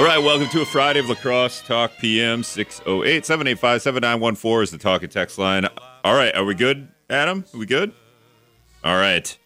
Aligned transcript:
All 0.00 0.06
right, 0.06 0.16
welcome 0.16 0.48
to 0.48 0.62
a 0.62 0.64
Friday 0.64 1.00
of 1.00 1.10
La 1.10 1.14
Crosse 1.14 1.60
Talk 1.60 1.92
PM 1.98 2.42
608 2.42 3.26
785 3.26 3.82
7914 3.82 4.62
is 4.62 4.70
the 4.70 4.78
talk 4.78 5.02
and 5.02 5.12
text 5.12 5.36
line. 5.36 5.66
All 6.02 6.14
right, 6.14 6.34
are 6.34 6.42
we 6.46 6.54
good, 6.54 6.88
Adam? 7.10 7.44
Are 7.52 7.58
we 7.58 7.66
good? 7.66 7.92
All 8.82 8.96
right. 8.96 9.36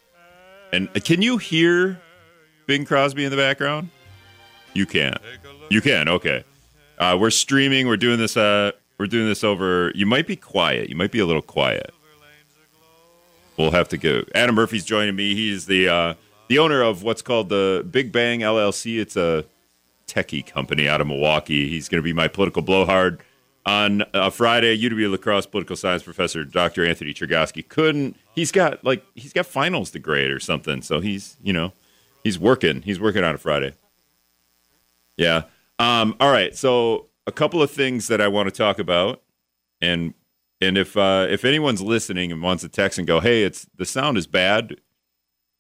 And 0.72 0.94
can 1.02 1.22
you 1.22 1.38
hear 1.38 2.00
Bing 2.66 2.84
Crosby 2.84 3.24
in 3.24 3.32
the 3.32 3.36
background? 3.36 3.90
You 4.74 4.86
can. 4.86 5.16
You 5.70 5.80
can. 5.80 6.08
Okay. 6.08 6.44
Uh, 6.98 7.18
we're 7.20 7.30
streaming. 7.30 7.88
We're 7.88 7.96
doing 7.96 8.20
this. 8.20 8.36
Uh, 8.36 8.70
we're 8.96 9.08
doing 9.08 9.26
this 9.26 9.42
over. 9.42 9.90
You 9.96 10.06
might 10.06 10.28
be 10.28 10.36
quiet. 10.36 10.88
You 10.88 10.94
might 10.94 11.10
be 11.10 11.18
a 11.18 11.26
little 11.26 11.42
quiet. 11.42 11.92
We'll 13.56 13.72
have 13.72 13.88
to 13.88 13.98
go. 13.98 14.22
Adam 14.36 14.54
Murphy's 14.54 14.84
joining 14.84 15.16
me. 15.16 15.34
He's 15.34 15.66
the 15.66 15.88
uh, 15.88 16.14
the 16.46 16.60
owner 16.60 16.80
of 16.80 17.02
what's 17.02 17.22
called 17.22 17.48
the 17.48 17.84
Big 17.90 18.12
Bang 18.12 18.38
LLC. 18.38 19.00
It's 19.00 19.16
a 19.16 19.46
techie 20.06 20.44
company 20.44 20.88
out 20.88 21.00
of 21.00 21.06
Milwaukee. 21.06 21.68
He's 21.68 21.88
going 21.88 21.98
to 21.98 22.04
be 22.04 22.12
my 22.12 22.28
political 22.28 22.62
blowhard 22.62 23.20
on 23.66 24.02
uh, 24.12 24.30
Friday. 24.30 24.76
UW 24.78 25.10
La 25.10 25.16
Crosse 25.16 25.46
political 25.46 25.76
science 25.76 26.02
professor 26.02 26.44
Dr. 26.44 26.84
Anthony 26.84 27.14
Chergosky 27.14 27.66
couldn't. 27.66 28.16
He's 28.34 28.52
got 28.52 28.84
like 28.84 29.04
he's 29.14 29.32
got 29.32 29.46
finals 29.46 29.90
to 29.92 29.98
grade 29.98 30.30
or 30.30 30.40
something. 30.40 30.82
So 30.82 31.00
he's 31.00 31.36
you 31.42 31.52
know 31.52 31.72
he's 32.22 32.38
working. 32.38 32.82
He's 32.82 33.00
working 33.00 33.24
on 33.24 33.34
a 33.34 33.38
Friday. 33.38 33.74
Yeah. 35.16 35.44
Um, 35.78 36.16
all 36.20 36.32
right. 36.32 36.54
So 36.56 37.06
a 37.26 37.32
couple 37.32 37.62
of 37.62 37.70
things 37.70 38.08
that 38.08 38.20
I 38.20 38.28
want 38.28 38.48
to 38.48 38.54
talk 38.54 38.78
about, 38.78 39.22
and 39.80 40.14
and 40.60 40.78
if 40.78 40.96
uh, 40.96 41.26
if 41.28 41.44
anyone's 41.44 41.82
listening 41.82 42.32
and 42.32 42.42
wants 42.42 42.62
to 42.62 42.68
text 42.68 42.98
and 42.98 43.06
go, 43.06 43.20
hey, 43.20 43.42
it's 43.42 43.66
the 43.76 43.84
sound 43.84 44.18
is 44.18 44.26
bad 44.26 44.76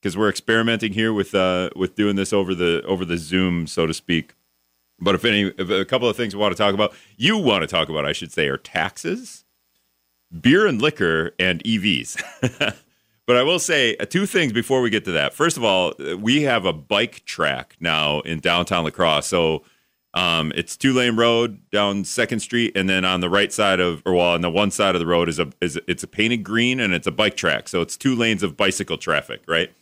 because 0.04 0.18
we're 0.18 0.28
experimenting 0.28 0.92
here 0.92 1.14
with 1.14 1.34
uh, 1.34 1.70
with 1.74 1.94
doing 1.94 2.14
this 2.14 2.30
over 2.30 2.54
the 2.54 2.82
over 2.86 3.06
the 3.06 3.16
Zoom, 3.16 3.66
so 3.66 3.86
to 3.86 3.94
speak. 3.94 4.34
But 5.00 5.14
if 5.14 5.24
any, 5.24 5.44
if 5.56 5.70
a 5.70 5.86
couple 5.86 6.10
of 6.10 6.14
things 6.14 6.36
we 6.36 6.42
want 6.42 6.54
to 6.54 6.62
talk 6.62 6.74
about, 6.74 6.92
you 7.16 7.38
want 7.38 7.62
to 7.62 7.66
talk 7.66 7.88
about, 7.88 8.04
I 8.04 8.12
should 8.12 8.30
say, 8.30 8.46
are 8.48 8.58
taxes, 8.58 9.46
beer 10.38 10.66
and 10.66 10.80
liquor, 10.80 11.32
and 11.38 11.64
EVs. 11.64 12.22
but 13.26 13.36
I 13.36 13.42
will 13.42 13.58
say 13.58 13.96
uh, 13.96 14.04
two 14.04 14.26
things 14.26 14.52
before 14.52 14.82
we 14.82 14.90
get 14.90 15.06
to 15.06 15.12
that. 15.12 15.32
First 15.32 15.56
of 15.56 15.64
all, 15.64 15.94
we 16.20 16.42
have 16.42 16.66
a 16.66 16.72
bike 16.74 17.24
track 17.24 17.74
now 17.80 18.20
in 18.20 18.40
downtown 18.40 18.84
La 18.84 18.90
Crosse, 18.90 19.26
so 19.26 19.64
um, 20.12 20.52
it's 20.54 20.76
two 20.76 20.92
lane 20.92 21.16
road 21.16 21.58
down 21.70 22.04
Second 22.04 22.40
Street, 22.40 22.76
and 22.76 22.90
then 22.90 23.06
on 23.06 23.20
the 23.20 23.30
right 23.30 23.50
side 23.50 23.80
of, 23.80 24.02
or 24.04 24.12
well, 24.12 24.34
on 24.34 24.42
the 24.42 24.50
one 24.50 24.70
side 24.70 24.94
of 24.94 25.00
the 25.00 25.06
road 25.06 25.30
is 25.30 25.38
a 25.38 25.50
is 25.62 25.80
it's 25.88 26.02
a 26.02 26.08
painted 26.08 26.44
green, 26.44 26.78
and 26.78 26.92
it's 26.92 27.06
a 27.06 27.12
bike 27.12 27.38
track, 27.38 27.68
so 27.68 27.80
it's 27.80 27.96
two 27.96 28.14
lanes 28.14 28.42
of 28.42 28.54
bicycle 28.54 28.98
traffic, 28.98 29.42
right? 29.48 29.72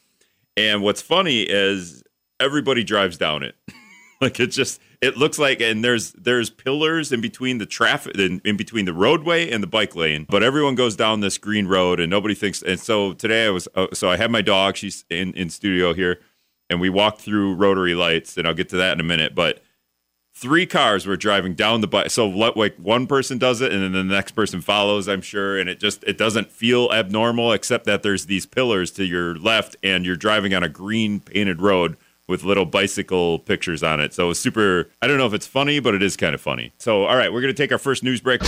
And 0.57 0.83
what's 0.83 1.03
funny 1.03 1.43
is 1.43 2.03
everybody 2.41 2.85
drives 2.85 3.17
down 3.17 3.43
it, 3.43 3.55
like 4.21 4.39
it 4.41 4.49
just 4.49 4.81
it 5.01 5.17
looks 5.17 5.39
like, 5.39 5.61
and 5.61 5.85
there's 5.85 6.13
there's 6.13 6.51
pillars 6.51 7.13
in 7.13 7.21
between 7.21 7.59
the 7.59 7.67
traffic, 7.67 8.17
in, 8.17 8.41
in 8.45 8.57
between 8.57 8.85
the 8.85 8.93
roadway 8.93 9.51
and 9.51 9.63
the 9.63 9.67
bike 9.67 9.97
lane, 9.97 10.27
but 10.29 10.43
everyone 10.43 10.75
goes 10.75 10.95
down 10.95 11.21
this 11.21 11.39
green 11.39 11.67
road, 11.67 12.01
and 12.01 12.11
nobody 12.11 12.35
thinks. 12.35 12.63
And 12.63 12.79
so 12.79 13.13
today 13.15 13.47
I 13.47 13.51
was, 13.51 13.67
uh, 13.75 13.89
so 13.93 14.11
I 14.11 14.17
had 14.17 14.31
my 14.31 14.43
dog, 14.43 14.77
she's 14.77 15.05
in 15.11 15.33
in 15.35 15.51
studio 15.51 15.95
here, 15.95 16.21
and 16.71 16.81
we 16.81 16.91
walked 16.91 17.21
through 17.21 17.55
rotary 17.55 17.95
lights, 17.95 18.37
and 18.37 18.47
I'll 18.47 18.55
get 18.55 18.69
to 18.71 18.77
that 18.77 18.93
in 18.93 19.01
a 19.01 19.05
minute, 19.05 19.35
but 19.35 19.63
three 20.43 20.67
cars 20.67 21.07
were 21.07 21.17
driving 21.17 21.55
down 21.55 21.81
the 21.81 21.87
bike. 21.87 22.11
So 22.11 22.27
like 22.29 22.75
one 22.77 23.07
person 23.07 23.39
does 23.39 23.61
it, 23.61 23.73
and 23.73 23.83
then 23.83 23.93
the 23.93 24.03
next 24.03 24.33
person 24.33 24.61
follows. 24.61 25.09
I'm 25.09 25.23
sure, 25.23 25.57
and 25.57 25.71
it 25.71 25.79
just 25.79 26.03
it 26.05 26.19
doesn't 26.19 26.51
feel 26.51 26.91
abnormal, 26.93 27.53
except 27.53 27.87
that 27.87 28.03
there's 28.03 28.27
these 28.27 28.45
pillars 28.45 28.91
to 28.93 29.05
your 29.05 29.37
left, 29.37 29.77
and 29.85 30.05
you're 30.05 30.17
driving 30.17 30.53
on 30.53 30.65
a 30.65 30.69
green 30.69 31.21
painted 31.21 31.63
road 31.63 31.97
with 32.27 32.43
little 32.43 32.67
bicycle 32.67 33.39
pictures 33.39 33.85
on 33.85 34.01
it. 34.01 34.13
So 34.13 34.33
super. 34.33 34.91
I 35.01 35.07
don't 35.07 35.17
know 35.17 35.27
if 35.27 35.33
it's 35.33 35.47
funny, 35.47 35.79
but 35.79 35.95
it 35.95 36.03
is 36.03 36.17
kind 36.17 36.35
of 36.35 36.41
funny. 36.41 36.73
So 36.79 37.05
all 37.05 37.17
right, 37.17 37.33
we're 37.33 37.41
gonna 37.41 37.55
take 37.55 37.71
our 37.71 37.79
first 37.79 38.03
news 38.03 38.21
break. 38.21 38.43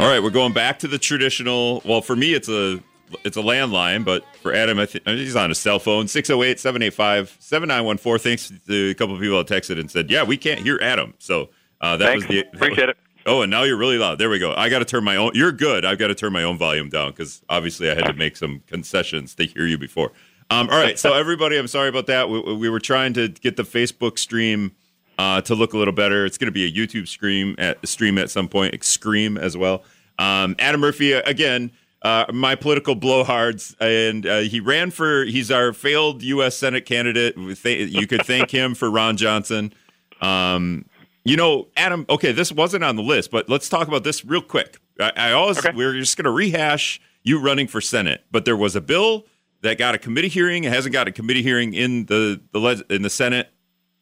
All 0.00 0.06
right, 0.06 0.22
we're 0.22 0.30
going 0.30 0.52
back 0.52 0.80
to 0.80 0.88
the 0.88 0.98
traditional. 0.98 1.82
Well, 1.84 2.00
for 2.00 2.16
me, 2.16 2.34
it's 2.34 2.48
a 2.48 2.80
it's 3.24 3.36
a 3.36 3.42
landline, 3.42 4.04
but 4.04 4.24
for 4.42 4.54
Adam, 4.54 4.78
I 4.78 4.86
think 4.86 5.04
he's 5.06 5.36
on 5.36 5.50
a 5.50 5.54
cell 5.54 5.78
phone 5.78 6.08
608 6.08 6.58
785 6.60 7.36
7914. 7.38 8.18
Thanks 8.18 8.52
to 8.66 8.90
a 8.90 8.94
couple 8.94 9.14
of 9.14 9.20
people 9.20 9.42
that 9.42 9.46
texted 9.46 9.78
and 9.78 9.90
said, 9.90 10.10
Yeah, 10.10 10.22
we 10.22 10.36
can't 10.36 10.60
hear 10.60 10.78
Adam. 10.82 11.14
So 11.18 11.50
uh, 11.80 11.96
that 11.96 12.06
Thanks. 12.06 12.26
was 12.26 12.36
the. 12.36 12.46
Appreciate 12.54 12.88
it. 12.90 12.96
Oh, 13.26 13.42
and 13.42 13.50
now 13.50 13.64
you're 13.64 13.76
really 13.76 13.98
loud. 13.98 14.18
There 14.18 14.30
we 14.30 14.38
go. 14.38 14.54
I 14.54 14.70
got 14.70 14.78
to 14.78 14.84
turn 14.86 15.04
my 15.04 15.16
own. 15.16 15.32
You're 15.34 15.52
good. 15.52 15.84
I've 15.84 15.98
got 15.98 16.08
to 16.08 16.14
turn 16.14 16.32
my 16.32 16.44
own 16.44 16.56
volume 16.56 16.88
down 16.88 17.10
because 17.10 17.42
obviously 17.50 17.90
I 17.90 17.94
had 17.94 18.06
to 18.06 18.14
make 18.14 18.36
some 18.36 18.62
concessions 18.66 19.34
to 19.34 19.44
hear 19.44 19.66
you 19.66 19.76
before. 19.76 20.12
Um, 20.50 20.70
all 20.70 20.78
right. 20.78 20.98
So, 20.98 21.12
everybody, 21.12 21.58
I'm 21.58 21.66
sorry 21.66 21.90
about 21.90 22.06
that. 22.06 22.30
We, 22.30 22.40
we 22.54 22.68
were 22.70 22.80
trying 22.80 23.12
to 23.14 23.28
get 23.28 23.56
the 23.56 23.64
Facebook 23.64 24.18
stream 24.18 24.72
uh, 25.18 25.42
to 25.42 25.54
look 25.54 25.74
a 25.74 25.78
little 25.78 25.92
better. 25.92 26.24
It's 26.24 26.38
going 26.38 26.46
to 26.46 26.52
be 26.52 26.64
a 26.64 26.72
YouTube 26.72 27.06
stream 27.06 27.54
at 27.58 27.86
stream 27.86 28.16
at 28.16 28.30
some 28.30 28.48
point, 28.48 28.82
Scream 28.82 29.36
as 29.36 29.56
well. 29.56 29.82
Um, 30.18 30.56
Adam 30.58 30.80
Murphy, 30.80 31.12
again, 31.12 31.70
uh, 32.02 32.26
my 32.32 32.54
political 32.54 32.94
blowhards, 32.94 33.74
and 33.80 34.26
uh, 34.26 34.38
he 34.40 34.60
ran 34.60 34.90
for. 34.90 35.24
He's 35.24 35.50
our 35.50 35.72
failed 35.72 36.22
U.S. 36.22 36.56
Senate 36.56 36.86
candidate. 36.86 37.36
You 37.36 38.06
could 38.06 38.24
thank 38.24 38.50
him 38.50 38.74
for 38.74 38.90
Ron 38.90 39.16
Johnson. 39.16 39.72
Um, 40.20 40.84
you 41.24 41.36
know, 41.36 41.68
Adam. 41.76 42.06
Okay, 42.08 42.32
this 42.32 42.52
wasn't 42.52 42.84
on 42.84 42.96
the 42.96 43.02
list, 43.02 43.30
but 43.30 43.48
let's 43.48 43.68
talk 43.68 43.88
about 43.88 44.04
this 44.04 44.24
real 44.24 44.40
quick. 44.42 44.78
I, 45.00 45.12
I 45.16 45.32
always 45.32 45.58
Okay. 45.58 45.72
we're 45.76 45.94
just 45.94 46.16
going 46.16 46.24
to 46.24 46.30
rehash 46.30 47.00
you 47.22 47.40
running 47.40 47.66
for 47.66 47.80
Senate, 47.80 48.24
but 48.30 48.44
there 48.44 48.56
was 48.56 48.74
a 48.76 48.80
bill 48.80 49.26
that 49.62 49.76
got 49.76 49.94
a 49.94 49.98
committee 49.98 50.28
hearing. 50.28 50.64
It 50.64 50.72
hasn't 50.72 50.92
got 50.92 51.08
a 51.08 51.12
committee 51.12 51.42
hearing 51.42 51.74
in 51.74 52.06
the 52.06 52.40
the 52.52 52.84
in 52.90 53.02
the 53.02 53.10
Senate 53.10 53.50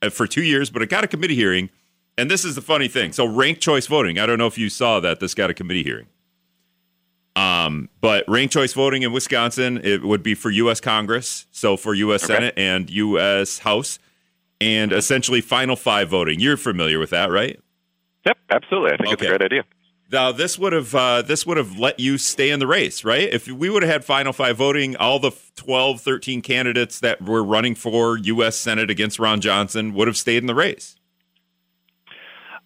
uh, 0.03 0.11
for 0.11 0.27
two 0.27 0.43
years, 0.43 0.71
but 0.71 0.83
it 0.83 0.91
got 0.91 1.03
a 1.03 1.09
committee 1.09 1.35
hearing. 1.35 1.71
And 2.19 2.31
this 2.31 2.45
is 2.45 2.55
the 2.55 2.63
funny 2.63 2.89
thing. 2.89 3.13
So 3.13 3.27
ranked 3.27 3.61
choice 3.61 3.87
voting. 3.87 4.19
I 4.19 4.25
don't 4.27 4.39
know 4.39 4.47
if 4.47 4.57
you 4.57 4.69
saw 4.71 5.01
that. 5.01 5.21
This 5.21 5.35
got 5.35 5.51
a 5.51 5.55
committee 5.55 5.83
hearing. 5.83 6.07
Um, 7.37 7.91
but 8.01 8.25
ranked 8.29 8.55
choice 8.55 8.73
voting 8.73 9.03
in 9.03 9.13
Wisconsin, 9.13 9.79
it 9.85 10.03
would 10.03 10.23
be 10.23 10.35
for 10.35 10.51
U.S. 10.51 10.81
Congress, 10.81 11.47
so 11.53 11.77
for 11.77 11.93
U.S. 11.93 12.25
Okay. 12.25 12.35
Senate 12.35 12.55
and 12.57 12.89
U.S. 12.89 13.59
House, 13.59 13.99
and 14.59 14.91
essentially 14.91 15.43
final 15.43 15.77
five 15.77 16.09
voting. 16.09 16.41
You're 16.41 16.57
familiar 16.57 16.99
with 16.99 17.11
that, 17.11 17.31
right? 17.31 17.61
Yep, 18.25 18.39
absolutely. 18.51 18.93
I 18.93 18.97
think 18.97 19.13
it's 19.13 19.23
a 19.23 19.27
great 19.27 19.43
idea. 19.43 19.65
Now 20.11 20.33
this 20.33 20.59
would 20.59 20.73
have 20.73 20.95
uh, 20.95 21.23
this 21.23 21.45
would 21.47 21.57
have 21.57 21.79
let 21.79 22.01
you 22.01 22.17
stay 22.17 22.51
in 22.51 22.59
the 22.59 22.67
race, 22.67 23.05
right? 23.05 23.29
If 23.29 23.49
we 23.49 23.69
would 23.69 23.83
have 23.83 23.93
had 23.93 24.05
final 24.05 24.33
five 24.33 24.57
voting, 24.57 24.97
all 24.97 25.19
the 25.19 25.33
12, 25.57 26.01
13 26.01 26.43
candidates 26.43 27.01
that 27.01 27.21
were 27.21 27.45
running 27.45 27.75
for 27.75 28.17
U.S. 28.17 28.57
Senate 28.57 28.89
against 28.89 29.19
Ron 29.19 29.41
Johnson 29.41 29.95
would 29.95 30.07
have 30.09 30.17
stayed 30.17 30.39
in 30.39 30.47
the 30.47 30.55
race. 30.55 30.96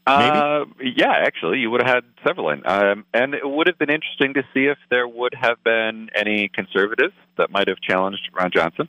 Uh, 0.06 0.64
yeah, 0.80 1.12
actually, 1.24 1.58
you 1.58 1.70
would 1.70 1.82
have 1.82 1.94
had 1.94 2.04
several 2.26 2.50
in. 2.50 2.62
Um, 2.66 3.04
and 3.14 3.34
it 3.34 3.48
would 3.48 3.66
have 3.68 3.78
been 3.78 3.90
interesting 3.90 4.34
to 4.34 4.42
see 4.52 4.64
if 4.66 4.78
there 4.90 5.06
would 5.06 5.34
have 5.40 5.62
been 5.62 6.10
any 6.14 6.48
conservatives 6.48 7.14
that 7.36 7.50
might 7.50 7.68
have 7.68 7.80
challenged 7.80 8.28
Ron 8.32 8.50
Johnson. 8.52 8.88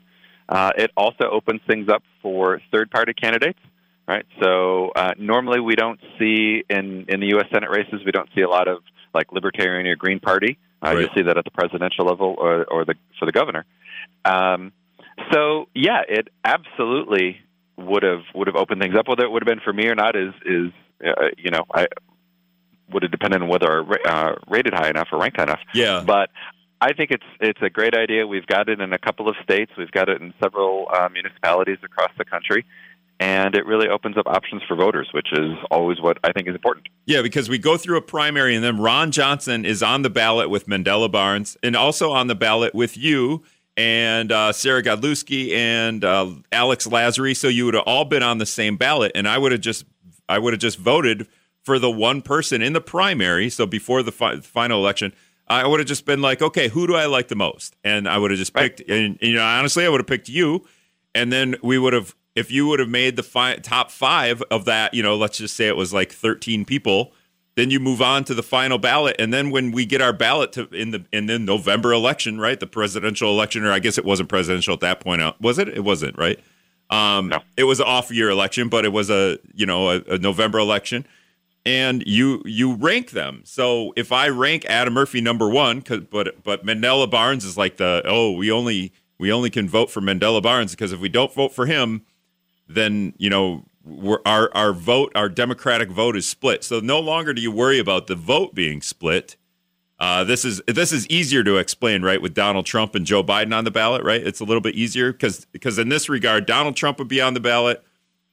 Uh, 0.50 0.72
it 0.78 0.92
also 0.98 1.30
opens 1.32 1.62
things 1.68 1.90
up 1.90 2.04
for 2.22 2.62
third 2.72 2.92
party 2.92 3.14
candidates, 3.14 3.60
right? 4.08 4.26
So 4.42 4.90
uh, 4.96 5.12
normally 5.18 5.60
we 5.60 5.76
don't 5.76 6.00
see 6.20 6.64
in, 6.70 7.06
in 7.08 7.20
the 7.20 7.28
U.S. 7.28 7.46
Senate 7.54 7.70
races, 7.70 8.02
we 8.06 8.12
don't 8.12 8.30
see 8.36 8.42
a 8.42 8.50
lot 8.50 8.68
of 8.68 8.80
like 9.14 9.32
Libertarian 9.32 9.88
or 9.88 9.96
Green 9.96 10.20
Party. 10.20 10.58
Uh, 10.84 10.88
Right. 10.88 11.00
You'll 11.02 11.10
see 11.16 11.22
that 11.24 11.38
at 11.38 11.44
the 11.44 11.52
presidential 11.52 12.06
level 12.06 12.36
or, 12.38 12.66
or 12.66 12.86
the, 12.86 12.96
for 13.20 13.26
the 13.26 13.32
governor. 13.32 13.66
Um, 14.26 14.72
so, 15.32 15.68
yeah, 15.76 16.02
it 16.08 16.30
absolutely 16.44 17.38
would 17.78 18.04
have 18.04 18.22
would 18.36 18.48
have 18.48 18.56
opened 18.56 18.82
things 18.82 18.96
up. 18.98 19.08
Whether 19.08 19.24
it 19.24 19.32
would 19.32 19.44
have 19.44 19.48
been 19.48 19.64
for 19.64 19.74
me 19.74 19.88
or 19.88 19.96
not 19.96 20.16
is 20.16 20.34
is 20.46 20.72
uh, 21.06 21.30
you 21.38 21.52
know 21.52 21.66
I 21.74 21.88
would 22.92 23.04
have 23.04 23.12
depended 23.12 23.42
on 23.42 23.48
whether 23.48 23.84
I 24.06 24.10
uh, 24.10 24.36
rated 24.48 24.74
high 24.74 24.90
enough 24.90 25.08
or 25.12 25.20
ranked 25.20 25.38
high 25.38 25.44
enough. 25.44 25.62
Yeah. 25.74 26.04
But 26.06 26.30
I 26.82 26.94
think 26.94 27.12
it's 27.12 27.26
it's 27.40 27.62
a 27.62 27.70
great 27.70 27.96
idea. 27.96 28.26
We've 28.28 28.48
got 28.48 28.70
it 28.70 28.82
in 28.82 28.92
a 28.94 28.98
couple 28.98 29.30
of 29.30 29.36
states. 29.44 29.72
We've 29.78 29.92
got 29.92 30.10
it 30.10 30.22
in 30.22 30.34
several 30.42 30.88
uh, 30.94 31.10
municipalities 31.14 31.78
across 31.84 32.12
the 32.18 32.26
country, 32.26 32.66
and 33.20 33.56
it 33.56 33.68
really 33.68 33.88
opens 33.88 34.18
up 34.18 34.26
options 34.28 34.64
for 34.68 34.76
voters, 34.76 35.10
which 35.14 35.32
is 35.32 35.52
always 35.70 36.02
what 36.02 36.18
I 36.24 36.32
think 36.32 36.48
is 36.48 36.56
important. 36.56 36.88
Yeah, 37.06 37.22
because 37.22 37.50
we 37.50 37.60
go 37.60 37.78
through 37.78 37.98
a 37.98 38.02
primary 38.02 38.56
and 38.56 38.64
then 38.64 38.80
Ron 38.80 39.12
Johnson 39.12 39.64
is 39.64 39.84
on 39.84 40.02
the 40.02 40.10
ballot 40.10 40.50
with 40.50 40.66
Mandela 40.66 41.12
Barnes 41.12 41.56
and 41.62 41.76
also 41.76 42.12
on 42.12 42.28
the 42.28 42.36
ballot 42.36 42.74
with 42.74 42.98
you 42.98 43.44
and 43.78 44.32
uh, 44.32 44.52
Sarah 44.52 44.82
Godlewski 44.82 45.52
and 45.54 46.04
uh, 46.04 46.32
Alex 46.52 46.88
Lasry. 46.88 47.36
So 47.36 47.48
you 47.48 47.66
would 47.66 47.76
have 47.76 47.84
all 47.86 48.06
been 48.06 48.24
on 48.24 48.40
the 48.40 48.46
same 48.48 48.76
ballot, 48.76 49.12
and 49.14 49.28
I 49.28 49.38
would 49.38 49.52
have 49.52 49.62
just 49.62 49.86
I 50.32 50.40
would 50.40 50.54
have 50.54 50.60
just 50.60 50.78
voted 50.78 51.28
for 51.64 51.78
the 51.78 51.92
one 51.92 52.22
person 52.22 52.62
in 52.62 52.74
the 52.74 52.82
primary. 52.82 53.50
So 53.50 53.66
before 53.66 54.02
the 54.04 54.12
fi- 54.12 54.40
final 54.40 54.80
election. 54.80 55.14
I 55.48 55.68
would 55.68 55.82
have 55.82 55.88
just 55.88 56.06
been 56.06 56.22
like, 56.22 56.42
okay, 56.42 56.70
who 56.70 56.88
do 56.88 56.96
I 56.96 57.08
like 57.08 57.28
the 57.28 57.36
most? 57.36 57.76
And 57.84 58.08
I 58.08 58.18
would 58.18 58.32
have 58.32 58.38
just 58.38 58.54
picked, 58.54 58.80
and 58.90 59.18
you 59.22 59.34
know, 59.34 59.44
honestly, 59.44 59.86
I 59.86 59.90
would 59.90 60.00
have 60.00 60.08
picked 60.08 60.30
you, 60.30 60.66
and 61.14 61.32
then 61.32 61.56
we 61.62 61.78
would 61.78 61.92
have, 61.92 62.16
if 62.36 62.52
you 62.52 62.68
would 62.68 62.80
have 62.80 62.88
made 62.88 63.18
the 63.18 63.24
fi- 63.24 63.58
top 63.58 63.92
five 63.92 64.42
of 64.50 64.64
that, 64.66 64.94
you 64.94 65.04
know, 65.04 65.18
let's 65.18 65.38
just 65.38 65.58
say 65.58 65.68
it 65.68 65.76
was 65.76 65.94
like 65.94 66.14
13 66.14 66.64
people, 66.64 67.12
then 67.56 67.70
you 67.70 67.82
move 67.82 68.02
on 68.02 68.24
to 68.26 68.34
the 68.34 68.44
final 68.44 68.78
ballot, 68.78 69.18
and 69.20 69.34
then 69.34 69.52
when 69.52 69.72
we 69.72 69.86
get 69.86 70.02
our 70.02 70.14
ballot 70.14 70.54
to 70.54 70.70
in 70.70 70.92
the 70.92 71.06
in 71.12 71.26
the 71.26 71.38
November 71.38 71.92
election, 71.92 72.40
right, 72.40 72.60
the 72.60 72.68
presidential 72.68 73.30
election, 73.30 73.66
or 73.66 73.74
I 73.74 73.80
guess 73.80 73.98
it 73.98 74.06
wasn't 74.06 74.30
presidential 74.30 74.74
at 74.74 74.80
that 74.80 75.02
point. 75.02 75.22
Out 75.22 75.42
was 75.42 75.60
it? 75.60 75.68
It 75.68 75.84
wasn't, 75.84 76.18
right? 76.18 76.40
Um, 76.92 77.30
No. 77.30 77.40
It 77.58 77.64
was 77.64 77.80
an 77.80 77.88
off 77.88 78.12
year 78.12 78.30
election, 78.30 78.68
but 78.70 78.86
it 78.86 78.92
was 78.94 79.10
a 79.10 79.38
you 79.54 79.66
know 79.66 79.90
a, 79.90 80.02
a 80.08 80.18
November 80.18 80.60
election, 80.60 81.06
and 81.66 82.04
you 82.06 82.42
you 82.46 82.74
rank 82.76 83.12
them. 83.12 83.42
So 83.46 83.94
if 83.96 84.12
I 84.12 84.28
rank 84.30 84.66
Adam 84.66 84.94
Murphy 84.94 85.22
number 85.22 85.50
one, 85.50 85.82
'cause- 85.82 86.02
but 86.12 86.44
but 86.44 86.66
Mandela 86.66 87.10
Barnes 87.10 87.46
is 87.46 87.58
like 87.58 87.78
the 87.78 88.02
oh 88.06 88.32
we 88.34 88.52
only 88.52 88.92
we 89.20 89.32
only 89.32 89.50
can 89.50 89.70
vote 89.70 89.90
for 89.90 90.02
Mandela 90.02 90.42
Barnes 90.42 90.72
because 90.72 90.92
if 90.92 91.00
we 91.00 91.10
don't 91.10 91.34
vote 91.34 91.54
for 91.54 91.66
him, 91.66 92.02
then 92.68 93.14
you 93.18 93.30
know 93.30 93.66
we're, 93.84 94.20
our 94.26 94.50
our 94.54 94.74
vote, 94.74 95.12
our 95.16 95.30
Democratic 95.30 95.90
vote 95.90 96.16
is 96.18 96.28
split. 96.28 96.64
So 96.64 96.80
no 96.82 97.00
longer 97.00 97.34
do 97.34 97.42
you 97.42 97.52
worry 97.52 97.80
about 97.80 98.08
the 98.08 98.16
vote 98.16 98.54
being 98.54 98.82
split. 98.82 99.38
Uh, 100.02 100.24
this 100.24 100.44
is 100.44 100.64
this 100.66 100.92
is 100.92 101.08
easier 101.10 101.44
to 101.44 101.58
explain, 101.58 102.02
right? 102.02 102.20
With 102.20 102.34
Donald 102.34 102.66
Trump 102.66 102.96
and 102.96 103.06
Joe 103.06 103.24
Biden 103.24 103.56
on 103.56 103.66
the 103.66 103.72
ballot, 103.72 104.04
right? 104.04 104.26
It's 104.26 104.40
a 104.40 104.44
little 104.44 104.60
bit 104.60 104.74
easier 104.74 105.12
because 105.12 105.46
because 105.52 105.78
in 105.78 105.90
this 105.90 106.10
regard, 106.10 106.48
Donald 106.48 106.76
Trump 106.76 106.98
would 106.98 107.08
be 107.08 107.22
on 107.22 107.36
the 107.36 107.40
ballot, 107.40 107.84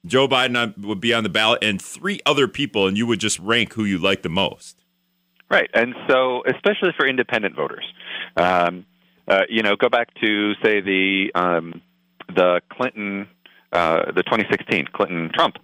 Joe 0.07 0.27
Biden 0.27 0.57
on- 0.57 0.75
would 0.79 0.99
be 0.99 1.13
on 1.13 1.25
the 1.25 1.29
ballot, 1.29 1.63
and 1.63 1.81
three 1.81 2.21
other 2.25 2.49
people, 2.49 2.87
and 2.87 2.97
you 2.97 3.07
would 3.07 3.21
just 3.21 3.39
rank 3.39 3.75
who 3.75 3.85
you 3.85 3.99
like 3.99 4.23
the 4.23 4.31
most. 4.31 4.83
Right, 5.51 5.69
and 5.75 5.95
so 6.09 6.43
especially 6.47 6.93
for 6.97 7.07
independent 7.07 7.55
voters, 7.55 7.85
um, 8.39 8.87
uh, 9.29 9.43
you 9.51 9.63
know, 9.63 9.77
go 9.77 9.91
back 9.91 10.09
to 10.23 10.55
say 10.65 10.81
the 10.81 11.31
um, 11.35 11.83
the 12.35 12.63
Clinton, 12.71 13.29
uh, 13.75 14.11
the 14.13 14.23
2016 14.23 14.89
Clinton 14.95 15.31
Trump. 15.35 15.59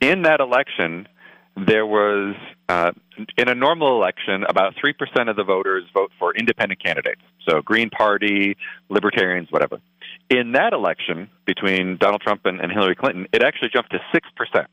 In 0.00 0.22
that 0.22 0.38
election, 0.38 1.08
there 1.56 1.84
was 1.84 2.36
uh, 2.68 2.92
in 3.36 3.48
a 3.48 3.54
normal 3.54 3.96
election 3.96 4.44
about 4.48 4.74
three 4.80 4.92
percent 4.92 5.28
of 5.28 5.36
the 5.36 5.44
voters 5.44 5.84
vote 5.94 6.10
for 6.18 6.34
independent 6.34 6.82
candidates, 6.82 7.20
so 7.48 7.62
Green 7.62 7.90
Party, 7.90 8.56
Libertarians, 8.88 9.48
whatever. 9.50 9.80
In 10.30 10.52
that 10.52 10.72
election 10.72 11.30
between 11.46 11.96
Donald 11.96 12.20
Trump 12.20 12.42
and, 12.44 12.60
and 12.60 12.70
Hillary 12.70 12.94
Clinton, 12.94 13.26
it 13.32 13.42
actually 13.42 13.70
jumped 13.72 13.92
to 13.92 13.98
six 14.12 14.28
percent 14.36 14.68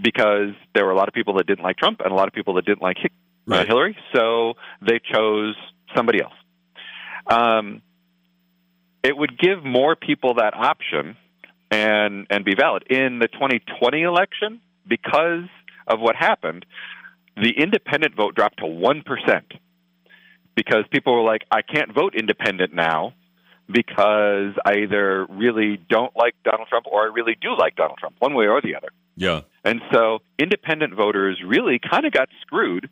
because 0.00 0.50
there 0.74 0.84
were 0.84 0.92
a 0.92 0.96
lot 0.96 1.08
of 1.08 1.14
people 1.14 1.34
that 1.34 1.46
didn't 1.46 1.64
like 1.64 1.76
Trump 1.76 2.00
and 2.00 2.12
a 2.12 2.14
lot 2.14 2.28
of 2.28 2.34
people 2.34 2.54
that 2.54 2.64
didn't 2.64 2.82
like 2.82 2.98
Hi- 2.98 3.56
uh, 3.56 3.64
Hillary, 3.64 3.96
so 4.14 4.54
they 4.82 5.00
chose 5.12 5.56
somebody 5.96 6.20
else. 6.22 6.34
Um, 7.26 7.82
it 9.02 9.16
would 9.16 9.38
give 9.38 9.64
more 9.64 9.96
people 9.96 10.34
that 10.34 10.54
option 10.54 11.16
and 11.70 12.26
and 12.30 12.44
be 12.44 12.54
valid 12.54 12.84
in 12.90 13.18
the 13.18 13.28
2020 13.28 14.02
election 14.02 14.60
because 14.86 15.44
of 15.86 16.00
what 16.00 16.16
happened. 16.16 16.64
The 17.40 17.50
independent 17.56 18.14
vote 18.16 18.34
dropped 18.34 18.58
to 18.58 18.66
one 18.66 19.02
percent 19.02 19.52
because 20.54 20.84
people 20.90 21.14
were 21.14 21.22
like, 21.22 21.44
"I 21.50 21.62
can't 21.62 21.92
vote 21.92 22.14
independent 22.14 22.74
now." 22.74 23.14
Because 23.70 24.54
I 24.64 24.78
either 24.78 25.26
really 25.28 25.76
don't 25.76 26.16
like 26.16 26.34
Donald 26.42 26.68
Trump 26.68 26.86
or 26.90 27.02
I 27.02 27.12
really 27.12 27.36
do 27.38 27.54
like 27.54 27.76
Donald 27.76 27.98
Trump, 27.98 28.16
one 28.18 28.32
way 28.32 28.46
or 28.46 28.62
the 28.62 28.74
other. 28.74 28.88
Yeah, 29.14 29.40
And 29.64 29.82
so 29.92 30.20
independent 30.38 30.94
voters 30.94 31.42
really 31.44 31.78
kind 31.78 32.06
of 32.06 32.12
got 32.12 32.28
screwed, 32.40 32.88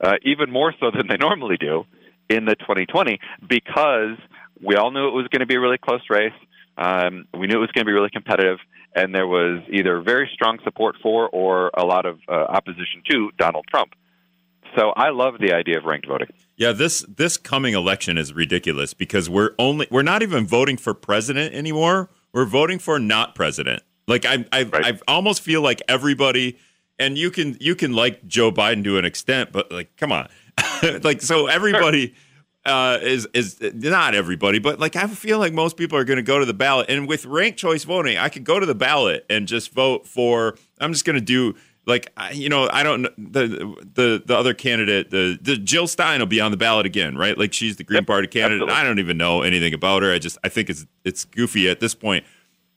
uh, 0.00 0.14
even 0.22 0.50
more 0.50 0.74
so 0.80 0.90
than 0.90 1.06
they 1.08 1.16
normally 1.20 1.58
do 1.58 1.84
in 2.30 2.46
the 2.46 2.56
2020, 2.56 3.20
because 3.46 4.16
we 4.62 4.76
all 4.76 4.90
knew 4.90 5.08
it 5.08 5.12
was 5.12 5.28
going 5.28 5.40
to 5.40 5.46
be 5.46 5.56
a 5.56 5.60
really 5.60 5.78
close 5.78 6.00
race. 6.08 6.32
Um, 6.78 7.26
we 7.36 7.48
knew 7.48 7.56
it 7.56 7.60
was 7.60 7.72
going 7.72 7.84
to 7.84 7.86
be 7.86 7.92
really 7.92 8.10
competitive, 8.10 8.58
and 8.94 9.12
there 9.14 9.26
was 9.26 9.62
either 9.70 10.00
very 10.00 10.30
strong 10.32 10.58
support 10.62 10.94
for 11.02 11.28
or 11.28 11.70
a 11.74 11.84
lot 11.84 12.06
of 12.06 12.20
uh, 12.28 12.32
opposition 12.32 13.02
to 13.10 13.30
Donald 13.36 13.66
Trump. 13.68 13.94
So 14.76 14.90
I 14.96 15.10
love 15.10 15.34
the 15.40 15.52
idea 15.52 15.78
of 15.78 15.84
ranked 15.84 16.06
voting. 16.06 16.28
yeah. 16.56 16.72
This 16.72 17.00
this 17.08 17.36
coming 17.36 17.74
election 17.74 18.16
is 18.16 18.32
ridiculous 18.32 18.94
because 18.94 19.28
we're 19.28 19.54
only 19.58 19.88
we're 19.90 20.02
not 20.02 20.22
even 20.22 20.46
voting 20.46 20.76
for 20.76 20.94
president 20.94 21.54
anymore. 21.54 22.10
We're 22.32 22.44
voting 22.44 22.78
for 22.78 23.00
not 23.00 23.34
president. 23.34 23.82
Like 24.06 24.24
I 24.24 24.44
I 24.52 24.62
Right. 24.64 24.94
I 24.94 24.98
almost 25.08 25.42
feel 25.42 25.62
like 25.62 25.82
everybody, 25.88 26.58
and 26.98 27.18
you 27.18 27.30
can 27.30 27.56
you 27.60 27.74
can 27.74 27.92
like 27.92 28.26
Joe 28.26 28.52
Biden 28.52 28.84
to 28.84 28.98
an 28.98 29.04
extent, 29.04 29.52
but 29.52 29.72
like 29.72 29.96
come 29.96 30.12
on, 30.12 30.28
like 31.02 31.22
so 31.22 31.46
everybody. 31.46 32.14
Uh, 32.64 32.98
is 33.00 33.26
is 33.32 33.58
not 33.72 34.14
everybody, 34.14 34.58
but 34.58 34.78
like 34.78 34.94
I 34.94 35.06
feel 35.06 35.38
like 35.38 35.54
most 35.54 35.76
people 35.78 35.96
are 35.96 36.04
going 36.04 36.18
to 36.18 36.22
go 36.22 36.38
to 36.38 36.44
the 36.44 36.52
ballot, 36.52 36.90
and 36.90 37.08
with 37.08 37.24
ranked 37.24 37.58
choice 37.58 37.84
voting, 37.84 38.18
I 38.18 38.28
could 38.28 38.44
go 38.44 38.60
to 38.60 38.66
the 38.66 38.74
ballot 38.74 39.24
and 39.30 39.46
just 39.48 39.72
vote 39.72 40.06
for. 40.06 40.56
I'm 40.80 40.92
just 40.92 41.06
going 41.06 41.14
to 41.16 41.24
do 41.24 41.54
like 41.86 42.12
I- 42.16 42.32
you 42.32 42.50
know 42.50 42.68
I 42.70 42.82
don't 42.82 43.04
the 43.16 43.46
the 43.94 44.22
the 44.26 44.36
other 44.36 44.52
candidate 44.52 45.10
the 45.10 45.38
the 45.40 45.56
Jill 45.56 45.86
Stein 45.86 46.18
will 46.20 46.26
be 46.26 46.40
on 46.42 46.50
the 46.50 46.58
ballot 46.58 46.84
again, 46.84 47.16
right? 47.16 47.38
Like 47.38 47.54
she's 47.54 47.76
the 47.76 47.84
Green 47.84 47.98
Yep, 47.98 48.06
Party 48.06 48.26
candidate. 48.28 48.56
absolutely. 48.62 48.74
I 48.74 48.84
don't 48.84 48.98
even 48.98 49.16
know 49.16 49.40
anything 49.42 49.72
about 49.72 50.02
her. 50.02 50.12
I 50.12 50.18
just 50.18 50.36
I 50.44 50.50
think 50.50 50.68
it's 50.68 50.84
it's 51.04 51.24
goofy 51.24 51.70
at 51.70 51.80
this 51.80 51.94
point. 51.94 52.24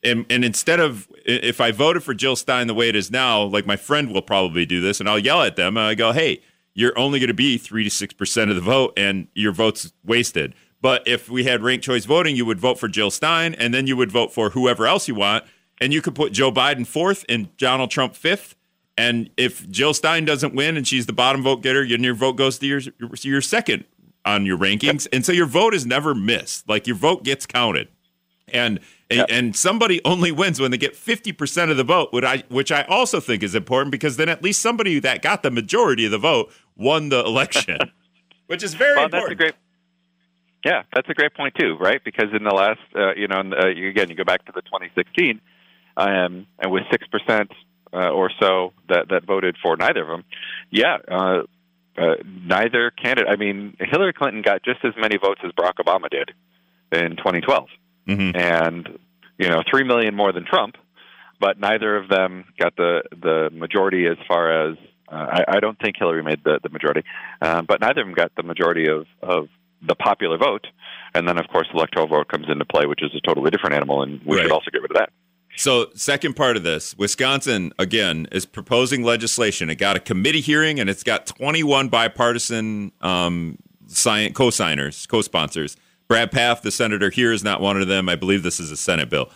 And, 0.03 0.25
and 0.31 0.45
instead 0.45 0.79
of 0.79 1.07
if 1.25 1.59
I 1.59 1.71
voted 1.71 2.01
for 2.01 2.13
Jill 2.13 2.35
Stein 2.37 2.67
the 2.67 2.73
way 2.73 2.87
it 2.87 2.95
is 2.95 3.11
now, 3.11 3.43
like 3.43 3.65
my 3.67 3.75
friend 3.75 4.13
will 4.13 4.21
probably 4.23 4.65
do 4.65 4.79
this, 4.79 4.99
and 5.01 5.09
I'll 5.09 5.19
yell 5.19 5.41
at 5.43 5.57
them. 5.57 5.75
And 5.75 5.85
I 5.85 5.93
go, 5.95 6.11
"Hey, 6.13 6.41
you're 6.73 6.97
only 6.97 7.19
going 7.19 7.27
to 7.27 7.33
be 7.33 7.57
three 7.57 7.83
to 7.83 7.89
six 7.89 8.13
percent 8.13 8.49
of 8.49 8.55
the 8.55 8.61
vote, 8.61 8.93
and 8.97 9.27
your 9.33 9.51
vote's 9.51 9.91
wasted." 10.03 10.53
But 10.81 11.07
if 11.07 11.29
we 11.29 11.43
had 11.43 11.61
ranked 11.61 11.85
choice 11.85 12.05
voting, 12.05 12.35
you 12.35 12.45
would 12.45 12.59
vote 12.59 12.79
for 12.79 12.87
Jill 12.87 13.11
Stein, 13.11 13.53
and 13.53 13.73
then 13.73 13.85
you 13.85 13.95
would 13.95 14.11
vote 14.11 14.33
for 14.33 14.49
whoever 14.51 14.87
else 14.87 15.07
you 15.07 15.13
want, 15.15 15.43
and 15.79 15.93
you 15.93 16.01
could 16.01 16.15
put 16.15 16.31
Joe 16.31 16.51
Biden 16.51 16.87
fourth 16.87 17.23
and 17.29 17.55
Donald 17.57 17.91
Trump 17.91 18.15
fifth. 18.15 18.55
And 18.97 19.29
if 19.37 19.69
Jill 19.69 19.93
Stein 19.93 20.25
doesn't 20.25 20.53
win 20.55 20.77
and 20.77 20.87
she's 20.87 21.05
the 21.05 21.13
bottom 21.13 21.43
vote 21.43 21.61
getter, 21.61 21.87
then 21.87 22.03
your 22.03 22.13
vote 22.15 22.33
goes 22.33 22.57
to 22.59 22.67
your 22.67 22.81
your 23.21 23.41
second 23.41 23.85
on 24.25 24.45
your 24.45 24.57
rankings, 24.57 25.07
and 25.11 25.25
so 25.25 25.31
your 25.31 25.45
vote 25.45 25.73
is 25.73 25.85
never 25.85 26.13
missed. 26.13 26.67
Like 26.67 26.87
your 26.87 26.95
vote 26.95 27.23
gets 27.23 27.45
counted 27.45 27.87
and 28.53 28.79
and, 29.09 29.17
Yep. 29.19 29.27
and 29.29 29.55
somebody 29.57 29.99
only 30.05 30.31
wins 30.31 30.61
when 30.61 30.71
they 30.71 30.77
get 30.77 30.93
50% 30.95 31.69
of 31.69 31.75
the 31.75 31.83
vote 31.83 32.13
which 32.13 32.23
I, 32.23 32.43
which 32.47 32.71
I 32.71 32.83
also 32.83 33.19
think 33.19 33.43
is 33.43 33.53
important 33.55 33.91
because 33.91 34.15
then 34.15 34.29
at 34.29 34.41
least 34.41 34.61
somebody 34.61 34.99
that 34.99 35.21
got 35.21 35.43
the 35.43 35.51
majority 35.51 36.05
of 36.05 36.11
the 36.11 36.17
vote 36.17 36.49
won 36.75 37.09
the 37.09 37.19
election 37.23 37.77
which 38.47 38.63
is 38.63 38.73
very 38.73 38.95
Well, 38.95 39.09
that's 39.09 39.23
important 39.23 39.39
a 39.39 39.43
great. 39.43 39.55
Yeah, 40.65 40.83
that's 40.93 41.09
a 41.09 41.13
great 41.13 41.33
point 41.33 41.55
too, 41.55 41.75
right? 41.79 42.03
Because 42.03 42.27
in 42.37 42.43
the 42.43 42.53
last, 42.53 42.79
uh, 42.95 43.13
you 43.15 43.27
know, 43.27 43.39
in 43.39 43.53
uh, 43.53 43.67
you- 43.67 43.87
again, 43.89 44.09
you 44.09 44.15
go 44.15 44.23
back 44.23 44.45
to 44.45 44.51
the 44.51 44.61
2016, 44.61 45.41
um, 45.97 46.45
and 46.59 46.71
with 46.71 46.83
six 46.91 47.07
percent 47.07 47.51
uh, 47.93 48.09
or 48.09 48.29
so 48.39 48.73
that 48.89 49.09
that 49.09 49.25
voted 49.25 49.55
for 49.63 49.75
neither 49.77 50.01
of 50.03 50.07
them, 50.09 50.23
yeah, 50.69 50.97
uh, 51.09 51.41
uh, 51.97 52.15
neither 52.25 52.91
candidate. 52.91 53.27
I 53.31 53.37
mean, 53.37 53.75
Hillary 53.79 54.13
Clinton 54.13 54.41
got 54.43 54.63
just 54.63 54.83
as 54.85 54.93
many 54.97 55.17
votes 55.17 55.41
as 55.43 55.51
Barack 55.53 55.75
Obama 55.83 56.09
did 56.09 56.31
in 56.91 57.15
2012, 57.17 57.67
Mhm. 58.07 58.35
and 58.37 58.99
you 59.39 59.49
know, 59.49 59.63
three 59.69 59.83
million 59.83 60.13
more 60.13 60.31
than 60.31 60.45
Trump, 60.45 60.75
but 61.39 61.59
neither 61.59 61.95
of 61.95 62.07
them 62.07 62.45
got 62.59 62.75
the 62.75 63.01
the 63.19 63.49
majority 63.51 64.05
as 64.07 64.17
far 64.27 64.67
as. 64.69 64.77
Uh, 65.11 65.15
I, 65.47 65.57
I 65.57 65.59
don't 65.59 65.77
think 65.79 65.97
Hillary 65.97 66.23
made 66.23 66.43
the, 66.43 66.59
the 66.63 66.69
majority, 66.69 67.03
um, 67.41 67.65
but 67.65 67.81
neither 67.81 68.01
of 68.01 68.07
them 68.07 68.13
got 68.15 68.31
the 68.35 68.43
majority 68.43 68.87
of, 68.87 69.05
of 69.21 69.49
the 69.81 69.95
popular 69.95 70.37
vote. 70.37 70.67
And 71.13 71.27
then, 71.27 71.37
of 71.37 71.47
course, 71.49 71.67
the 71.71 71.77
electoral 71.77 72.07
vote 72.07 72.29
comes 72.29 72.45
into 72.49 72.63
play, 72.65 72.85
which 72.85 73.03
is 73.03 73.11
a 73.15 73.19
totally 73.27 73.51
different 73.51 73.75
animal, 73.75 74.03
and 74.03 74.21
we 74.25 74.37
Right. 74.37 74.43
should 74.43 74.51
also 74.51 74.71
get 74.71 74.81
rid 74.81 74.91
of 74.91 74.97
that. 74.97 75.09
So, 75.57 75.87
second 75.95 76.35
part 76.35 76.55
of 76.55 76.63
this, 76.63 76.97
Wisconsin 76.97 77.73
again 77.77 78.27
is 78.31 78.45
proposing 78.45 79.03
legislation. 79.03 79.69
It 79.69 79.75
got 79.75 79.97
a 79.97 79.99
committee 79.99 80.39
hearing, 80.39 80.79
and 80.79 80.89
it's 80.89 81.03
got 81.03 81.25
21 81.25 81.89
bipartisan 81.89 82.93
um, 83.01 83.57
sign- 83.87 84.33
co-signers, 84.33 85.05
co-sponsors. 85.07 85.75
Brad 86.07 86.31
Pfaff, 86.31 86.61
the 86.61 86.71
senator 86.71 87.09
here, 87.09 87.33
is 87.33 87.43
not 87.43 87.59
one 87.59 87.81
of 87.81 87.87
them. 87.89 88.07
I 88.07 88.15
believe 88.15 88.43
this 88.43 88.59
is 88.61 88.71
a 88.71 88.77
Senate 88.77 89.09
bill. 89.09 89.29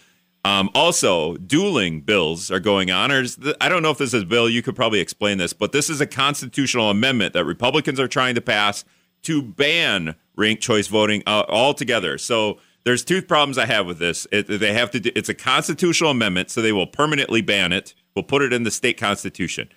Um, 0.45 0.69
also, 0.75 1.37
dueling 1.37 2.01
bills 2.01 2.51
are 2.51 2.59
going 2.59 2.91
on. 2.91 3.11
Or 3.11 3.25
th- 3.25 3.55
I 3.59 3.67
don't 3.67 3.81
know 3.81 3.89
if 3.89 3.97
this 3.97 4.13
is 4.13 4.21
a 4.21 4.25
bill. 4.27 4.47
You 4.47 4.61
could 4.61 4.75
probably 4.75 4.99
explain 4.99 5.39
this, 5.39 5.53
but 5.53 5.71
this 5.71 5.89
is 5.89 5.99
a 6.01 6.05
constitutional 6.05 6.91
amendment 6.91 7.33
that 7.33 7.45
Republicans 7.45 7.99
are 7.99 8.07
trying 8.07 8.35
to 8.35 8.41
pass 8.41 8.85
to 9.23 9.41
ban 9.41 10.15
ranked 10.35 10.61
choice 10.61 10.85
voting 10.85 11.23
uh, 11.25 11.45
altogether. 11.49 12.19
So 12.19 12.59
there's 12.83 13.03
two 13.03 13.23
problems 13.23 13.57
I 13.57 13.65
have 13.65 13.87
with 13.87 13.97
this. 13.97 14.27
It, 14.31 14.43
they 14.47 14.73
have 14.73 14.91
to. 14.91 14.99
Do, 14.99 15.11
it's 15.15 15.29
a 15.29 15.33
constitutional 15.33 16.11
amendment, 16.11 16.51
so 16.51 16.61
they 16.61 16.71
will 16.71 16.85
permanently 16.85 17.41
ban 17.41 17.71
it. 17.71 17.95
We'll 18.15 18.21
put 18.21 18.43
it 18.43 18.53
in 18.53 18.61
the 18.61 18.71
state 18.71 18.99
constitution. 18.99 19.69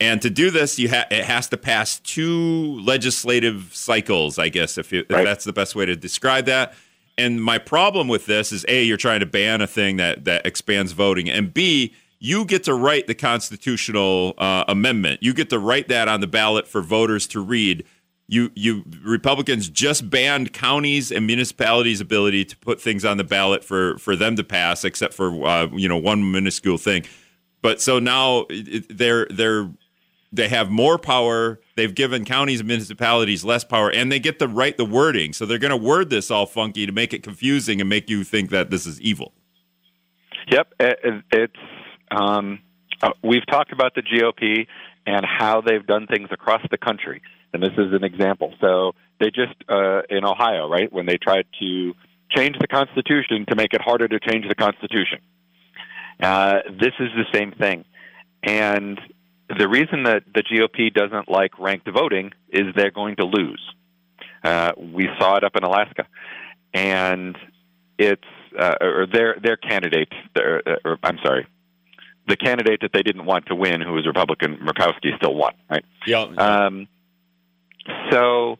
And 0.00 0.22
to 0.22 0.30
do 0.30 0.50
this, 0.50 0.78
you 0.78 0.88
ha- 0.88 1.06
it 1.10 1.24
has 1.24 1.48
to 1.48 1.58
pass 1.58 2.00
two 2.00 2.80
legislative 2.80 3.70
cycles, 3.74 4.38
I 4.38 4.48
guess, 4.48 4.78
if, 4.78 4.90
you, 4.90 5.00
if 5.00 5.08
that's 5.08 5.44
the 5.44 5.52
best 5.52 5.76
way 5.76 5.84
to 5.84 5.94
describe 5.94 6.46
that. 6.46 6.74
And 7.16 7.42
my 7.42 7.58
problem 7.58 8.08
with 8.08 8.26
this 8.26 8.52
is 8.52 8.64
a 8.68 8.82
you're 8.82 8.96
trying 8.96 9.20
to 9.20 9.26
ban 9.26 9.60
a 9.60 9.66
thing 9.66 9.96
that 9.98 10.24
that 10.24 10.44
expands 10.46 10.92
voting, 10.92 11.30
and 11.30 11.52
b 11.54 11.94
you 12.24 12.46
get 12.46 12.64
to 12.64 12.74
write 12.74 13.06
the 13.06 13.14
constitutional 13.14 14.32
uh, 14.38 14.64
amendment. 14.66 15.22
You 15.22 15.34
get 15.34 15.50
to 15.50 15.58
write 15.58 15.88
that 15.88 16.08
on 16.08 16.20
the 16.20 16.26
ballot 16.26 16.66
for 16.66 16.80
voters 16.80 17.26
to 17.28 17.40
read. 17.40 17.84
You 18.26 18.50
you 18.54 18.84
Republicans 19.04 19.68
just 19.68 20.08
banned 20.08 20.54
counties 20.54 21.12
and 21.12 21.26
municipalities' 21.26 22.00
ability 22.00 22.46
to 22.46 22.56
put 22.56 22.80
things 22.80 23.04
on 23.04 23.18
the 23.18 23.24
ballot 23.24 23.62
for 23.62 23.98
for 23.98 24.16
them 24.16 24.36
to 24.36 24.44
pass, 24.44 24.84
except 24.84 25.12
for 25.12 25.46
uh, 25.46 25.68
you 25.72 25.88
know 25.88 25.98
one 25.98 26.32
minuscule 26.32 26.78
thing. 26.78 27.04
But 27.60 27.82
so 27.82 27.98
now 27.98 28.46
they're 28.88 29.26
they're 29.26 29.70
they 30.32 30.48
have 30.48 30.70
more 30.70 30.98
power. 30.98 31.60
They've 31.76 31.94
given 31.94 32.24
counties 32.24 32.60
and 32.60 32.68
municipalities 32.68 33.44
less 33.44 33.64
power, 33.64 33.90
and 33.90 34.10
they 34.10 34.20
get 34.20 34.38
to 34.38 34.46
write 34.46 34.76
the 34.76 34.84
wording. 34.84 35.32
So 35.32 35.44
they're 35.44 35.58
going 35.58 35.70
to 35.70 35.76
word 35.76 36.08
this 36.08 36.30
all 36.30 36.46
funky 36.46 36.86
to 36.86 36.92
make 36.92 37.12
it 37.12 37.22
confusing 37.22 37.80
and 37.80 37.88
make 37.88 38.08
you 38.08 38.22
think 38.22 38.50
that 38.50 38.70
this 38.70 38.86
is 38.86 39.00
evil. 39.00 39.32
Yep, 40.50 40.74
it's. 40.78 41.56
Um, 42.10 42.60
uh, 43.02 43.10
we've 43.22 43.46
talked 43.46 43.72
about 43.72 43.94
the 43.94 44.02
GOP 44.02 44.66
and 45.06 45.26
how 45.26 45.60
they've 45.60 45.86
done 45.86 46.06
things 46.06 46.28
across 46.30 46.62
the 46.70 46.78
country, 46.78 47.22
and 47.52 47.62
this 47.62 47.72
is 47.76 47.92
an 47.92 48.04
example. 48.04 48.54
So 48.60 48.92
they 49.18 49.30
just 49.30 49.54
uh, 49.68 50.02
in 50.08 50.24
Ohio, 50.24 50.68
right, 50.68 50.92
when 50.92 51.06
they 51.06 51.16
tried 51.16 51.46
to 51.60 51.94
change 52.30 52.56
the 52.60 52.68
Constitution 52.68 53.46
to 53.48 53.56
make 53.56 53.74
it 53.74 53.80
harder 53.80 54.06
to 54.06 54.20
change 54.20 54.46
the 54.48 54.54
Constitution. 54.54 55.18
Uh, 56.20 56.60
this 56.70 56.92
is 57.00 57.08
the 57.16 57.24
same 57.32 57.52
thing, 57.52 57.84
and 58.44 59.00
the 59.48 59.68
reason 59.68 60.04
that 60.04 60.24
the 60.34 60.42
GOP 60.42 60.92
doesn't 60.92 61.28
like 61.28 61.58
ranked 61.58 61.88
voting 61.90 62.32
is 62.48 62.62
they're 62.74 62.90
going 62.90 63.16
to 63.16 63.24
lose. 63.24 63.62
Uh, 64.42 64.72
we 64.76 65.08
saw 65.18 65.36
it 65.36 65.44
up 65.44 65.56
in 65.56 65.64
Alaska, 65.64 66.06
and 66.72 67.36
it's 67.98 68.22
uh, 68.58 68.74
or 68.80 69.06
their 69.10 69.36
their 69.42 69.56
candidate. 69.56 70.12
Their, 70.34 70.62
uh, 70.66 70.76
or, 70.84 70.98
I'm 71.02 71.18
sorry, 71.24 71.46
the 72.28 72.36
candidate 72.36 72.80
that 72.82 72.92
they 72.92 73.02
didn't 73.02 73.24
want 73.24 73.46
to 73.46 73.54
win, 73.54 73.80
who 73.80 73.92
was 73.92 74.06
Republican 74.06 74.58
Murkowski, 74.58 75.16
still 75.16 75.34
won. 75.34 75.54
Right. 75.70 75.84
Yeah. 76.06 76.22
Um, 76.22 76.88
so 78.10 78.58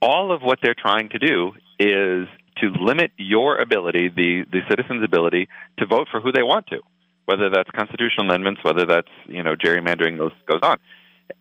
all 0.00 0.32
of 0.32 0.42
what 0.42 0.58
they're 0.62 0.74
trying 0.74 1.08
to 1.10 1.18
do 1.18 1.52
is 1.78 2.28
to 2.58 2.68
limit 2.80 3.12
your 3.16 3.58
ability, 3.58 4.08
the 4.08 4.44
the 4.50 4.60
citizens' 4.68 5.04
ability, 5.04 5.48
to 5.78 5.86
vote 5.86 6.08
for 6.10 6.20
who 6.20 6.32
they 6.32 6.42
want 6.42 6.66
to 6.68 6.80
whether 7.26 7.50
that's 7.50 7.70
constitutional 7.70 8.26
amendments, 8.26 8.62
whether 8.64 8.86
that's 8.86 9.10
you 9.26 9.42
know 9.42 9.54
gerrymandering, 9.54 10.16
goes 10.16 10.32
goes 10.46 10.60
on, 10.62 10.78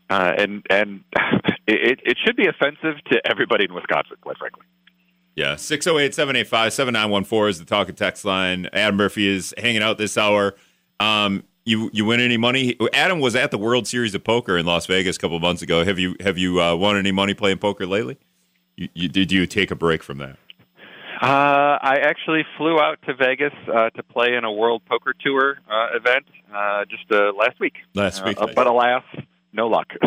uh, 0.10 0.34
and 0.38 0.66
and 0.70 1.04
it 1.68 2.00
it 2.04 2.18
should 2.24 2.36
be 2.36 2.48
offensive 2.48 3.04
to 3.12 3.22
everybody 3.30 3.66
in 3.66 3.74
Wisconsin, 3.74 4.18
quite 4.22 4.38
frankly. 4.38 4.64
Yeah, 5.36 5.56
608-785-7914 5.56 7.50
is 7.50 7.60
the 7.60 7.66
talk 7.66 7.90
and 7.90 7.98
text 7.98 8.24
line. 8.24 8.70
Adam 8.72 8.96
Murphy 8.96 9.28
is 9.28 9.54
hanging 9.58 9.82
out 9.82 9.98
this 9.98 10.18
hour. 10.18 10.56
Um, 11.02 11.44
you 11.66 11.90
you 11.92 12.06
win 12.06 12.22
any 12.22 12.38
money? 12.38 12.78
Adam 12.94 13.20
was 13.20 13.36
at 13.36 13.52
the 13.52 13.58
World 13.58 13.88
Series 13.88 14.16
of 14.16 14.24
Poker 14.24 14.58
in 14.58 14.66
Las 14.66 14.86
Vegas 14.86 15.18
a 15.18 15.20
couple 15.20 15.38
months 15.40 15.62
ago. 15.62 15.84
Have 15.84 16.00
you 16.00 16.16
have 16.22 16.38
you 16.38 16.62
uh, 16.62 16.76
won 16.76 16.98
any 16.98 17.12
money 17.12 17.34
playing 17.34 17.58
poker 17.58 17.86
lately? 17.86 18.18
You, 18.78 18.90
you, 18.94 19.10
did 19.10 19.32
you 19.32 19.46
take 19.48 19.72
a 19.72 19.76
break 19.76 20.04
from 20.04 20.20
that? 20.20 20.38
Uh, 21.22 21.80
I 21.82 22.00
actually 22.04 22.44
flew 22.58 22.80
out 22.80 23.00
to 23.08 23.14
Vegas 23.14 23.54
uh, 23.74 23.90
to 23.92 24.04
play 24.04 24.36
in 24.36 24.44
a 24.44 24.52
World 24.52 24.82
Poker 24.86 25.14
Tour 25.20 25.58
uh, 25.70 25.96
event 25.96 26.26
uh, 26.54 26.86
just 26.86 27.10
uh, 27.12 27.32
last 27.34 27.60
week. 27.60 27.76
Last 27.94 28.26
week, 28.26 28.38
uh, 28.40 28.48
but 28.54 28.68
alas, 28.68 29.04
no 29.54 29.68
luck. 29.68 29.94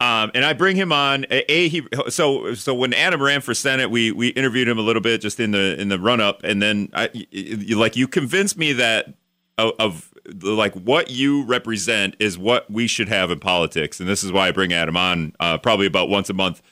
um, 0.00 0.30
and 0.34 0.44
I 0.44 0.54
bring 0.54 0.76
him 0.76 0.92
on. 0.92 1.26
A, 1.30 1.68
he 1.68 1.82
so 2.08 2.54
so 2.54 2.74
when 2.74 2.94
Adam 2.94 3.22
ran 3.22 3.40
for 3.42 3.54
Senate, 3.54 3.90
we 3.90 4.10
we 4.10 4.28
interviewed 4.28 4.68
him 4.68 4.78
a 4.78 4.82
little 4.82 5.02
bit 5.02 5.20
just 5.20 5.38
in 5.38 5.50
the 5.50 5.78
in 5.80 5.88
the 5.88 5.98
run 5.98 6.20
up, 6.20 6.42
and 6.44 6.62
then 6.62 6.88
I 6.94 7.10
you, 7.12 7.78
like 7.78 7.96
you 7.96 8.08
convinced 8.08 8.56
me 8.56 8.72
that 8.72 9.14
of, 9.58 9.72
of 9.78 10.14
like 10.42 10.74
what 10.74 11.10
you 11.10 11.44
represent 11.44 12.16
is 12.18 12.38
what 12.38 12.70
we 12.70 12.86
should 12.86 13.08
have 13.08 13.30
in 13.30 13.38
politics, 13.38 14.00
and 14.00 14.08
this 14.08 14.24
is 14.24 14.32
why 14.32 14.48
I 14.48 14.52
bring 14.52 14.72
Adam 14.72 14.96
on 14.96 15.34
uh, 15.40 15.58
probably 15.58 15.86
about 15.86 16.08
once 16.08 16.30
a 16.30 16.34
month 16.34 16.62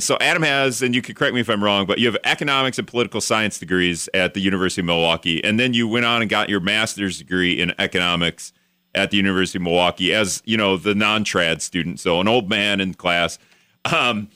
so 0.00 0.16
Adam 0.20 0.42
has, 0.42 0.82
and 0.82 0.94
you 0.94 1.02
can 1.02 1.14
correct 1.14 1.34
me 1.34 1.40
if 1.40 1.48
I'm 1.48 1.62
wrong, 1.62 1.86
but 1.86 1.98
you 1.98 2.06
have 2.06 2.16
economics 2.24 2.78
and 2.78 2.86
political 2.86 3.20
science 3.20 3.58
degrees 3.58 4.08
at 4.14 4.34
the 4.34 4.40
University 4.40 4.82
of 4.82 4.86
Milwaukee, 4.86 5.42
and 5.42 5.58
then 5.58 5.74
you 5.74 5.88
went 5.88 6.06
on 6.06 6.22
and 6.22 6.30
got 6.30 6.48
your 6.48 6.60
master's 6.60 7.18
degree 7.18 7.60
in 7.60 7.74
economics 7.78 8.52
at 8.94 9.10
the 9.10 9.16
University 9.16 9.58
of 9.58 9.62
Milwaukee 9.62 10.14
as 10.14 10.42
you 10.44 10.56
know 10.56 10.76
the 10.76 10.94
non-trad 10.94 11.60
student, 11.60 12.00
so 12.00 12.20
an 12.20 12.28
old 12.28 12.48
man 12.48 12.80
in 12.80 12.94
class. 12.94 13.38
Um, 13.84 14.28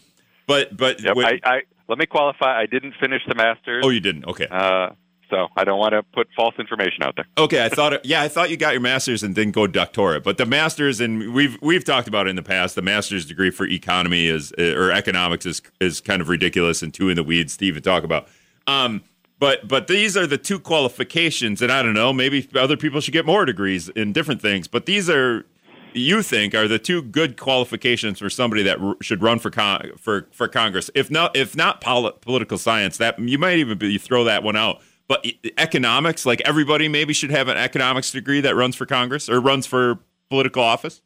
but 0.46 0.76
but 0.76 1.00
yep, 1.02 1.16
I, 1.16 1.40
I, 1.44 1.60
let 1.88 1.98
me 1.98 2.06
qualify. 2.06 2.60
I 2.60 2.66
didn't 2.66 2.94
finish 3.00 3.22
the 3.26 3.34
master's. 3.34 3.84
Oh, 3.84 3.90
you 3.90 4.00
didn't? 4.00 4.26
Okay. 4.26 4.46
Uh, 4.50 4.90
so 5.30 5.48
I 5.56 5.64
don't 5.64 5.78
want 5.78 5.92
to 5.92 6.02
put 6.02 6.28
false 6.36 6.54
information 6.58 7.02
out 7.02 7.16
there. 7.16 7.24
Okay, 7.38 7.64
I 7.64 7.68
thought, 7.68 8.04
yeah, 8.04 8.22
I 8.22 8.28
thought 8.28 8.50
you 8.50 8.56
got 8.56 8.72
your 8.72 8.80
master's 8.80 9.22
and 9.22 9.34
didn't 9.34 9.52
go 9.52 9.66
doctorate, 9.66 10.24
but 10.24 10.36
the 10.36 10.46
master's, 10.46 11.00
and 11.00 11.32
we've 11.32 11.56
we've 11.62 11.84
talked 11.84 12.08
about 12.08 12.26
it 12.26 12.30
in 12.30 12.36
the 12.36 12.42
past. 12.42 12.74
The 12.74 12.82
master's 12.82 13.24
degree 13.24 13.50
for 13.50 13.66
economy 13.66 14.26
is 14.26 14.52
or 14.58 14.90
economics 14.90 15.46
is 15.46 15.62
is 15.80 16.00
kind 16.00 16.20
of 16.20 16.28
ridiculous 16.28 16.82
and 16.82 16.92
too 16.92 17.08
in 17.08 17.16
the 17.16 17.24
weeds 17.24 17.56
to 17.58 17.64
even 17.64 17.82
talk 17.82 18.02
about. 18.02 18.28
Um, 18.66 19.02
but 19.38 19.66
but 19.66 19.86
these 19.86 20.16
are 20.16 20.26
the 20.26 20.38
two 20.38 20.58
qualifications, 20.58 21.62
and 21.62 21.72
I 21.72 21.82
don't 21.82 21.94
know, 21.94 22.12
maybe 22.12 22.46
other 22.54 22.76
people 22.76 23.00
should 23.00 23.12
get 23.14 23.24
more 23.24 23.44
degrees 23.44 23.88
in 23.88 24.12
different 24.12 24.42
things, 24.42 24.68
but 24.68 24.86
these 24.86 25.08
are 25.08 25.46
you 25.92 26.22
think 26.22 26.54
are 26.54 26.68
the 26.68 26.78
two 26.78 27.02
good 27.02 27.36
qualifications 27.36 28.18
for 28.18 28.30
somebody 28.30 28.62
that 28.62 28.80
r- 28.80 28.96
should 29.00 29.22
run 29.22 29.38
for 29.38 29.50
con- 29.50 29.92
for 29.96 30.28
for 30.32 30.46
Congress. 30.48 30.90
If 30.94 31.10
not 31.10 31.36
if 31.36 31.56
not 31.56 31.80
pol- 31.80 32.12
political 32.12 32.58
science, 32.58 32.98
that 32.98 33.18
you 33.18 33.38
might 33.38 33.58
even 33.58 33.78
be 33.78 33.98
throw 33.98 34.24
that 34.24 34.42
one 34.42 34.56
out 34.56 34.82
but 35.10 35.26
economics, 35.58 36.24
like 36.24 36.40
everybody 36.44 36.86
maybe 36.86 37.12
should 37.12 37.32
have 37.32 37.48
an 37.48 37.56
economics 37.56 38.12
degree 38.12 38.40
that 38.42 38.54
runs 38.54 38.76
for 38.76 38.86
Congress 38.86 39.28
or 39.28 39.40
runs 39.40 39.66
for 39.66 39.98
political 40.28 40.62
office? 40.62 41.02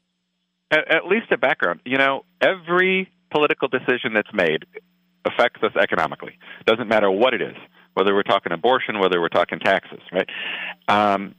At, 0.71 0.95
at 0.95 1.07
least 1.07 1.33
a 1.33 1.39
background. 1.39 1.81
You 1.87 1.97
know, 1.97 2.27
every 2.39 3.11
political 3.31 3.67
decision 3.67 4.13
that's 4.13 4.29
made 4.35 4.67
affects 5.25 5.63
us 5.63 5.73
economically. 5.81 6.39
Doesn't 6.67 6.87
matter 6.87 7.11
what 7.11 7.33
it 7.33 7.41
is, 7.41 7.57
whether 7.95 8.15
we're 8.15 8.25
talking 8.25 8.53
abortion, 8.53 8.99
whether 8.99 9.23
we're 9.23 9.31
talking 9.31 9.59
taxes, 9.59 10.01
right? 10.13 10.29
Um, 10.87 11.35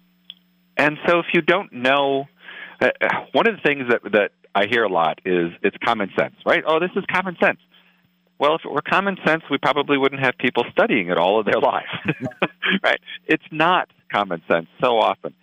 and 0.75 0.98
so 1.05 1.19
if 1.19 1.27
you 1.36 1.43
don't 1.43 1.72
know, 1.72 2.25
uh, 2.81 2.89
one 3.34 3.48
of 3.48 3.57
the 3.57 3.62
things 3.62 3.84
that, 3.91 4.12
that 4.12 4.31
I 4.55 4.65
hear 4.65 4.86
a 4.86 4.89
lot 4.89 5.19
is 5.24 5.51
it's 5.62 5.77
common 5.86 6.10
sense, 6.17 6.34
right? 6.48 6.63
Oh, 6.65 6.79
this 6.79 6.89
is 6.95 7.03
common 7.13 7.38
sense. 7.39 7.60
Well, 8.38 8.55
if 8.55 8.62
it 8.65 8.72
were 8.72 8.81
common 8.81 9.17
sense, 9.25 9.43
we 9.50 9.57
probably 9.57 9.98
wouldn't 9.98 10.22
have 10.22 10.38
people 10.38 10.65
studying 10.72 11.10
it 11.10 11.17
all 11.17 11.39
of 11.39 11.45
their 11.45 11.60
life, 11.62 11.86
right? 12.84 13.00
It's 13.25 13.43
not 13.51 13.89
common 14.12 14.41
sense 14.50 14.67
so 14.81 15.00
often, 15.00 15.34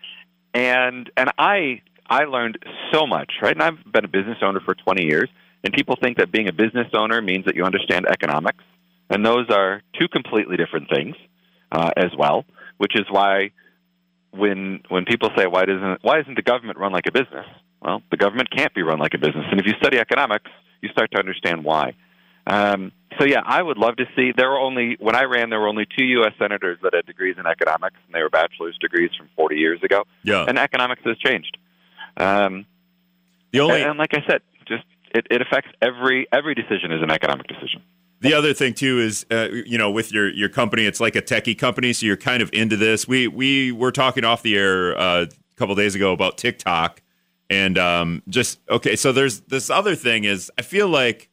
and 0.55 1.11
and 1.17 1.31
I 1.39 1.83
I 2.09 2.25
learned 2.25 2.59
so 2.93 3.07
much, 3.07 3.33
right? 3.43 3.53
And 3.53 3.63
I've 3.63 3.93
been 3.93 4.05
a 4.05 4.09
business 4.09 4.39
owner 4.43 4.61
for 4.61 4.75
20 4.75 5.05
years, 5.05 5.29
and 5.65 5.73
people 5.73 5.97
think 6.03 6.19
that 6.19 6.31
being 6.31 6.49
a 6.49 6.53
business 6.53 6.89
owner 6.95 7.23
means 7.23 7.47
that 7.47 7.57
you 7.57 7.65
understand 7.65 8.07
economics, 8.07 8.65
and 9.11 9.25
those 9.25 9.47
are 9.51 9.83
two 9.99 10.09
completely 10.09 10.57
different 10.57 10.89
things 10.91 11.17
uh, 11.71 11.91
as 11.97 12.11
well. 12.17 12.45
Which 12.79 12.95
is 12.95 13.07
why 13.11 13.53
when 14.33 14.81
when 14.89 15.05
people 15.05 15.31
say 15.37 15.47
why 15.47 15.65
doesn't 15.65 15.99
why 16.03 16.21
isn't 16.21 16.35
the 16.35 16.43
government 16.43 16.79
run 16.79 16.93
like 16.93 17.07
a 17.07 17.13
business? 17.13 17.47
Well, 17.81 18.03
the 18.11 18.17
government 18.17 18.49
can't 18.57 18.73
be 18.75 18.83
run 18.83 18.99
like 18.99 19.15
a 19.15 19.19
business, 19.19 19.45
and 19.51 19.61
if 19.61 19.67
you 19.67 19.75
study 19.81 19.99
economics, 19.99 20.51
you 20.81 20.89
start 20.91 21.11
to 21.13 21.19
understand 21.19 21.65
why. 21.65 21.95
Um, 22.47 22.93
so 23.19 23.25
yeah, 23.25 23.43
I 23.45 23.63
would 23.63 23.79
love 23.79 23.97
to 23.97 24.05
see. 24.17 24.33
There 24.37 24.49
were 24.49 24.59
only 24.59 24.97
when 24.99 25.15
I 25.15 25.25
ran, 25.25 25.51
there 25.51 25.61
were 25.61 25.69
only 25.69 25.87
two 25.87 26.05
U.S. 26.05 26.33
senators 26.39 26.79
that 26.83 26.95
had 26.95 27.07
degrees 27.07 27.37
in 27.39 27.47
economics, 27.47 27.97
and 28.07 28.15
they 28.15 28.23
were 28.23 28.31
bachelor's 28.31 28.77
degrees 28.79 29.11
from 29.17 29.29
40 29.37 29.57
years 29.57 29.83
ago. 29.83 30.05
Yeah, 30.23 30.45
and 30.47 30.59
economics 30.59 31.03
has 31.05 31.19
changed. 31.19 31.57
Um, 32.17 32.67
the 33.53 33.61
only 33.61 33.83
and, 33.83 33.91
and 33.91 33.99
like 33.99 34.15
I 34.15 34.25
said, 34.27 34.43
just 34.67 34.85
it, 35.15 35.27
it 35.31 35.43
affects 35.43 35.71
every 35.81 36.27
every 36.33 36.55
decision 36.55 36.93
is 36.93 37.03
an 37.03 37.11
economic 37.11 37.47
decision. 37.47 37.83
The 38.21 38.35
other 38.35 38.55
thing 38.55 38.75
too 38.75 39.01
is, 39.01 39.27
uh, 39.31 39.49
you 39.51 39.79
know, 39.79 39.91
with 39.91 40.13
your 40.13 40.29
your 40.31 40.49
company, 40.49 40.87
it's 40.87 41.01
like 41.01 41.17
a 41.17 41.23
techie 41.23 41.59
company, 41.59 41.93
so 41.93 42.07
you're 42.07 42.17
kind 42.17 42.43
of 42.43 42.51
into 42.53 42.77
this. 42.77 43.07
We 43.07 43.29
we 43.29 43.73
were 43.73 43.93
talking 43.93 44.25
off 44.25 44.43
the 44.43 44.57
air 44.57 44.97
uh, 44.99 45.25
a 45.25 45.57
couple 45.57 45.75
days 45.75 45.95
ago 45.95 46.13
about 46.13 46.39
TikTok, 46.39 47.03
and 47.51 47.77
um, 47.77 48.23
just 48.29 48.61
okay. 48.71 48.97
So 48.97 49.13
there's 49.13 49.41
this 49.41 49.71
other 49.71 49.97
thing 49.97 50.25
is, 50.25 50.51
I 50.57 50.63
feel 50.63 50.89
like 50.89 51.31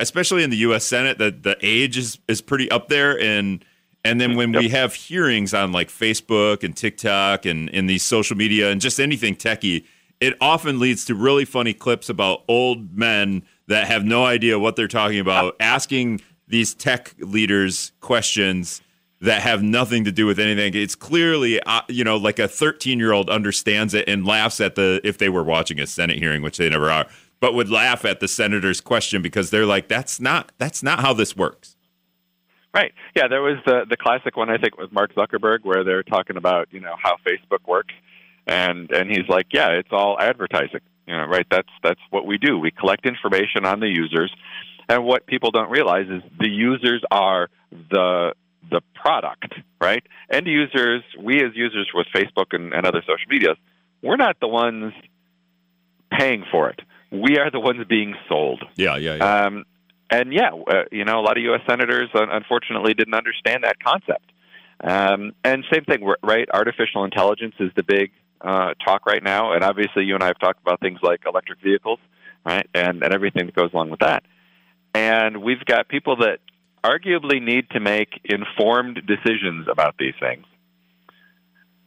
especially 0.00 0.42
in 0.42 0.50
the 0.50 0.56
U.S. 0.58 0.84
Senate, 0.84 1.18
the 1.18 1.30
the 1.30 1.56
age 1.62 1.96
is 1.96 2.18
is 2.28 2.40
pretty 2.40 2.70
up 2.70 2.88
there, 2.88 3.20
and 3.20 3.64
and 4.04 4.20
then 4.20 4.36
when 4.36 4.52
yep. 4.52 4.62
we 4.62 4.68
have 4.68 4.94
hearings 4.94 5.52
on 5.54 5.72
like 5.72 5.88
Facebook 5.88 6.62
and 6.62 6.76
TikTok 6.76 7.44
and 7.44 7.68
in 7.70 7.86
these 7.86 8.02
social 8.02 8.36
media 8.36 8.70
and 8.70 8.80
just 8.80 9.00
anything 9.00 9.34
techie, 9.34 9.84
it 10.20 10.34
often 10.40 10.78
leads 10.78 11.04
to 11.06 11.14
really 11.14 11.44
funny 11.44 11.74
clips 11.74 12.08
about 12.08 12.42
old 12.48 12.96
men 12.96 13.42
that 13.66 13.86
have 13.86 14.04
no 14.04 14.24
idea 14.24 14.58
what 14.58 14.76
they're 14.76 14.88
talking 14.88 15.18
about, 15.18 15.56
asking 15.60 16.20
these 16.46 16.74
tech 16.74 17.14
leaders 17.18 17.92
questions 18.00 18.80
that 19.20 19.42
have 19.42 19.62
nothing 19.62 20.04
to 20.04 20.12
do 20.12 20.26
with 20.26 20.38
anything. 20.38 20.74
It's 20.74 20.94
clearly, 20.94 21.60
uh, 21.60 21.82
you 21.88 22.04
know, 22.04 22.16
like 22.16 22.38
a 22.38 22.46
13 22.46 22.98
year 22.98 23.12
old 23.12 23.28
understands 23.28 23.94
it 23.94 24.08
and 24.08 24.24
laughs 24.24 24.60
at 24.60 24.76
the 24.76 25.00
if 25.02 25.18
they 25.18 25.28
were 25.28 25.42
watching 25.42 25.80
a 25.80 25.86
Senate 25.86 26.18
hearing, 26.18 26.40
which 26.40 26.56
they 26.56 26.68
never 26.70 26.90
are 26.90 27.06
but 27.40 27.54
would 27.54 27.70
laugh 27.70 28.04
at 28.04 28.20
the 28.20 28.28
senator's 28.28 28.80
question 28.80 29.22
because 29.22 29.50
they're 29.50 29.66
like, 29.66 29.88
"That's 29.88 30.20
not 30.20 30.52
that's 30.58 30.82
not 30.82 31.00
how 31.00 31.12
this 31.12 31.36
works." 31.36 31.76
Right. 32.74 32.92
Yeah, 33.16 33.28
there 33.28 33.42
was 33.42 33.58
the 33.66 33.86
the 33.88 33.96
classic 33.96 34.36
one 34.36 34.50
I 34.50 34.58
think 34.58 34.76
with 34.78 34.92
Mark 34.92 35.14
Zuckerberg 35.14 35.60
where 35.62 35.84
they're 35.84 36.02
talking 36.02 36.36
about 36.36 36.68
you 36.70 36.80
know 36.80 36.94
how 37.02 37.16
Facebook 37.26 37.66
works, 37.66 37.94
and 38.46 38.90
and 38.90 39.10
he's 39.10 39.28
like, 39.28 39.46
"Yeah, 39.52 39.70
it's 39.70 39.90
all 39.92 40.18
advertising." 40.20 40.80
You 41.06 41.16
know, 41.16 41.24
right? 41.24 41.46
That's 41.50 41.68
that's 41.82 42.00
what 42.10 42.26
we 42.26 42.38
do. 42.38 42.58
We 42.58 42.70
collect 42.70 43.06
information 43.06 43.64
on 43.64 43.80
the 43.80 43.88
users, 43.88 44.32
and 44.88 45.04
what 45.04 45.26
people 45.26 45.50
don't 45.50 45.70
realize 45.70 46.06
is 46.08 46.22
the 46.38 46.48
users 46.48 47.02
are 47.10 47.48
the 47.70 48.34
the 48.70 48.82
product, 48.94 49.54
right? 49.80 50.02
End 50.30 50.46
users, 50.46 51.02
we 51.18 51.36
as 51.42 51.52
users 51.54 51.88
with 51.94 52.06
Facebook 52.14 52.52
and, 52.52 52.72
and 52.72 52.86
other 52.86 53.00
social 53.00 53.28
medias, 53.28 53.56
we're 54.02 54.16
not 54.16 54.38
the 54.40 54.48
ones 54.48 54.92
paying 56.10 56.44
for 56.50 56.70
it. 56.70 56.80
We 57.10 57.38
are 57.38 57.50
the 57.50 57.60
ones 57.60 57.84
being 57.88 58.14
sold. 58.28 58.62
Yeah, 58.76 58.96
yeah, 58.96 59.16
yeah. 59.16 59.44
Um, 59.46 59.64
and 60.10 60.32
yeah, 60.32 60.50
uh, 60.50 60.84
you 60.90 61.04
know, 61.04 61.20
a 61.20 61.22
lot 61.22 61.36
of 61.36 61.42
U.S. 61.44 61.60
senators 61.68 62.08
uh, 62.14 62.26
unfortunately 62.30 62.94
didn't 62.94 63.14
understand 63.14 63.64
that 63.64 63.76
concept. 63.82 64.32
Um, 64.82 65.32
and 65.44 65.64
same 65.72 65.84
thing, 65.84 66.08
right? 66.22 66.48
Artificial 66.52 67.04
intelligence 67.04 67.54
is 67.58 67.70
the 67.74 67.82
big 67.82 68.12
uh, 68.40 68.74
talk 68.84 69.06
right 69.06 69.22
now, 69.22 69.52
and 69.52 69.64
obviously, 69.64 70.04
you 70.04 70.14
and 70.14 70.22
I 70.22 70.28
have 70.28 70.38
talked 70.38 70.60
about 70.60 70.80
things 70.80 71.00
like 71.02 71.22
electric 71.26 71.60
vehicles, 71.60 71.98
right, 72.44 72.68
and 72.74 73.02
and 73.02 73.12
everything 73.12 73.46
that 73.46 73.54
goes 73.54 73.72
along 73.72 73.90
with 73.90 74.00
that. 74.00 74.22
And 74.94 75.42
we've 75.42 75.64
got 75.64 75.88
people 75.88 76.16
that 76.18 76.38
arguably 76.84 77.42
need 77.42 77.68
to 77.70 77.80
make 77.80 78.20
informed 78.24 79.02
decisions 79.06 79.66
about 79.70 79.96
these 79.98 80.14
things. 80.20 80.44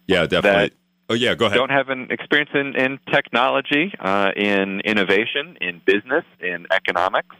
Yeah, 0.07 0.25
definitely. 0.25 0.71
Oh 1.11 1.13
yeah, 1.13 1.35
go 1.35 1.47
ahead. 1.47 1.57
Don't 1.57 1.71
have 1.71 1.89
an 1.89 2.07
experience 2.09 2.51
in 2.53 2.73
in 2.77 2.97
technology, 3.11 3.93
uh, 3.99 4.31
in 4.33 4.79
innovation, 4.85 5.57
in 5.59 5.81
business, 5.85 6.23
in 6.39 6.67
economics, 6.71 7.35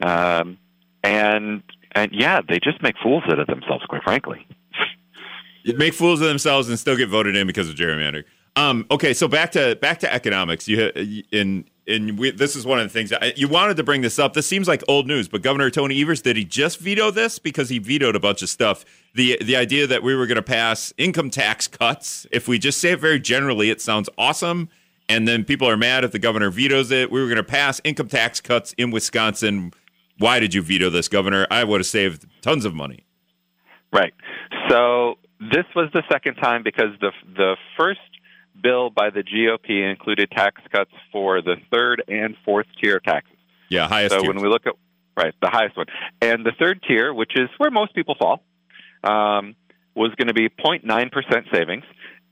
um, 0.00 0.56
and 1.02 1.64
and 1.96 2.12
yeah, 2.12 2.40
they 2.48 2.60
just 2.60 2.80
make 2.80 2.94
fools 3.02 3.24
out 3.28 3.40
of 3.40 3.48
themselves. 3.48 3.84
Quite 3.88 4.04
frankly, 4.04 4.46
make 5.64 5.94
fools 5.94 6.20
of 6.20 6.28
themselves 6.28 6.68
and 6.68 6.78
still 6.78 6.96
get 6.96 7.08
voted 7.08 7.34
in 7.34 7.48
because 7.48 7.68
of 7.68 7.74
gerrymandering. 7.74 8.22
Um, 8.54 8.86
okay, 8.88 9.12
so 9.12 9.26
back 9.26 9.50
to 9.52 9.74
back 9.82 9.98
to 9.98 10.14
economics. 10.14 10.68
You 10.68 10.86
in 11.32 11.64
and 11.88 12.18
we, 12.18 12.30
this 12.30 12.54
is 12.54 12.66
one 12.66 12.78
of 12.78 12.84
the 12.84 12.90
things 12.90 13.12
I, 13.12 13.32
you 13.36 13.48
wanted 13.48 13.76
to 13.78 13.82
bring 13.82 14.02
this 14.02 14.18
up. 14.18 14.34
This 14.34 14.46
seems 14.46 14.68
like 14.68 14.82
old 14.88 15.06
news, 15.06 15.26
but 15.26 15.42
Governor 15.42 15.70
Tony 15.70 16.00
Evers 16.00 16.22
did 16.22 16.36
he 16.36 16.44
just 16.44 16.78
veto 16.78 17.10
this 17.10 17.38
because 17.38 17.68
he 17.68 17.78
vetoed 17.78 18.14
a 18.14 18.20
bunch 18.20 18.42
of 18.42 18.48
stuff. 18.48 18.84
The 19.14 19.38
the 19.42 19.56
idea 19.56 19.86
that 19.86 20.02
we 20.02 20.14
were 20.14 20.26
going 20.26 20.36
to 20.36 20.42
pass 20.42 20.92
income 20.98 21.30
tax 21.30 21.66
cuts. 21.66 22.26
If 22.30 22.46
we 22.46 22.58
just 22.58 22.80
say 22.80 22.92
it 22.92 23.00
very 23.00 23.18
generally, 23.18 23.70
it 23.70 23.80
sounds 23.80 24.08
awesome. 24.18 24.68
And 25.08 25.26
then 25.26 25.44
people 25.44 25.68
are 25.68 25.76
mad 25.76 26.04
if 26.04 26.12
the 26.12 26.18
governor 26.18 26.50
vetoes 26.50 26.90
it. 26.90 27.10
We 27.10 27.20
were 27.20 27.26
going 27.26 27.38
to 27.38 27.42
pass 27.42 27.80
income 27.82 28.08
tax 28.08 28.40
cuts 28.42 28.74
in 28.74 28.90
Wisconsin. 28.90 29.72
Why 30.18 30.38
did 30.38 30.52
you 30.52 30.60
veto 30.60 30.90
this, 30.90 31.08
Governor? 31.08 31.46
I 31.50 31.64
would 31.64 31.80
have 31.80 31.86
saved 31.86 32.26
tons 32.42 32.66
of 32.66 32.74
money. 32.74 33.06
Right. 33.92 34.12
So 34.68 35.14
this 35.40 35.64
was 35.74 35.88
the 35.94 36.02
second 36.10 36.34
time 36.34 36.62
because 36.62 36.90
the 37.00 37.12
the 37.34 37.56
first 37.78 38.00
bill 38.62 38.90
by 38.90 39.10
the 39.10 39.22
GOP 39.22 39.88
included 39.88 40.30
tax 40.30 40.60
cuts 40.72 40.90
for 41.12 41.42
the 41.42 41.56
third 41.70 42.02
and 42.08 42.36
fourth 42.44 42.66
tier 42.80 43.00
taxes. 43.00 43.36
Yeah, 43.68 43.88
highest. 43.88 44.12
So 44.12 44.20
tiers. 44.20 44.34
when 44.34 44.42
we 44.42 44.48
look 44.48 44.66
at 44.66 44.74
right 45.16 45.34
the 45.42 45.50
highest 45.50 45.76
one, 45.76 45.86
and 46.20 46.44
the 46.44 46.52
third 46.58 46.82
tier, 46.86 47.12
which 47.12 47.32
is 47.36 47.48
where 47.58 47.70
most 47.70 47.94
people 47.94 48.14
fall, 48.18 48.42
um, 49.04 49.54
was 49.94 50.12
going 50.16 50.28
to 50.28 50.34
be 50.34 50.48
0.9 50.48 51.12
percent 51.12 51.46
savings, 51.52 51.84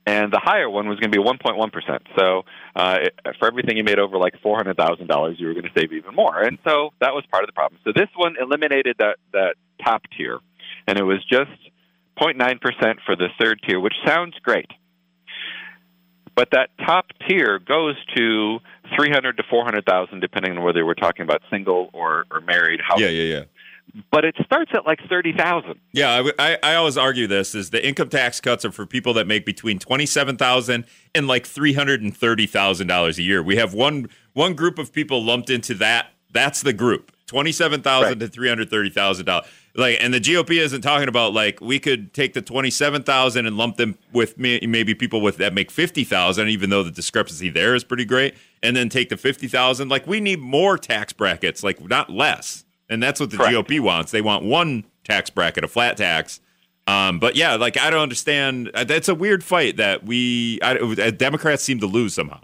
and 0.05 0.31
the 0.31 0.39
higher 0.41 0.69
one 0.69 0.87
was 0.87 0.99
going 0.99 1.11
to 1.11 1.17
be 1.17 1.23
1.1 1.23 1.71
percent. 1.71 2.03
So 2.17 2.43
uh, 2.75 2.99
for 3.39 3.47
everything 3.47 3.77
you 3.77 3.83
made 3.83 3.99
over 3.99 4.17
like 4.17 4.33
four 4.41 4.55
hundred 4.57 4.77
thousand 4.77 5.07
dollars, 5.07 5.37
you 5.39 5.47
were 5.47 5.53
going 5.53 5.65
to 5.65 5.79
save 5.79 5.93
even 5.93 6.15
more, 6.15 6.41
and 6.41 6.57
so 6.67 6.91
that 7.01 7.13
was 7.13 7.23
part 7.31 7.43
of 7.43 7.47
the 7.47 7.53
problem. 7.53 7.79
So 7.83 7.91
this 7.95 8.09
one 8.15 8.35
eliminated 8.39 8.97
that 8.99 9.17
that 9.33 9.55
top 9.83 10.03
tier, 10.17 10.39
and 10.87 10.97
it 10.97 11.03
was 11.03 11.23
just 11.29 11.51
0.9 12.19 12.61
percent 12.61 12.99
for 13.05 13.15
the 13.15 13.27
third 13.39 13.61
tier, 13.67 13.79
which 13.79 13.93
sounds 14.05 14.33
great. 14.41 14.71
But 16.37 16.49
that 16.51 16.69
top 16.85 17.07
tier 17.27 17.57
goes 17.57 17.95
to 18.15 18.59
three 18.95 19.09
hundred 19.09 19.37
to 19.37 19.43
four 19.49 19.65
hundred 19.65 19.85
thousand, 19.85 20.19
depending 20.19 20.55
on 20.55 20.63
whether 20.63 20.85
we're 20.85 20.93
talking 20.93 21.23
about 21.23 21.41
single 21.49 21.89
or, 21.93 22.25
or 22.29 22.41
married. 22.41 22.79
Yeah, 22.95 23.07
yeah, 23.07 23.35
yeah. 23.35 23.43
But 24.11 24.23
it 24.23 24.35
starts 24.45 24.69
at 24.75 24.85
like 24.85 24.99
thirty 25.09 25.33
thousand. 25.33 25.79
Yeah, 25.93 26.29
I, 26.37 26.51
I, 26.51 26.57
I 26.61 26.75
always 26.75 26.95
argue 26.95 27.25
this 27.25 27.55
is 27.55 27.71
the 27.71 27.85
income 27.85 28.09
tax 28.09 28.39
cuts 28.39 28.63
are 28.65 28.71
for 28.71 28.85
people 28.85 29.15
that 29.15 29.25
make 29.25 29.47
between 29.47 29.79
twenty 29.79 30.05
seven 30.05 30.37
thousand 30.37 30.85
and 31.15 31.27
like 31.27 31.47
three 31.47 31.73
hundred 31.73 32.03
and 32.03 32.15
thirty 32.15 32.45
thousand 32.45 32.85
dollars 32.85 33.17
a 33.17 33.23
year. 33.23 33.41
We 33.41 33.55
have 33.55 33.73
one 33.73 34.07
one 34.33 34.53
group 34.53 34.77
of 34.77 34.93
people 34.93 35.23
lumped 35.23 35.49
into 35.49 35.73
that. 35.75 36.11
That's 36.31 36.61
the 36.61 36.73
group 36.73 37.11
twenty 37.25 37.51
seven 37.51 37.81
thousand 37.81 38.09
right. 38.09 38.19
to 38.19 38.27
three 38.27 38.47
hundred 38.47 38.69
thirty 38.69 38.91
thousand 38.91 39.25
dollars 39.25 39.47
like 39.77 39.97
and 40.01 40.13
the 40.13 40.19
GOP 40.19 40.59
isn't 40.59 40.81
talking 40.81 41.07
about 41.07 41.33
like 41.33 41.61
we 41.61 41.79
could 41.79 42.13
take 42.13 42.33
the 42.33 42.41
27,000 42.41 43.45
and 43.45 43.55
lump 43.55 43.77
them 43.77 43.97
with 44.11 44.37
maybe 44.37 44.95
people 44.95 45.21
with 45.21 45.37
that 45.37 45.53
make 45.53 45.71
50,000 45.71 46.49
even 46.49 46.69
though 46.71 46.83
the 46.83 46.91
discrepancy 46.91 47.49
there 47.49 47.75
is 47.75 47.83
pretty 47.83 48.03
great 48.03 48.35
and 48.63 48.75
then 48.75 48.89
take 48.89 49.09
the 49.09 49.17
50,000 49.17 49.87
like 49.87 50.07
we 50.07 50.19
need 50.19 50.39
more 50.39 50.77
tax 50.77 51.13
brackets 51.13 51.63
like 51.63 51.79
not 51.87 52.09
less. 52.09 52.65
And 52.89 53.03
that's 53.03 53.19
what 53.19 53.31
the 53.31 53.37
Correct. 53.37 53.53
GOP 53.53 53.79
wants. 53.79 54.11
They 54.11 54.21
want 54.21 54.45
one 54.45 54.85
tax 55.03 55.29
bracket 55.29 55.63
a 55.63 55.67
flat 55.67 55.97
tax. 55.97 56.39
Um, 56.87 57.19
but 57.19 57.35
yeah 57.35 57.55
like 57.55 57.77
I 57.77 57.89
don't 57.91 58.01
understand. 58.01 58.71
Uh, 58.73 58.83
that's 58.83 59.07
a 59.07 59.15
weird 59.15 59.43
fight 59.43 59.77
that 59.77 60.03
we 60.03 60.59
I, 60.63 60.77
uh, 60.77 61.11
Democrats 61.11 61.63
seem 61.63 61.79
to 61.81 61.87
lose 61.87 62.15
somehow. 62.15 62.41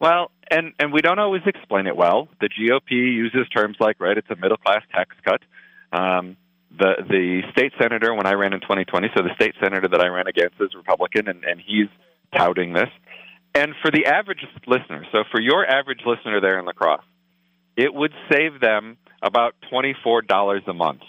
Well 0.00 0.30
and 0.50 0.72
and 0.78 0.90
we 0.90 1.02
don't 1.02 1.18
always 1.18 1.42
explain 1.44 1.86
it 1.86 1.96
well. 1.96 2.28
The 2.40 2.48
GOP 2.48 2.92
uses 2.92 3.46
terms 3.48 3.76
like 3.78 4.00
right 4.00 4.16
it's 4.16 4.30
a 4.30 4.36
middle 4.36 4.56
class 4.56 4.82
tax 4.90 5.14
cut 5.22 5.42
um, 5.94 6.36
the 6.76 6.94
the 7.08 7.42
state 7.52 7.72
senator 7.80 8.12
when 8.14 8.26
I 8.26 8.32
ran 8.32 8.52
in 8.52 8.60
2020, 8.60 9.08
so 9.16 9.22
the 9.22 9.34
state 9.36 9.54
senator 9.62 9.88
that 9.88 10.00
I 10.00 10.08
ran 10.08 10.26
against 10.26 10.56
is 10.60 10.74
Republican, 10.74 11.28
and, 11.28 11.44
and 11.44 11.60
he's 11.60 11.88
touting 12.36 12.72
this. 12.72 12.88
And 13.54 13.74
for 13.80 13.90
the 13.92 14.06
average 14.06 14.44
listener, 14.66 15.06
so 15.12 15.22
for 15.30 15.40
your 15.40 15.64
average 15.64 16.00
listener 16.04 16.40
there 16.40 16.58
in 16.58 16.64
La 16.64 16.72
Crosse, 16.72 17.04
it 17.76 17.94
would 17.94 18.12
save 18.30 18.60
them 18.60 18.96
about 19.22 19.54
$24 19.72 20.68
a 20.68 20.72
month. 20.72 21.02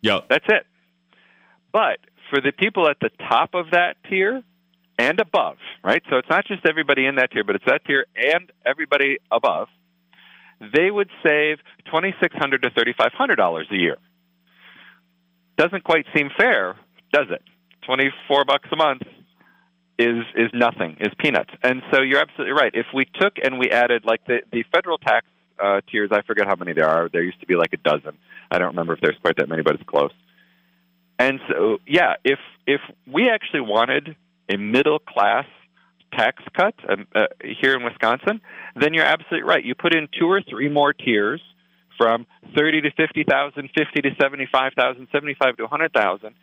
Yeah. 0.00 0.20
That's 0.28 0.44
it. 0.48 0.66
But 1.70 1.98
for 2.30 2.40
the 2.40 2.52
people 2.52 2.88
at 2.88 2.96
the 3.00 3.10
top 3.28 3.50
of 3.54 3.72
that 3.72 3.96
tier 4.08 4.42
and 4.98 5.20
above, 5.20 5.58
right? 5.84 6.02
So 6.10 6.16
it's 6.16 6.28
not 6.30 6.46
just 6.46 6.66
everybody 6.66 7.06
in 7.06 7.16
that 7.16 7.30
tier, 7.30 7.44
but 7.44 7.56
it's 7.56 7.64
that 7.66 7.84
tier 7.84 8.06
and 8.16 8.50
everybody 8.64 9.18
above 9.30 9.68
they 10.60 10.90
would 10.90 11.10
save 11.24 11.58
$2,600 11.92 12.62
to 12.62 12.70
$3,500 12.70 13.70
a 13.70 13.76
year. 13.76 13.96
Doesn't 15.56 15.84
quite 15.84 16.06
seem 16.14 16.30
fair, 16.36 16.76
does 17.12 17.26
it? 17.30 17.42
24 17.86 18.44
bucks 18.44 18.68
a 18.72 18.76
month 18.76 19.02
is 19.98 20.22
is 20.36 20.50
nothing, 20.54 20.96
is 21.00 21.12
peanuts. 21.18 21.50
And 21.62 21.82
so 21.92 22.02
you're 22.02 22.20
absolutely 22.20 22.52
right. 22.52 22.70
If 22.72 22.86
we 22.94 23.04
took 23.20 23.34
and 23.42 23.58
we 23.58 23.70
added 23.70 24.04
like 24.04 24.24
the 24.26 24.40
the 24.52 24.62
federal 24.72 24.98
tax 24.98 25.26
uh, 25.62 25.80
tiers, 25.90 26.10
I 26.12 26.22
forget 26.22 26.46
how 26.46 26.54
many 26.54 26.72
there 26.72 26.88
are. 26.88 27.08
There 27.08 27.22
used 27.22 27.40
to 27.40 27.46
be 27.46 27.56
like 27.56 27.72
a 27.72 27.78
dozen. 27.78 28.16
I 28.50 28.58
don't 28.58 28.68
remember 28.68 28.92
if 28.92 29.00
there's 29.00 29.16
quite 29.20 29.36
that 29.38 29.48
many, 29.48 29.62
but 29.62 29.74
it's 29.74 29.84
close. 29.84 30.12
And 31.18 31.40
so, 31.48 31.78
yeah, 31.86 32.14
if 32.24 32.38
if 32.66 32.80
we 33.06 33.28
actually 33.28 33.62
wanted 33.62 34.14
a 34.48 34.56
middle 34.56 35.00
class 35.00 35.46
tax 36.12 36.42
cut 36.56 36.74
um, 36.88 37.06
uh, 37.14 37.26
here 37.42 37.74
in 37.74 37.84
Wisconsin, 37.84 38.40
then 38.76 38.94
you're 38.94 39.04
absolutely 39.04 39.48
right. 39.48 39.64
You 39.64 39.74
put 39.74 39.94
in 39.94 40.08
two 40.18 40.26
or 40.26 40.42
three 40.42 40.68
more 40.68 40.92
tiers 40.92 41.40
from 41.96 42.26
30 42.56 42.82
to 42.82 42.90
50,000, 42.92 43.70
50 43.76 44.02
to 44.02 44.10
75,000, 44.20 45.08
75 45.12 45.56
to 45.56 45.62
100,000, 45.64 46.34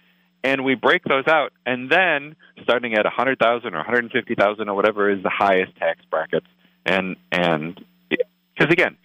and 0.44 0.64
we 0.64 0.76
break 0.76 1.04
those 1.06 1.28
out. 1.28 1.54
And 1.66 1.90
then 1.90 2.36
starting 2.64 2.94
at 2.94 3.06
100,000 3.06 3.74
or 3.74 3.78
150,000 3.78 4.70
or 4.70 4.76
whatever 4.76 5.10
is 5.10 5.24
the 5.24 5.30
highest 5.30 5.76
tax 5.78 6.00
brackets. 6.12 6.48
And 6.86 7.16
and 7.32 7.84
because 8.10 8.72
again, 8.72 8.98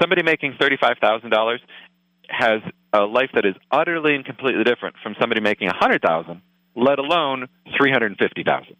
somebody 0.00 0.22
making 0.22 0.54
$35,000 0.60 1.58
has 2.28 2.60
a 2.92 3.00
life 3.00 3.30
that 3.34 3.44
is 3.44 3.54
utterly 3.70 4.14
and 4.14 4.24
completely 4.24 4.64
different 4.64 4.96
from 5.02 5.16
somebody 5.18 5.40
making 5.40 5.66
100,000, 5.66 6.40
let 6.76 6.98
alone 6.98 7.48
350,000 7.76 8.76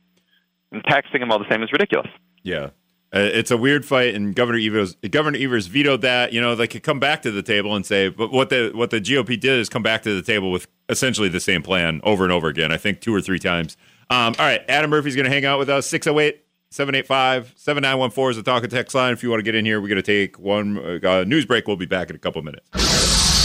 and 0.73 0.83
taxing 0.85 1.21
them 1.21 1.31
all 1.31 1.39
the 1.39 1.49
same 1.51 1.63
is 1.63 1.73
ridiculous. 1.73 2.09
Yeah. 2.43 2.71
Uh, 3.15 3.21
it's 3.21 3.51
a 3.51 3.57
weird 3.57 3.85
fight, 3.85 4.15
and 4.15 4.35
Governor 4.35 4.59
Evers 4.59 4.97
Governor 5.11 5.39
Evers 5.39 5.69
vetoed 5.69 6.03
that. 6.03 6.33
You 6.33 6.41
know, 6.41 6.55
they 6.55 6.67
could 6.67 6.83
come 6.83 6.99
back 6.99 7.23
to 7.23 7.31
the 7.31 7.43
table 7.43 7.75
and 7.75 7.87
say, 7.87 8.09
but 8.09 8.33
what 8.33 8.51
the 8.51 8.73
what 8.75 8.91
the 8.91 9.01
GOP 9.01 9.39
did 9.39 9.59
is 9.59 9.69
come 9.69 9.83
back 9.83 10.03
to 10.03 10.15
the 10.15 10.23
table 10.23 10.51
with 10.51 10.67
essentially 10.89 11.29
the 11.29 11.41
same 11.41 11.63
plan 11.63 12.01
over 12.03 12.25
and 12.25 12.33
over 12.33 12.49
again. 12.49 12.73
I 12.73 12.77
think 12.77 13.01
two 13.01 13.15
or 13.15 13.21
three 13.21 13.39
times. 13.39 13.77
Um, 14.11 14.35
all 14.39 14.47
right, 14.47 14.63
Adam 14.69 14.91
Murphy's 14.91 15.17
going 15.17 15.25
to 15.25 15.31
hang 15.31 15.45
out 15.45 15.59
with 15.59 15.69
us. 15.69 15.87
608 15.87 16.45
785 16.71 17.55
7914 17.57 18.31
is 18.31 18.37
the 18.37 18.43
talk 18.43 18.63
and 18.63 18.73
text 18.73 18.95
line. 18.95 19.13
If 19.13 19.23
you 19.23 19.31
want 19.31 19.41
to 19.41 19.45
get 19.45 19.55
in 19.55 19.65
here, 19.65 19.81
we're 19.81 19.89
going 19.89 19.97
to 19.97 20.03
take 20.03 20.39
one 20.39 21.05
uh, 21.05 21.25
news 21.25 21.47
break. 21.47 21.67
We'll 21.67 21.77
be 21.77 21.87
back 21.87 22.11
in 22.11 22.17
a 22.17 22.19
couple 22.19 22.43
minutes. 22.43 23.36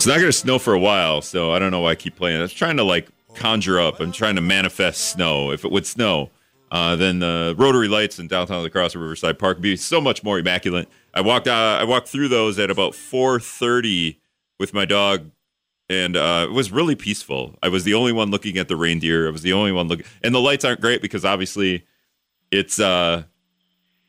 It's 0.00 0.06
not 0.06 0.14
going 0.14 0.28
to 0.28 0.32
snow 0.32 0.58
for 0.58 0.72
a 0.72 0.78
while, 0.78 1.20
so 1.20 1.52
I 1.52 1.58
don't 1.58 1.70
know 1.70 1.80
why 1.80 1.90
I 1.90 1.94
keep 1.94 2.16
playing. 2.16 2.38
I 2.38 2.40
was 2.40 2.54
trying 2.54 2.78
to 2.78 2.82
like 2.82 3.10
conjure 3.34 3.78
up. 3.78 4.00
I'm 4.00 4.12
trying 4.12 4.36
to 4.36 4.40
manifest 4.40 5.10
snow. 5.10 5.50
If 5.50 5.62
it 5.62 5.70
would 5.70 5.84
snow, 5.84 6.30
uh, 6.72 6.96
then 6.96 7.18
the 7.18 7.54
rotary 7.58 7.86
lights 7.86 8.18
in 8.18 8.26
downtown 8.26 8.62
La 8.62 8.70
Crosse 8.70 8.96
Riverside 8.96 9.38
Park 9.38 9.58
would 9.58 9.62
be 9.62 9.76
so 9.76 10.00
much 10.00 10.24
more 10.24 10.38
immaculate. 10.38 10.88
I 11.12 11.20
walked 11.20 11.48
uh, 11.48 11.76
I 11.78 11.84
walked 11.84 12.08
through 12.08 12.28
those 12.28 12.58
at 12.58 12.70
about 12.70 12.94
4:30 12.94 14.16
with 14.58 14.72
my 14.72 14.86
dog, 14.86 15.32
and 15.90 16.16
uh, 16.16 16.46
it 16.48 16.52
was 16.54 16.72
really 16.72 16.94
peaceful. 16.94 17.58
I 17.62 17.68
was 17.68 17.84
the 17.84 17.92
only 17.92 18.12
one 18.12 18.30
looking 18.30 18.56
at 18.56 18.68
the 18.68 18.76
reindeer. 18.76 19.28
I 19.28 19.30
was 19.30 19.42
the 19.42 19.52
only 19.52 19.70
one 19.70 19.88
looking, 19.88 20.06
and 20.22 20.34
the 20.34 20.40
lights 20.40 20.64
aren't 20.64 20.80
great 20.80 21.02
because 21.02 21.26
obviously 21.26 21.84
it's 22.50 22.80
uh 22.80 23.24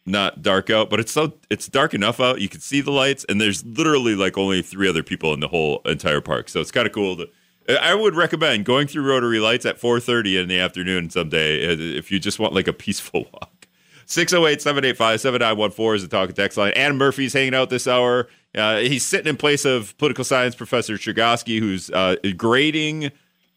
not 0.05 0.41
dark 0.41 0.69
out, 0.69 0.89
but 0.89 0.99
it's 0.99 1.11
so 1.11 1.33
it's 1.49 1.67
dark 1.67 1.93
enough 1.93 2.19
out 2.19 2.41
you 2.41 2.49
can 2.49 2.59
see 2.59 2.81
the 2.81 2.91
lights, 2.91 3.25
and 3.29 3.39
there's 3.39 3.63
literally 3.65 4.15
like 4.15 4.37
only 4.37 4.61
three 4.61 4.89
other 4.89 5.03
people 5.03 5.33
in 5.33 5.39
the 5.39 5.47
whole 5.47 5.81
entire 5.85 6.21
park. 6.21 6.49
So 6.49 6.59
it's 6.59 6.71
kind 6.71 6.87
of 6.87 6.93
cool 6.93 7.17
to 7.17 7.29
I 7.69 7.93
would 7.93 8.15
recommend 8.15 8.65
going 8.65 8.87
through 8.87 9.07
Rotary 9.07 9.39
Lights 9.39 9.65
at 9.65 9.79
4:30 9.79 10.41
in 10.41 10.47
the 10.47 10.59
afternoon 10.59 11.09
someday 11.09 11.67
uh, 11.67 11.77
if 11.77 12.11
you 12.11 12.19
just 12.19 12.39
want 12.39 12.53
like 12.53 12.67
a 12.67 12.73
peaceful 12.81 13.27
walk. 13.33 13.67
608-785-7914 14.07 15.95
is 15.95 16.01
the 16.01 16.07
talk 16.09 16.27
and 16.27 16.35
text 16.35 16.57
line. 16.57 16.73
Adam 16.75 16.97
Murphy's 16.97 17.31
hanging 17.31 17.55
out 17.55 17.69
this 17.69 17.87
hour. 17.87 18.27
Uh, 18.53 18.79
he's 18.79 19.05
sitting 19.05 19.27
in 19.27 19.37
place 19.37 19.63
of 19.63 19.97
political 19.99 20.25
science 20.25 20.53
professor 20.53 20.95
Chergosky, 20.95 21.59
who's 21.59 21.89
uh, 21.91 22.17
grading 22.35 23.11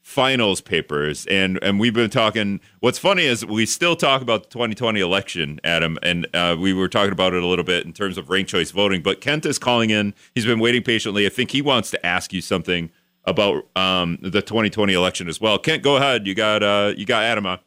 finals 0.04 0.60
papers 0.60 1.24
and 1.30 1.58
and 1.62 1.80
we've 1.80 1.94
been 1.94 2.10
talking 2.10 2.60
what's 2.80 2.98
funny 2.98 3.24
is 3.24 3.44
we 3.46 3.64
still 3.64 3.96
talk 3.96 4.20
about 4.20 4.42
the 4.42 4.48
2020 4.50 5.00
election 5.00 5.58
adam 5.64 5.96
and 6.02 6.26
uh, 6.34 6.54
we 6.60 6.74
were 6.74 6.90
talking 6.90 7.10
about 7.10 7.32
it 7.32 7.42
a 7.42 7.46
little 7.46 7.64
bit 7.64 7.86
in 7.86 7.92
terms 7.92 8.18
of 8.18 8.28
ranked 8.28 8.50
choice 8.50 8.70
voting 8.70 9.00
but 9.02 9.22
kent 9.22 9.46
is 9.46 9.58
calling 9.58 9.88
in 9.88 10.12
he's 10.34 10.44
been 10.44 10.58
waiting 10.58 10.82
patiently. 10.82 11.24
I 11.24 11.30
think 11.30 11.52
he 11.52 11.62
wants 11.62 11.90
to 11.92 12.06
ask 12.06 12.34
you 12.34 12.42
something 12.42 12.90
about 13.24 13.66
um, 13.76 14.18
the 14.20 14.42
2020 14.42 14.92
election 14.92 15.26
as 15.26 15.40
well. 15.40 15.58
Kent 15.58 15.82
go 15.82 15.96
ahead. 15.96 16.26
You 16.26 16.34
got 16.34 16.62
uh, 16.62 16.92
you 16.94 17.06
got 17.06 17.24
adam 17.24 17.46
on 17.46 17.58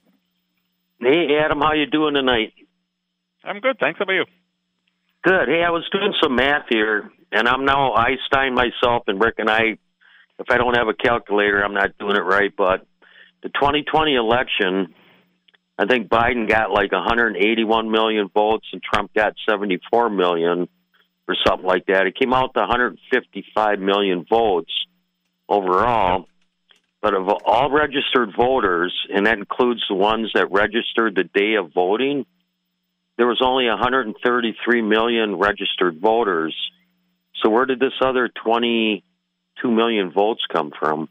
hey 1.00 1.36
adam 1.44 1.60
how 1.60 1.74
you 1.74 1.88
doing 1.88 2.14
tonight? 2.14 2.54
I'm 3.44 3.60
good 3.62 3.78
thanks. 3.80 3.98
How 3.98 4.04
about 4.04 4.14
you? 4.14 4.26
Good. 5.24 5.48
Hey 5.48 5.64
i 5.64 5.72
was 5.72 5.90
doing 5.92 6.14
some 6.22 6.36
math 6.36 6.68
here 6.70 7.12
and 7.32 7.48
i'm 7.48 7.66
now 7.66 7.94
einstein 7.94 8.54
myself 8.54 9.06
and 9.08 9.20
rick 9.20 9.36
and 9.40 9.50
i 9.50 9.80
if 10.40 10.48
I 10.50 10.58
don't 10.58 10.76
have 10.78 10.88
a 10.88 10.94
calculator, 10.94 11.64
I'm 11.64 11.74
not 11.74 11.98
doing 11.98 12.16
it 12.16 12.22
right. 12.22 12.52
But 12.56 12.86
the 13.44 13.50
2020 13.50 14.16
election, 14.16 14.94
I 15.78 15.86
think 15.86 16.10
Biden 16.10 16.48
got 16.48 16.72
like 16.72 16.92
181 16.92 17.92
million 17.92 18.30
votes 18.34 18.68
and 18.72 18.82
Trump 18.82 19.14
got 19.14 19.34
74 19.50 20.10
million 20.10 20.68
or 21.28 21.36
something 21.46 21.66
like 21.66 21.88
that. 21.88 22.08
It 22.08 22.16
came 22.18 22.34
out 22.34 22.54
to 22.54 22.62
155 22.62 23.80
million 23.80 24.26
votes 24.30 24.72
overall. 25.50 26.26
But 27.02 27.14
of 27.14 27.30
all 27.46 27.70
registered 27.72 28.34
voters, 28.36 28.94
and 29.14 29.28
that 29.28 29.38
includes 29.38 29.84
the 29.88 29.96
ones 29.96 30.32
that 30.34 30.52
registered 30.52 31.16
the 31.16 31.24
day 31.24 31.56
of 31.56 31.72
voting, 31.74 32.26
there 33.18 33.28
was 33.28 33.42
only 33.44 33.68
133 33.68 34.82
million 34.82 35.36
registered 35.36 36.00
voters. 36.00 36.56
So 37.42 37.50
where 37.50 37.66
did 37.66 37.80
this 37.80 37.94
other 38.02 38.30
20 38.44 39.04
two 39.62 39.72
million 39.72 40.12
votes 40.12 40.42
come 40.52 40.72
from? 40.78 41.10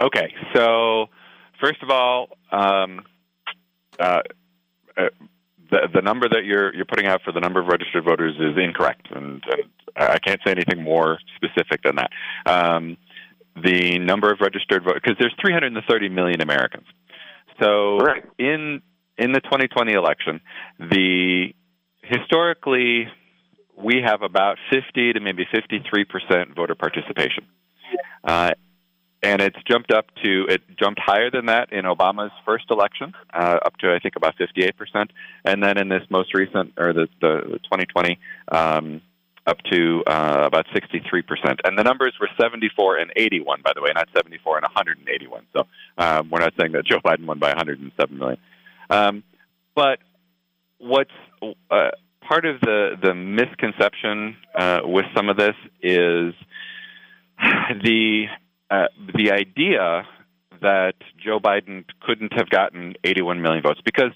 Okay, 0.00 0.34
so 0.54 1.06
first 1.60 1.82
of 1.82 1.90
all, 1.90 2.28
um, 2.50 3.02
uh, 3.98 4.20
uh, 4.96 5.08
the 5.70 5.88
the 5.94 6.02
number 6.02 6.28
that 6.28 6.44
you're 6.44 6.74
you're 6.74 6.84
putting 6.84 7.06
out 7.06 7.22
for 7.24 7.32
the 7.32 7.40
number 7.40 7.60
of 7.60 7.66
registered 7.66 8.04
voters 8.04 8.34
is 8.38 8.62
incorrect, 8.62 9.08
and, 9.10 9.42
and 9.50 9.70
I 9.96 10.18
can't 10.18 10.40
say 10.44 10.52
anything 10.52 10.82
more 10.82 11.18
specific 11.36 11.82
than 11.82 11.96
that. 11.96 12.10
Um, 12.46 12.96
the 13.54 13.98
number 13.98 14.30
of 14.30 14.40
registered 14.40 14.82
voters, 14.82 15.00
because 15.02 15.18
there's 15.18 15.34
330 15.40 16.08
million 16.08 16.40
Americans. 16.40 16.86
So 17.60 17.98
Correct. 18.00 18.28
in 18.38 18.82
in 19.18 19.32
the 19.32 19.40
2020 19.40 19.92
election, 19.92 20.40
the 20.78 21.54
historically 22.02 23.06
we 23.76 24.02
have 24.04 24.22
about 24.22 24.58
50 24.70 25.14
to 25.14 25.20
maybe 25.20 25.46
53 25.52 26.04
percent 26.04 26.54
voter 26.54 26.74
participation. 26.74 27.44
Uh, 28.24 28.50
and 29.22 29.40
it's 29.40 29.56
jumped 29.68 29.92
up 29.92 30.06
to 30.22 30.46
it 30.48 30.62
jumped 30.76 31.00
higher 31.00 31.30
than 31.30 31.46
that 31.46 31.72
in 31.72 31.84
Obama's 31.84 32.32
first 32.44 32.64
election, 32.70 33.14
uh, 33.32 33.58
up 33.64 33.76
to 33.78 33.92
I 33.92 33.98
think 34.00 34.16
about 34.16 34.34
58 34.36 34.76
percent, 34.76 35.12
and 35.44 35.62
then 35.62 35.78
in 35.78 35.88
this 35.88 36.02
most 36.10 36.34
recent 36.34 36.72
or 36.76 36.92
the, 36.92 37.08
the 37.20 37.60
2020, 37.64 38.18
um, 38.50 39.00
up 39.46 39.58
to 39.70 40.02
uh, 40.06 40.42
about 40.44 40.66
63 40.74 41.22
percent. 41.22 41.60
And 41.64 41.78
the 41.78 41.84
numbers 41.84 42.14
were 42.20 42.28
74 42.40 42.98
and 42.98 43.12
81, 43.14 43.62
by 43.62 43.72
the 43.74 43.82
way, 43.82 43.90
not 43.94 44.08
74 44.14 44.56
and 44.56 44.64
181. 44.64 45.46
So 45.52 45.66
um, 45.98 46.30
we're 46.30 46.40
not 46.40 46.54
saying 46.58 46.72
that 46.72 46.84
Joe 46.84 46.98
Biden 46.98 47.26
won 47.26 47.38
by 47.38 47.48
107 47.48 48.18
million. 48.18 48.38
Um, 48.90 49.22
but 49.74 50.00
what's 50.78 51.10
uh, 51.70 51.90
part 52.26 52.44
of 52.44 52.60
the 52.60 52.96
the 53.02 53.14
misconception 53.14 54.36
uh, 54.54 54.80
with 54.84 55.06
some 55.14 55.28
of 55.28 55.36
this 55.36 55.54
is 55.82 56.34
the 57.82 58.26
uh, 58.70 58.86
the 59.14 59.32
idea 59.32 60.06
that 60.60 60.94
Joe 61.22 61.40
Biden 61.40 61.84
couldn't 62.00 62.32
have 62.34 62.48
gotten 62.48 62.94
81 63.04 63.42
million 63.42 63.62
votes 63.62 63.80
because 63.84 64.12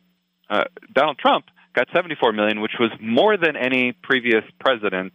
uh, 0.49 0.64
Donald 0.92 1.19
Trump 1.19 1.47
got 1.75 1.88
74 1.95 2.33
million, 2.33 2.61
which 2.61 2.79
was 2.79 2.90
more 3.01 3.37
than 3.37 3.57
any 3.57 3.92
previous 3.92 4.45
president 4.61 5.12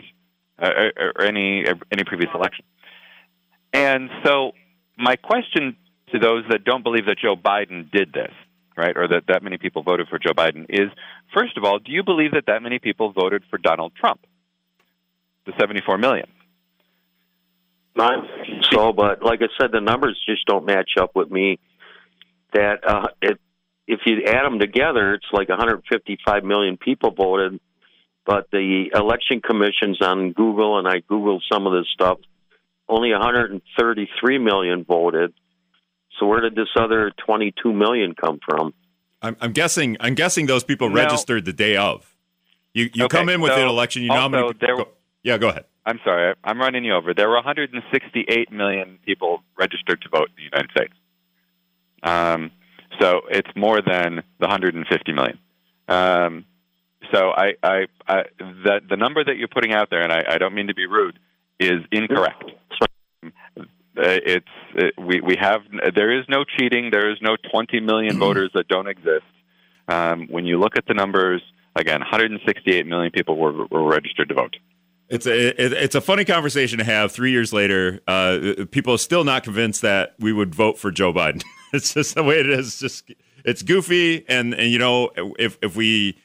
uh, 0.62 0.70
or, 0.98 1.14
or 1.18 1.24
any 1.24 1.66
any 1.92 2.04
previous 2.04 2.30
election. 2.36 2.66
And 3.74 4.10
so, 4.26 4.52
my 4.98 5.16
question 5.16 5.78
to 6.12 6.20
those 6.20 6.44
that 6.50 6.64
don't 6.66 6.84
believe 6.84 7.06
that 7.06 7.18
Joe 7.18 7.36
Biden 7.36 7.90
did 7.90 8.12
this 8.14 8.34
right, 8.78 8.96
or 8.96 9.08
that 9.08 9.24
that 9.28 9.44
many 9.44 9.58
people 9.58 9.84
voted 9.84 10.08
for 10.08 10.20
Joe 10.20 10.34
Biden 10.34 10.66
is, 10.70 10.90
first 11.34 11.58
of 11.58 11.64
all, 11.64 11.80
do 11.80 11.92
you 11.92 12.04
believe 12.04 12.32
that 12.32 12.46
that 12.48 12.62
many 12.62 12.80
people 12.80 13.12
voted 13.12 13.44
for 13.50 13.58
Donald 13.58 13.94
Trump? 13.96 14.22
The 15.46 15.54
74 15.60 15.98
million. 15.98 16.28
Not 17.96 18.26
so, 18.72 18.94
but 18.94 19.22
like 19.22 19.42
I 19.42 19.48
said, 19.60 19.72
the 19.72 19.82
numbers 19.82 20.20
just 20.26 20.46
don't 20.46 20.66
match 20.66 20.92
up 21.00 21.12
with 21.16 21.30
me. 21.30 21.60
That 22.54 22.88
uh, 22.88 23.08
it, 23.22 23.40
if 23.88 24.00
you 24.06 24.24
add 24.26 24.46
them 24.46 24.60
together, 24.60 25.16
it's 25.16 25.26
like 25.34 25.50
155 25.50 26.44
million 26.44 26.78
people 26.78 27.12
voted, 27.12 27.60
but 28.26 28.50
the 28.52 28.92
election 28.94 29.42
commissions 29.42 30.02
on 30.02 30.32
Google 30.32 30.80
and 30.80 30.88
I 30.88 31.02
googled 31.02 31.42
some 31.52 31.68
of 31.68 31.74
this 31.74 31.88
stuff, 31.94 32.20
only 32.88 33.12
133 33.12 34.38
million 34.38 34.86
voted. 34.86 35.34
So 36.20 36.26
where 36.28 36.42
did 36.42 36.56
this 36.56 36.68
other 36.76 37.12
22 37.26 37.74
million 37.74 38.14
come 38.14 38.40
from? 38.48 38.74
I'm, 39.22 39.36
I'm 39.42 39.52
guessing. 39.54 39.98
I'm 40.00 40.16
guessing 40.16 40.46
those 40.48 40.64
people 40.64 40.90
No. 40.90 40.96
registered 40.96 41.46
the 41.46 41.54
day 41.54 41.76
of. 41.78 42.08
You 42.74 42.90
you 42.94 43.06
Okay, 43.06 43.18
come 43.18 43.30
in 43.30 43.42
with 43.42 43.52
so 43.54 43.62
an 43.62 43.68
election. 43.68 44.02
You 44.04 44.10
know 44.10 44.16
how 44.16 44.30
many. 44.30 44.54
there- 44.60 44.78
go- 44.78 44.90
yeah, 45.24 45.38
go 45.38 45.50
ahead. 45.50 45.66
I'm 45.86 46.00
sorry, 46.04 46.36
I'm 46.44 46.60
running 46.60 46.86
you 46.86 46.94
over. 46.94 47.14
There 47.14 47.28
were 47.28 47.36
168 47.36 48.52
million 48.52 49.00
people 49.06 49.42
registered 49.58 50.00
to 50.04 50.10
vote 50.10 50.30
in 50.30 50.36
the 50.36 50.44
United 50.44 50.70
States. 50.72 50.94
Um, 52.04 52.52
so 53.00 53.22
it's 53.32 53.50
more 53.56 53.82
than 53.82 54.18
the 54.40 54.48
150 54.48 55.12
million. 55.14 55.40
Um, 55.88 56.46
so 57.12 57.32
I, 57.32 57.54
I, 57.64 57.88
I 58.08 58.24
the, 58.38 58.82
the 58.90 58.96
number 58.96 59.24
that 59.24 59.38
you're 59.38 59.48
putting 59.48 59.74
out 59.74 59.90
there, 59.90 60.02
and 60.02 60.12
I, 60.14 60.24
I 60.36 60.38
don't 60.38 60.54
mean 60.54 60.68
to 60.68 60.76
be 60.76 60.86
rude, 60.86 61.18
is 61.60 61.82
incorrect. 61.92 62.44
Uh, 63.98 64.20
it's 64.26 64.48
it, 64.76 64.94
we 64.98 65.20
we 65.22 65.36
have 65.40 65.62
there 65.96 66.18
is 66.18 66.26
no 66.30 66.44
cheating. 66.44 66.90
There 66.92 67.12
is 67.12 67.18
no 67.22 67.36
20 67.52 67.80
million 67.82 68.18
voters 68.26 68.52
that 68.54 68.68
don't 68.68 68.88
exist. 68.88 69.26
Um, 69.88 70.28
when 70.30 70.46
you 70.46 70.60
look 70.60 70.78
at 70.78 70.86
the 70.88 70.94
numbers, 70.94 71.42
again, 71.76 72.00
168 72.00 72.86
million 72.88 73.12
people 73.12 73.38
were, 73.38 73.66
were 73.66 73.84
registered 73.84 74.30
to 74.30 74.36
vote. 74.36 74.56
It's 75.10 75.26
a 75.26 75.50
it, 75.62 75.74
it's 75.74 75.96
a 75.96 76.00
funny 76.00 76.24
conversation 76.24 76.78
to 76.78 76.86
have. 76.86 77.12
Three 77.12 77.32
years 77.32 77.52
later, 77.52 78.00
uh, 78.08 78.66
people 78.72 78.94
are 78.94 78.98
still 78.98 79.26
not 79.26 79.44
convinced 79.44 79.82
that 79.82 80.16
we 80.20 80.32
would 80.32 80.56
vote 80.56 80.78
for 80.78 80.90
Joe 80.90 81.12
Biden. 81.12 81.44
it's 81.74 81.94
just 81.94 82.16
the 82.16 82.24
way 82.24 82.40
it 82.40 82.50
is. 82.50 82.68
It's 82.68 82.80
just 82.80 83.12
it's 83.44 83.62
goofy, 83.62 84.26
and 84.30 84.54
and 84.54 84.72
you 84.72 84.80
know 84.80 85.12
if 85.38 85.58
if 85.62 85.76
we 85.76 86.18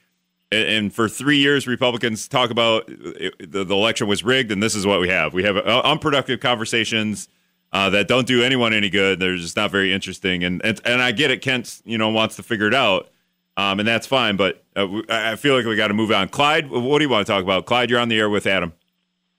and 0.53 0.95
for 0.95 1.09
three 1.09 1.39
years 1.39 1.67
Republicans 1.67 2.29
talk 2.29 2.51
about 2.51 2.87
the, 2.87 3.33
the 3.41 3.75
election 3.75 4.07
was 4.07 4.23
rigged, 4.23 4.53
and 4.53 4.63
this 4.63 4.77
is 4.77 4.87
what 4.87 5.01
we 5.01 5.09
have. 5.09 5.35
We 5.35 5.43
have 5.43 5.57
uh, 5.57 5.83
unproductive 5.85 6.39
conversations. 6.39 7.29
Uh, 7.77 7.91
that 7.91 8.09
don't 8.09 8.27
do 8.27 8.43
anyone 8.43 8.73
any 8.73 8.89
good. 8.89 9.21
They're 9.21 9.37
just 9.37 9.55
not 9.55 9.71
very 9.71 9.93
interesting, 9.93 10.45
and 10.45 10.65
and, 10.65 10.81
and 10.87 11.03
I 11.03 11.13
get 11.13 11.31
it. 11.31 11.43
Kent, 11.43 11.83
you 11.85 11.99
know, 11.99 12.09
wants 12.09 12.37
to 12.37 12.43
figure 12.43 12.67
it 12.67 12.73
out, 12.73 13.11
um, 13.59 13.79
and 13.81 13.87
that's 13.87 14.07
fine. 14.07 14.37
But 14.37 14.65
uh, 14.75 15.03
I 15.11 15.33
I 15.33 15.37
feel 15.37 15.55
like 15.55 15.67
we 15.67 15.77
got 15.77 15.89
to 15.89 15.95
move 15.95 16.11
on. 16.11 16.31
Clyde, 16.31 16.71
what 16.71 16.99
do 16.99 17.05
you 17.05 17.11
want 17.11 17.27
to 17.27 17.31
talk 17.31 17.43
about? 17.43 17.67
Clyde, 17.67 17.91
you're 17.91 18.01
on 18.01 18.09
the 18.09 18.19
air 18.19 18.31
with 18.31 18.47
Adam. 18.47 18.73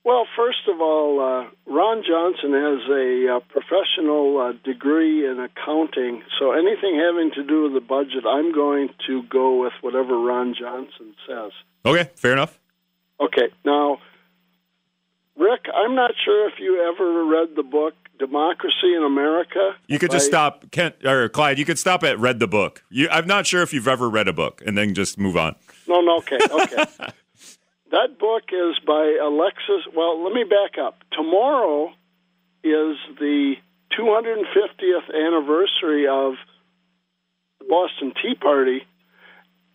Well, 0.04 0.28
first 0.36 0.70
of 0.72 0.80
all, 0.80 1.20
uh, 1.20 1.50
Ron 1.66 2.04
Johnson 2.08 2.54
has 2.54 2.88
a 2.88 3.38
uh, 3.38 3.40
professional 3.50 4.38
uh, 4.38 4.52
degree 4.64 5.28
in 5.28 5.40
accounting, 5.40 6.22
so 6.38 6.52
anything 6.52 6.94
having 6.96 7.32
to 7.32 7.44
do 7.44 7.64
with 7.64 7.74
the 7.74 7.82
budget, 7.82 8.24
I'm 8.24 8.54
going 8.54 8.90
to 9.08 9.24
go 9.24 9.64
with 9.64 9.74
whatever 9.82 10.16
Ron 10.16 10.54
Johnson 10.54 11.16
says. 11.28 11.54
Okay, 11.84 12.12
fair 12.14 12.34
enough. 12.34 12.60
Okay, 13.20 13.50
now, 13.66 13.98
Rick, 15.36 15.66
I'm 15.74 15.96
not 15.96 16.12
sure 16.24 16.48
if 16.50 16.60
you 16.60 16.94
ever 16.94 17.26
read 17.26 17.56
the 17.56 17.64
book 17.64 17.96
Democracy 18.20 18.94
in 18.96 19.04
America. 19.04 19.76
You 19.88 20.00
could 20.00 20.12
just 20.12 20.28
by- 20.28 20.38
stop, 20.38 20.72
Kent 20.72 21.06
or 21.06 21.30
Clyde. 21.30 21.60
You 21.60 21.66
could 21.66 21.80
stop 21.80 22.04
at 22.04 22.20
read 22.20 22.40
the 22.40 22.48
book. 22.48 22.84
You, 22.90 23.10
I'm 23.10 23.28
not 23.28 23.46
sure 23.48 23.62
if 23.62 23.74
you've 23.74 23.88
ever 23.88 24.10
read 24.10 24.28
a 24.28 24.34
book, 24.34 24.62
and 24.66 24.78
then 24.78 24.94
just 24.94 25.18
move 25.18 25.38
on. 25.38 25.56
No, 25.88 26.02
no, 26.02 26.18
okay, 26.18 26.38
okay. 26.52 26.86
that 27.92 28.20
book 28.20 28.44
is 28.52 28.80
by 28.86 29.18
Alexis. 29.22 29.88
Well, 29.96 30.24
let 30.24 30.34
me 30.34 30.44
back 30.44 30.78
up. 30.80 31.04
Tomorrow 31.12 31.94
is 32.64 32.98
the 33.20 33.56
250th 33.98 35.14
anniversary 35.14 36.08
of 36.08 36.34
the 37.60 37.66
Boston 37.70 38.14
Tea 38.22 38.36
Party, 38.36 38.86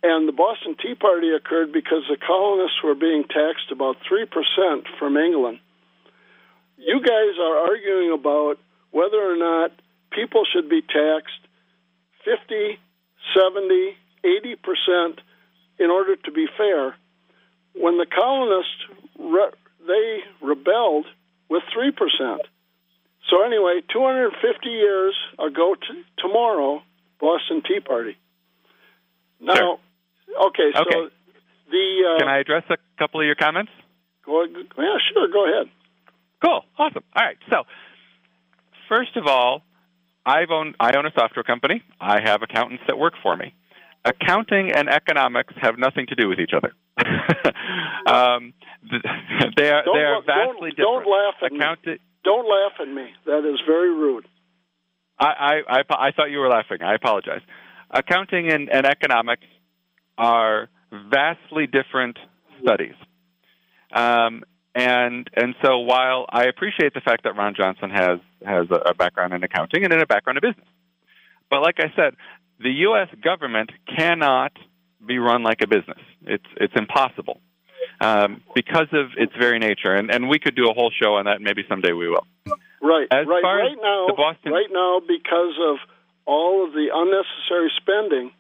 and 0.03 0.29
the 0.29 0.33
Boston 0.33 0.77
Tea 0.81 0.95
Party 0.95 1.31
occurred 1.31 1.73
because 1.73 2.05
the 2.09 2.17
colonists 2.17 2.83
were 2.83 2.95
being 2.95 3.25
taxed 3.25 3.71
about 3.71 3.97
3% 4.11 4.83
from 4.99 5.17
England. 5.17 5.61
You 6.85 7.01
guys 7.01 7.39
are 7.41 7.57
arguing 7.71 8.13
about 8.13 8.59
whether 8.91 9.19
or 9.19 9.37
not 9.37 9.71
people 10.11 10.43
should 10.53 10.69
be 10.69 10.83
taxed 10.83 11.41
50, 12.25 12.79
70, 13.35 13.97
80 14.25 14.57
percent 14.57 15.21
in 15.79 15.91
order 15.91 16.17
to 16.17 16.31
be 16.33 16.47
fair. 16.57 16.95
When 17.75 17.99
the 17.99 18.07
colonists 18.07 18.83
re- 19.19 19.57
they 19.87 20.19
rebelled 20.47 21.07
with 21.49 21.63
three 21.73 21.91
percent. 21.93 22.43
So 23.31 23.43
anyway, 23.45 23.81
250 23.93 24.69
years 24.69 25.15
ago 25.39 25.75
t- 25.77 26.03
tomorrow, 26.19 26.83
Boston 27.21 27.63
Tea 27.67 27.81
Party. 27.81 28.17
Now, 29.41 29.55
Sure. 29.57 29.79
okay, 30.49 30.71
so 30.75 30.81
Okay. 30.83 31.15
the 31.71 32.15
uh, 32.15 32.19
Can 32.19 32.29
I 32.29 32.39
address 32.39 32.65
a 32.71 32.77
couple 32.99 33.21
of 33.21 33.27
your 33.27 33.37
comments? 33.37 33.71
go, 34.27 34.45
yeah, 34.45 34.99
sure, 35.13 35.29
go 35.29 35.47
ahead. 35.47 35.69
Cool. 36.45 36.63
Awesome. 36.79 37.03
All 37.15 37.25
right. 37.25 37.37
So, 37.51 37.63
first 38.89 39.17
of 39.17 39.27
all, 39.27 39.63
I've 40.27 40.51
owned, 40.51 40.75
I 40.81 40.97
own 40.97 41.07
a 41.07 41.13
software 41.15 41.43
company. 41.45 41.83
I 42.01 42.21
have 42.25 42.43
accountants 42.43 42.85
that 42.87 42.99
work 42.99 43.15
for 43.23 43.37
me. 43.37 43.55
Accounting 44.05 44.73
and 44.73 44.89
economics 44.89 45.55
have 45.61 45.79
nothing 45.79 46.07
to 46.09 46.15
do 46.17 46.29
with 46.29 46.39
each 46.41 46.53
other. 46.57 46.73
um, 48.07 48.53
they 49.57 49.71
are 49.71 49.85
Don't 49.85 49.95
they 49.97 50.03
are 50.03 50.17
look- 50.17 50.27
don't- 50.27 50.53
vastly 50.55 50.71
don't 50.77 51.07
laugh 51.07 51.35
at 51.45 51.53
me. 51.53 51.97
Don't 52.25 52.49
laugh 52.49 52.73
at 52.81 52.89
me. 52.89 53.07
That 53.27 53.49
is 53.49 53.61
very 53.67 53.91
rude. 53.93 54.27
I, 55.19 55.27
I, 55.27 55.79
I, 55.79 56.09
I 56.09 56.11
thought 56.13 56.31
you 56.31 56.39
were 56.39 56.49
laughing. 56.49 56.79
I 56.83 56.95
apologize. 56.95 57.41
Accounting 57.91 58.51
and, 58.51 58.69
and 58.71 58.87
economics 58.87 59.45
are 60.19 60.69
vastly 61.11 61.67
different 61.67 62.19
studies. 62.63 62.95
Um, 63.93 64.43
and 64.75 65.29
and 65.35 65.55
so 65.65 65.79
while 65.79 66.27
I 66.31 66.45
appreciate 66.45 66.95
the 66.95 67.01
fact 67.01 67.25
that 67.25 67.37
Ron 67.37 67.55
Johnson 67.55 67.91
has 67.91 68.19
has 68.45 68.67
a, 68.71 68.95
background 68.95 69.33
in 69.35 69.43
accounting 69.43 69.85
and 69.85 69.93
in 69.93 70.01
a 70.01 70.07
background 70.07 70.39
in 70.43 70.51
business, 70.51 70.69
but 71.51 71.61
like 71.63 71.77
I 71.79 71.93
said, 71.95 72.17
the 72.59 72.71
U.S. 72.89 73.09
government 73.23 73.71
cannot 73.97 74.53
be 75.07 75.19
run 75.19 75.43
like 75.43 75.61
a 75.63 75.67
business. 75.67 75.99
It's 76.27 76.47
it's 76.57 76.75
impossible 76.77 77.41
um, 78.01 78.43
because 78.55 78.89
of 78.93 79.11
its 79.17 79.33
very 79.39 79.59
nature. 79.59 79.95
And 79.95 80.11
and 80.11 80.29
we 80.29 80.39
could 80.39 80.57
do 80.57 80.69
a 80.71 80.75
whole 80.75 80.91
show 80.91 81.15
on 81.17 81.27
that. 81.27 81.37
and 81.37 81.45
Maybe 81.45 81.65
someday 81.69 81.93
we 81.93 82.09
will. 82.09 82.27
Right, 82.81 83.07
As 83.13 83.27
right, 83.29 83.43
far 83.43 83.61
as 83.61 83.69
right 83.71 83.79
now. 83.81 84.07
the 84.09 84.15
Boston- 84.15 84.53
Right 84.53 84.67
now, 84.73 85.01
because 85.07 85.55
of 85.71 85.77
all 86.27 86.67
of 86.67 86.73
the 86.73 86.89
unnecessary 86.93 87.71
spending, 87.77 88.33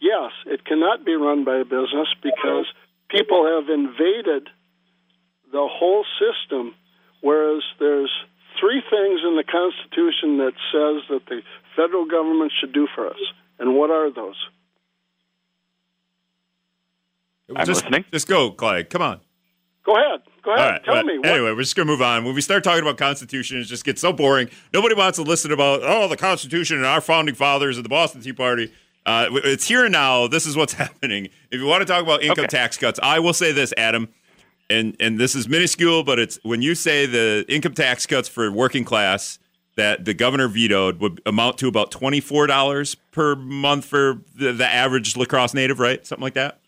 yes, 0.00 0.32
it 0.46 0.64
cannot 0.64 1.04
be 1.04 1.14
run 1.14 1.44
by 1.44 1.58
a 1.58 1.64
business 1.64 2.08
because 2.20 2.66
people 3.08 3.46
have 3.46 3.68
invaded 3.70 4.48
the 5.52 5.66
whole 5.70 6.04
system. 6.18 6.74
Whereas 7.20 7.62
there's 7.78 8.10
three 8.60 8.82
things 8.90 9.20
in 9.26 9.36
the 9.36 9.44
Constitution 9.44 10.38
that 10.38 10.52
says 10.72 11.02
that 11.08 11.22
the 11.28 11.42
federal 11.76 12.06
government 12.06 12.52
should 12.60 12.72
do 12.72 12.86
for 12.94 13.08
us, 13.08 13.18
and 13.58 13.74
what 13.74 13.90
are 13.90 14.10
those? 14.12 14.36
I'm 17.48 17.66
just, 17.66 17.84
listening. 17.84 18.04
Just 18.12 18.28
go, 18.28 18.50
Clyde. 18.50 18.90
Come 18.90 19.02
on. 19.02 19.20
Go 19.84 19.94
ahead. 19.96 20.22
Go 20.42 20.54
ahead. 20.54 20.64
All 20.64 20.70
right. 20.72 20.84
Tell 20.84 20.94
but 20.94 21.06
me. 21.06 21.18
What, 21.18 21.26
Anyway, 21.26 21.52
we're 21.52 21.60
just 21.62 21.76
gonna 21.76 21.90
move 21.90 22.00
on. 22.02 22.24
When 22.24 22.34
we 22.34 22.40
start 22.40 22.64
talking 22.64 22.82
about 22.82 22.96
Constitution, 22.96 23.58
it 23.58 23.64
just 23.64 23.84
gets 23.84 24.00
so 24.00 24.12
boring. 24.12 24.48
Nobody 24.72 24.94
wants 24.94 25.16
to 25.16 25.22
listen 25.22 25.52
about 25.52 25.80
oh 25.82 26.08
the 26.08 26.16
Constitution 26.16 26.78
and 26.78 26.86
our 26.86 27.00
founding 27.00 27.34
fathers 27.34 27.76
and 27.76 27.84
the 27.84 27.88
Boston 27.90 28.22
Tea 28.22 28.32
Party. 28.32 28.72
Uh, 29.06 29.26
it's 29.44 29.68
here 29.68 29.84
and 29.84 29.92
now. 29.92 30.26
This 30.26 30.46
is 30.46 30.56
what's 30.56 30.72
happening. 30.84 31.26
If 31.50 31.60
you 31.60 31.66
want 31.66 31.82
to 31.82 31.86
talk 31.86 32.02
about 32.02 32.22
income 32.22 32.44
Okay. 32.44 32.56
tax 32.56 32.78
cuts, 32.78 32.98
I 33.02 33.18
will 33.18 33.34
say 33.34 33.52
this, 33.52 33.74
Adam, 33.76 34.08
and 34.70 34.96
and 35.00 35.18
this 35.18 35.34
is 35.34 35.48
minuscule, 35.48 36.02
but 36.04 36.18
it's 36.18 36.38
when 36.42 36.62
you 36.62 36.74
say 36.74 37.06
the 37.06 37.44
income 37.48 37.74
tax 37.74 38.06
cuts 38.06 38.28
for 38.28 38.50
working 38.50 38.84
class 38.84 39.38
that 39.76 40.04
the 40.04 40.14
governor 40.14 40.46
vetoed 40.48 41.00
would 41.00 41.20
amount 41.26 41.58
to 41.58 41.68
about 41.68 41.90
twenty 41.90 42.20
four 42.20 42.46
dollars 42.46 42.94
per 43.12 43.34
month 43.34 43.84
for 43.84 44.20
the, 44.36 44.52
the 44.52 44.66
average 44.66 45.16
La 45.16 45.24
Crosse 45.24 45.54
native, 45.54 45.78
right? 45.80 46.06
Something 46.06 46.22
like 46.22 46.34
that. 46.34 46.60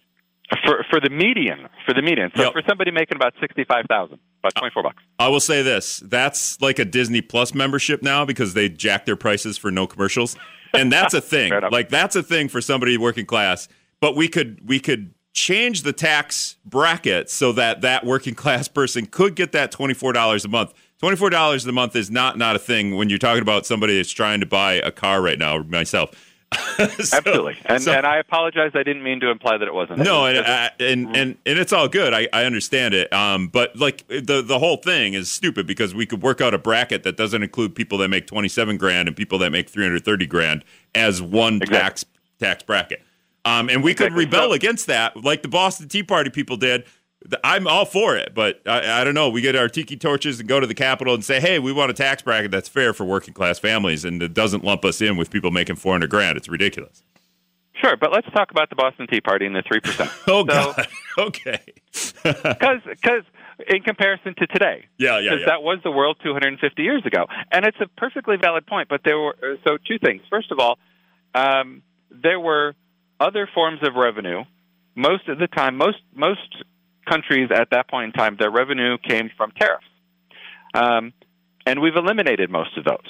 For 0.65 0.85
for 0.91 1.01
the 1.01 1.11
median, 1.11 1.69
for 1.85 1.93
the 1.95 2.03
median. 2.03 2.31
So 2.37 2.43
Yep. 2.45 2.53
for 2.53 2.63
somebody 2.69 2.91
making 2.93 3.17
about 3.17 3.35
sixty 3.41 3.65
five 3.65 3.87
thousand, 3.89 4.19
about 4.41 4.55
twenty 4.55 4.73
four 4.73 4.83
bucks. 4.85 5.03
I 5.19 5.29
will 5.29 5.41
say 5.41 5.63
this: 5.63 5.99
that's 6.05 6.61
like 6.61 6.79
a 6.79 6.85
Disney 6.85 7.21
Plus 7.21 7.53
membership 7.55 8.03
now 8.03 8.25
because 8.25 8.55
they 8.55 8.69
jack 8.69 9.07
their 9.07 9.17
prices 9.17 9.59
for 9.59 9.71
no 9.73 9.87
commercials, 9.89 10.37
and 10.73 10.93
that's 10.93 11.15
a 11.15 11.21
thing. 11.33 11.53
Like 11.73 11.89
that's 11.89 12.15
a 12.15 12.23
thing 12.23 12.49
for 12.49 12.61
somebody 12.61 12.97
working 12.97 13.27
class. 13.27 13.67
But 13.99 14.15
we 14.15 14.29
could 14.29 14.61
we 14.69 14.79
could 14.79 15.15
change 15.37 15.83
the 15.83 15.93
tax 15.93 16.57
bracket 16.65 17.29
so 17.29 17.53
that 17.53 17.83
that 17.83 18.05
working 18.07 18.35
class 18.43 18.67
person 18.67 19.05
could 19.07 19.37
get 19.37 19.53
that 19.53 19.71
twenty 19.71 19.95
four 19.95 20.13
dollars 20.13 20.45
a 20.45 20.49
month. 20.49 20.73
Twenty 20.99 21.17
four 21.17 21.29
dollars 21.31 21.67
a 21.67 21.73
month 21.73 21.95
is 21.95 22.11
not 22.11 22.39
not 22.39 22.57
a 22.57 22.59
thing 22.59 22.97
when 22.97 23.11
you're 23.11 23.19
talking 23.19 23.43
about 23.43 23.67
somebody 23.67 23.97
that's 23.97 24.11
trying 24.11 24.41
to 24.41 24.47
buy 24.47 24.75
a 24.75 24.91
car 24.91 25.21
right 25.21 25.39
now. 25.39 25.59
Myself, 25.63 26.11
So- 26.79 27.17
Absolutely. 27.19 27.59
And 27.67 27.83
so- 27.83 27.93
and 27.93 28.07
I 28.07 28.17
apologize. 28.17 28.71
I 28.75 28.83
didn't 28.83 29.03
mean 29.03 29.21
to 29.21 29.29
imply 29.31 29.59
that 29.59 29.69
it 29.69 29.75
wasn't. 29.75 29.99
no, 29.99 30.25
and, 30.25 30.39
was 30.39 30.47
uh, 30.47 30.69
and 30.81 31.15
and 31.15 31.37
and 31.45 31.59
it's 31.59 31.75
all 31.75 31.87
good. 31.89 32.15
I, 32.15 32.29
I 32.33 32.45
understand 32.47 32.95
it. 32.95 33.13
Um, 33.13 33.49
but 33.49 33.77
like 33.77 34.07
the 34.09 34.41
the 34.43 34.59
whole 34.59 34.79
thing 34.79 35.13
is 35.13 35.31
stupid 35.31 35.67
because 35.67 35.95
we 35.95 36.07
could 36.07 36.23
work 36.23 36.41
out 36.41 36.55
a 36.55 36.59
bracket 36.59 37.03
that 37.03 37.19
doesn't 37.19 37.43
include 37.43 37.75
people 37.75 37.99
that 37.99 38.09
make 38.09 38.27
twenty 38.27 38.49
seven 38.49 38.79
grand 38.79 39.07
and 39.07 39.15
people 39.15 39.37
that 39.41 39.51
make 39.53 39.69
three 39.69 39.85
hundred 39.85 40.03
thirty 40.03 40.27
grand 40.27 40.65
as 40.95 41.21
one 41.21 41.57
Exactly. 41.57 41.79
tax 41.79 42.05
tax 42.41 42.63
bracket. 42.63 43.03
Um, 43.47 43.69
and 43.71 43.83
we 43.83 43.95
could 43.95 44.09
Exactly. 44.09 44.25
rebel 44.27 44.49
So- 44.51 44.53
against 44.55 44.87
that, 44.89 45.17
like 45.25 45.43
the 45.43 45.49
Boston 45.49 45.89
Tea 45.89 46.03
Party 46.03 46.31
people 46.31 46.57
did. 46.57 46.85
I'm 47.43 47.67
all 47.67 47.85
for 47.87 48.15
it, 48.15 48.35
but 48.35 48.61
I, 48.67 49.01
I 49.01 49.05
don't 49.05 49.15
know. 49.15 49.29
We 49.31 49.41
get 49.41 49.57
our 49.57 49.69
tiki 49.69 49.97
torches 49.97 50.39
and 50.39 50.49
go 50.49 50.61
to 50.61 50.67
the 50.67 50.75
Capitol 50.75 51.13
and 51.15 51.25
say, 51.25 51.41
"Hey, 51.41 51.59
we 51.59 51.73
want 51.73 51.91
a 51.91 51.95
tax 51.95 52.23
bracket 52.23 52.51
that's 52.53 52.69
fair 52.69 52.93
for 52.93 53.05
working 53.05 53.35
class 53.35 53.59
families 53.59 54.05
and 54.05 54.23
it 54.23 54.33
doesn't 54.35 54.63
lump 54.63 54.85
us 54.85 55.01
in 55.01 55.17
with 55.17 55.31
people 55.31 55.51
making 55.51 55.77
four 55.77 55.93
hundred 55.93 56.11
grand." 56.11 56.37
It's 56.37 56.49
ridiculous. 56.49 57.03
Sure, 57.83 57.97
but 57.97 58.13
let's 58.13 58.29
talk 58.33 58.51
about 58.51 58.69
the 58.71 58.77
Boston 58.77 59.07
Tea 59.09 59.21
Party 59.21 59.45
and 59.47 59.57
the 59.57 59.63
three 59.67 59.81
percent. 59.81 60.11
Oh 60.29 60.41
So- 60.41 60.45
God. 60.45 60.87
okay. 61.19 61.61
Because 62.23 62.81
because 62.85 63.23
in 63.69 63.83
comparison 63.83 64.35
to 64.39 64.47
today, 64.49 64.85
yeah, 64.99 65.19
yeah, 65.19 65.31
because 65.31 65.41
yeah. 65.41 65.47
that 65.47 65.63
was 65.63 65.79
the 65.85 65.91
world 65.91 66.19
250 66.23 66.83
years 66.83 67.03
ago, 67.07 67.27
and 67.51 67.65
it's 67.65 67.79
a 67.81 67.87
perfectly 67.97 68.37
valid 68.37 68.67
point. 68.67 68.89
But 68.89 69.01
there 69.05 69.19
were 69.19 69.35
so 69.67 69.79
two 69.89 69.99
things. 69.99 70.23
First 70.29 70.53
of 70.53 70.59
all, 70.59 70.79
um, 71.35 71.83
there 72.11 72.39
were 72.39 72.75
other 73.21 73.49
forms 73.53 73.81
of 73.83 73.95
revenue. 73.95 74.45
Most 74.95 75.29
of 75.29 75.39
the 75.39 75.47
time, 75.47 75.77
most 75.77 75.99
most 76.15 76.65
countries 77.09 77.51
at 77.55 77.71
that 77.71 77.89
point 77.89 78.07
in 78.07 78.13
time, 78.13 78.37
their 78.39 78.51
revenue 78.51 78.97
came 78.99 79.31
from 79.37 79.53
tariffs, 79.53 79.87
um, 80.75 81.13
and 81.67 81.81
we've 81.81 81.97
eliminated 81.97 82.51
most 82.51 82.77
of 82.77 82.85
those. 82.85 83.07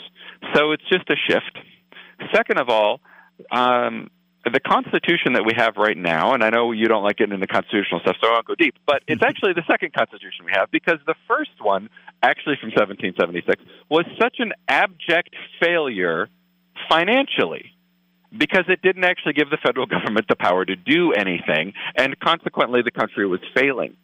So 0.55 0.73
it's 0.73 0.83
just 0.91 1.09
a 1.11 1.17
shift. 1.29 1.59
Second 2.35 2.59
of 2.59 2.69
all, 2.69 3.01
um, 3.51 4.11
the 4.45 4.61
Constitution 4.61 5.35
that 5.35 5.45
we 5.45 5.53
have 5.57 5.77
right 5.77 5.97
now, 5.97 6.35
and 6.35 6.45
I 6.45 6.51
know 6.51 6.73
you 6.73 6.87
don't 6.87 7.03
like 7.03 7.17
getting 7.17 7.35
into 7.35 7.47
constitutional 7.47 8.01
stuff, 8.01 8.17
so 8.21 8.29
I 8.29 8.33
won't 8.33 8.47
go 8.47 8.55
deep, 8.55 8.75
but 8.87 9.03
it's 9.09 9.23
actually 9.27 9.55
the 9.55 9.65
second 9.69 9.93
Constitution 9.93 10.45
we 10.45 10.53
have 10.55 10.71
because 10.71 10.99
the 11.07 11.17
first 11.27 11.51
one, 11.61 11.89
actually 12.23 12.57
from 12.61 12.71
1776, 12.71 13.63
was 13.89 14.05
such 14.21 14.37
an 14.39 14.53
abject 14.69 15.35
failure 15.61 16.29
financially 16.89 17.76
because 18.37 18.65
it 18.69 18.83
didn't 18.83 19.05
actually 19.05 19.35
give 19.35 19.51
the 19.51 19.59
federal 19.65 19.87
government 19.97 20.27
the 20.29 20.37
power 20.37 20.65
to 20.65 20.77
do 20.77 21.13
anything, 21.13 21.75
and 21.97 22.19
consequently 22.21 22.83
the 22.83 22.91
country 22.91 23.27
was 23.27 23.41
failing. 23.55 23.97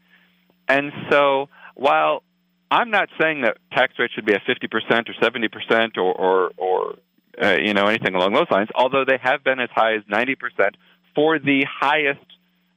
And 0.69 0.93
so 1.11 1.49
while 1.75 2.23
I'm 2.73 2.91
not 2.91 3.09
saying 3.21 3.43
that 3.43 3.59
tax 3.73 3.93
rates 3.99 4.15
should 4.15 4.25
be 4.25 4.35
at 4.35 4.43
50% 4.45 5.09
or 5.09 5.15
70% 5.21 5.99
or, 5.99 6.13
or, 6.13 6.51
or 6.57 6.95
uh, 7.41 7.57
you 7.61 7.75
know, 7.75 7.87
anything 7.87 8.15
along 8.15 8.33
those 8.33 8.51
lines, 8.51 8.69
although 8.75 9.05
they 9.07 9.19
have 9.23 9.45
been 9.45 9.61
as 9.61 9.69
high 9.75 9.95
as 9.95 10.03
90% 10.11 10.37
for 11.15 11.39
the 11.39 11.67
highest, 11.69 12.25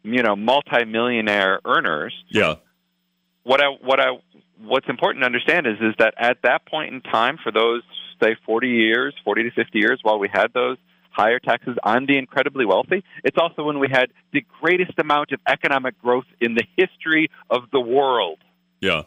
you 0.04 0.22
know, 0.22 0.36
multimillionaire 0.36 1.62
earners. 1.66 2.14
yeah. 2.30 2.56
What 3.44 3.62
I, 3.62 3.68
what 3.68 4.00
I, 4.00 4.18
what's 4.60 4.90
important 4.90 5.22
to 5.22 5.28
understand 5.28 5.68
is, 5.68 5.76
is 5.80 5.94
that 6.00 6.16
at 6.18 6.40
that 6.44 6.66
point 6.66 6.94
in 6.94 7.02
time, 7.02 7.38
for 7.44 7.52
those, 7.52 7.84
say, 8.22 8.36
40 8.46 8.68
years, 8.68 9.14
40 9.24 9.44
to 9.44 9.52
50 9.52 9.78
years, 9.78 10.00
while 10.02 10.18
we 10.18 10.28
had 10.34 10.48
those 10.52 10.78
higher 11.16 11.40
taxes 11.40 11.78
on 11.84 12.06
the 12.06 12.18
incredibly 12.18 12.66
wealthy, 12.66 13.04
it's 13.24 13.38
also 13.40 13.64
when 13.64 13.80
we 13.80 13.88
had 13.90 14.08
the 14.34 14.44
greatest 14.62 14.98
amount 15.00 15.32
of 15.32 15.40
economic 15.48 16.00
growth 16.02 16.26
in 16.42 16.56
the 16.56 16.64
history 16.76 17.30
of 17.50 17.64
the 17.72 17.80
world. 17.80 18.40
Yeah. 18.82 19.04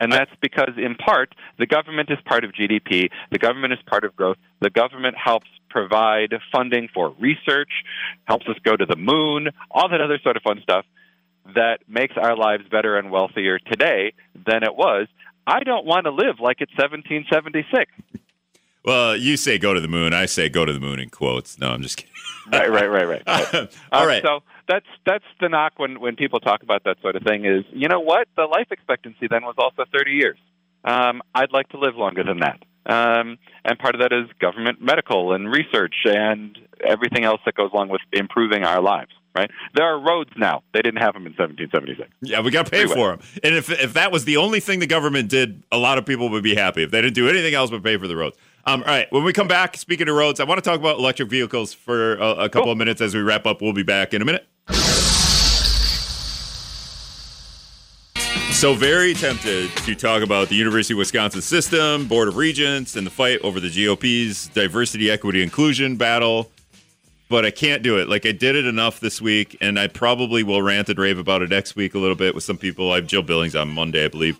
And 0.00 0.10
that's 0.10 0.30
because, 0.40 0.72
in 0.76 0.94
part, 0.94 1.34
the 1.58 1.66
government 1.66 2.10
is 2.10 2.18
part 2.24 2.42
of 2.44 2.52
GDP. 2.52 3.10
The 3.30 3.38
government 3.38 3.74
is 3.74 3.78
part 3.86 4.04
of 4.04 4.16
growth. 4.16 4.38
The 4.60 4.70
government 4.70 5.14
helps 5.22 5.48
provide 5.68 6.32
funding 6.50 6.88
for 6.92 7.14
research, 7.20 7.70
helps 8.24 8.46
us 8.48 8.56
go 8.64 8.76
to 8.76 8.86
the 8.86 8.96
moon, 8.96 9.48
all 9.70 9.88
that 9.90 10.00
other 10.00 10.18
sort 10.22 10.36
of 10.36 10.42
fun 10.42 10.60
stuff 10.62 10.86
that 11.54 11.80
makes 11.88 12.14
our 12.16 12.36
lives 12.36 12.64
better 12.70 12.96
and 12.96 13.10
wealthier 13.10 13.58
today 13.58 14.12
than 14.34 14.62
it 14.62 14.74
was. 14.74 15.06
I 15.46 15.62
don't 15.64 15.84
want 15.84 16.04
to 16.04 16.10
live 16.10 16.40
like 16.40 16.58
it's 16.60 16.72
1776. 16.72 18.19
Well, 18.84 19.16
you 19.16 19.36
say 19.36 19.58
go 19.58 19.74
to 19.74 19.80
the 19.80 19.88
moon. 19.88 20.12
I 20.14 20.26
say 20.26 20.48
go 20.48 20.64
to 20.64 20.72
the 20.72 20.80
moon 20.80 20.98
in 20.98 21.10
quotes. 21.10 21.58
No, 21.58 21.70
I'm 21.70 21.82
just 21.82 21.96
kidding. 21.98 22.12
right, 22.52 22.70
right, 22.70 22.90
right, 22.90 23.06
right. 23.08 23.22
All 23.92 24.02
Um, 24.02 24.08
right. 24.08 24.22
So 24.22 24.40
that's 24.68 24.86
that's 25.06 25.24
the 25.40 25.48
knock 25.48 25.74
when 25.78 26.00
when 26.00 26.16
people 26.16 26.40
talk 26.40 26.62
about 26.62 26.84
that 26.84 26.96
sort 27.02 27.16
of 27.16 27.22
thing. 27.22 27.44
Is 27.44 27.64
you 27.72 27.88
know 27.88 28.00
what 28.00 28.26
the 28.36 28.44
life 28.44 28.68
expectancy 28.70 29.26
then 29.30 29.42
was 29.42 29.54
also 29.58 29.84
30 29.92 30.12
years. 30.12 30.38
Um, 30.84 31.20
I'd 31.34 31.52
like 31.52 31.68
to 31.70 31.78
live 31.78 31.96
longer 31.96 32.24
than 32.24 32.40
that. 32.40 32.62
Um, 32.86 33.36
and 33.64 33.78
part 33.78 33.94
of 33.94 34.00
that 34.00 34.12
is 34.12 34.30
government 34.40 34.80
medical 34.80 35.34
and 35.34 35.52
research 35.52 35.94
and 36.06 36.58
everything 36.82 37.24
else 37.24 37.40
that 37.44 37.54
goes 37.54 37.70
along 37.74 37.90
with 37.90 38.00
improving 38.12 38.64
our 38.64 38.80
lives. 38.80 39.10
Right? 39.36 39.50
There 39.74 39.84
are 39.86 40.00
roads 40.00 40.30
now. 40.36 40.62
They 40.74 40.80
didn't 40.82 41.02
have 41.02 41.12
them 41.14 41.24
in 41.26 41.34
1776. 41.34 42.10
Yeah, 42.22 42.40
we 42.40 42.50
got 42.50 42.64
to 42.66 42.70
pay 42.72 42.80
Anyway. 42.80 42.94
for 42.96 43.10
them. 43.10 43.20
And 43.44 43.54
if 43.54 43.70
if 43.70 43.92
that 43.92 44.10
was 44.10 44.24
the 44.24 44.38
only 44.38 44.58
thing 44.58 44.80
the 44.80 44.86
government 44.88 45.28
did, 45.28 45.62
a 45.70 45.76
lot 45.78 45.98
of 45.98 46.06
people 46.06 46.30
would 46.30 46.42
be 46.42 46.54
happy. 46.56 46.82
If 46.82 46.90
they 46.90 47.00
didn't 47.00 47.14
do 47.14 47.28
anything 47.28 47.54
else 47.54 47.70
but 47.70 47.82
pay 47.84 47.96
for 47.98 48.08
the 48.08 48.16
roads. 48.16 48.36
Um, 48.70 48.82
all 48.82 48.88
right, 48.88 49.10
when 49.10 49.24
we 49.24 49.32
come 49.32 49.48
back, 49.48 49.76
speaking 49.76 50.08
of 50.08 50.14
roads, 50.14 50.38
I 50.38 50.44
want 50.44 50.62
to 50.62 50.70
talk 50.70 50.78
about 50.78 50.98
electric 50.98 51.28
vehicles 51.28 51.74
for 51.74 52.14
a, 52.18 52.30
a 52.44 52.48
couple 52.48 52.62
Cool. 52.66 52.72
of 52.72 52.78
minutes 52.78 53.00
as 53.00 53.16
we 53.16 53.20
wrap 53.20 53.44
up. 53.44 53.60
We'll 53.60 53.72
be 53.72 53.82
back 53.82 54.14
in 54.14 54.22
a 54.22 54.24
minute. 54.24 54.46
So 58.52 58.74
very 58.74 59.14
tempted 59.14 59.70
to 59.78 59.94
talk 59.96 60.22
about 60.22 60.50
the 60.50 60.54
University 60.54 60.94
of 60.94 60.98
Wisconsin 60.98 61.42
system, 61.42 62.06
Board 62.06 62.28
of 62.28 62.36
Regents, 62.36 62.94
and 62.94 63.04
the 63.04 63.10
fight 63.10 63.40
over 63.40 63.58
the 63.58 63.70
GOP's 63.70 64.46
diversity, 64.46 65.10
equity, 65.10 65.42
inclusion 65.42 65.96
battle. 65.96 66.48
But 67.28 67.44
I 67.44 67.50
can't 67.50 67.82
do 67.82 67.98
it. 67.98 68.08
Like 68.08 68.24
I 68.24 68.30
did 68.30 68.54
it 68.54 68.66
enough 68.66 69.00
this 69.00 69.20
week, 69.20 69.56
and 69.60 69.80
I 69.80 69.88
probably 69.88 70.44
will 70.44 70.62
rant 70.62 70.88
and 70.88 70.96
rave 70.98 71.18
about 71.18 71.42
it 71.42 71.50
next 71.50 71.74
week 71.74 71.94
a 71.94 71.98
little 71.98 72.14
bit 72.14 72.36
with 72.36 72.44
some 72.44 72.56
people. 72.56 72.92
I 72.92 72.96
have 72.96 73.08
Jill 73.08 73.22
Billings 73.22 73.56
on 73.56 73.68
Monday, 73.68 74.04
I 74.04 74.08
believe. 74.08 74.38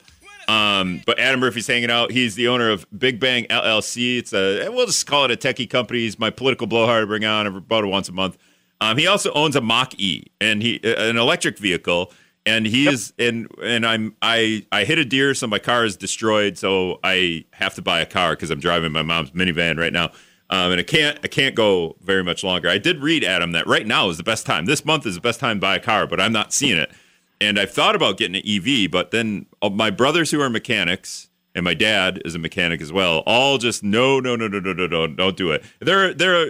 Um, 0.50 1.02
but 1.06 1.18
Adam 1.20 1.38
Murphy's 1.38 1.68
hanging 1.68 1.90
out. 1.90 2.10
He's 2.10 2.34
the 2.34 2.48
owner 2.48 2.70
of 2.70 2.84
Big 2.96 3.20
Bang 3.20 3.44
LLC. 3.44 4.18
It's 4.18 4.32
a 4.32 4.68
we'll 4.68 4.86
just 4.86 5.06
call 5.06 5.24
it 5.24 5.30
a 5.30 5.36
techie 5.36 5.70
company. 5.70 6.00
He's 6.00 6.18
my 6.18 6.30
political 6.30 6.66
blowhard 6.66 7.04
I 7.04 7.06
bring 7.06 7.24
on 7.24 7.46
about 7.46 7.84
once 7.84 8.08
a 8.08 8.12
month. 8.12 8.36
Um, 8.80 8.96
he 8.96 9.06
also 9.06 9.32
owns 9.32 9.54
a 9.54 9.60
Mach 9.60 9.94
E 9.98 10.26
and 10.40 10.60
he 10.62 10.80
an 10.82 11.16
electric 11.16 11.58
vehicle. 11.58 12.12
And 12.46 12.66
he 12.66 12.88
is 12.88 13.12
and 13.18 13.48
and 13.62 13.86
I'm 13.86 14.16
I 14.22 14.66
I 14.72 14.84
hit 14.84 14.98
a 14.98 15.04
deer, 15.04 15.34
so 15.34 15.46
my 15.46 15.58
car 15.58 15.84
is 15.84 15.96
destroyed. 15.96 16.58
So 16.58 16.98
I 17.04 17.44
have 17.52 17.74
to 17.74 17.82
buy 17.82 18.00
a 18.00 18.06
car 18.06 18.30
because 18.30 18.50
I'm 18.50 18.60
driving 18.60 18.92
my 18.92 19.02
mom's 19.02 19.30
minivan 19.32 19.78
right 19.78 19.92
now. 19.92 20.10
Um, 20.48 20.72
and 20.72 20.80
I 20.80 20.82
can't 20.82 21.18
I 21.22 21.28
can't 21.28 21.54
go 21.54 21.96
very 22.00 22.24
much 22.24 22.42
longer. 22.42 22.68
I 22.68 22.78
did 22.78 23.02
read 23.02 23.22
Adam 23.22 23.52
that 23.52 23.66
right 23.66 23.86
now 23.86 24.08
is 24.08 24.16
the 24.16 24.24
best 24.24 24.46
time. 24.46 24.64
This 24.64 24.84
month 24.84 25.06
is 25.06 25.14
the 25.14 25.20
best 25.20 25.38
time 25.38 25.58
to 25.58 25.60
buy 25.60 25.76
a 25.76 25.80
car, 25.80 26.06
but 26.06 26.18
I'm 26.18 26.32
not 26.32 26.52
seeing 26.52 26.78
it. 26.78 26.90
And 27.40 27.58
I've 27.58 27.70
thought 27.70 27.96
about 27.96 28.18
getting 28.18 28.36
an 28.36 28.42
EV, 28.46 28.90
but 28.90 29.10
then 29.12 29.46
uh, 29.62 29.70
my 29.70 29.90
brothers 29.90 30.30
who 30.30 30.40
are 30.40 30.50
mechanics 30.50 31.28
and 31.54 31.64
my 31.64 31.74
dad 31.74 32.20
is 32.24 32.34
a 32.34 32.38
mechanic 32.38 32.80
as 32.80 32.92
well, 32.92 33.22
all 33.26 33.58
just 33.58 33.82
no, 33.82 34.20
no, 34.20 34.36
no, 34.36 34.46
no, 34.46 34.60
no, 34.60 34.72
no, 34.72 34.86
no, 34.86 35.06
don't 35.06 35.36
do 35.36 35.50
it. 35.50 35.64
They're 35.80 36.14
they're 36.14 36.46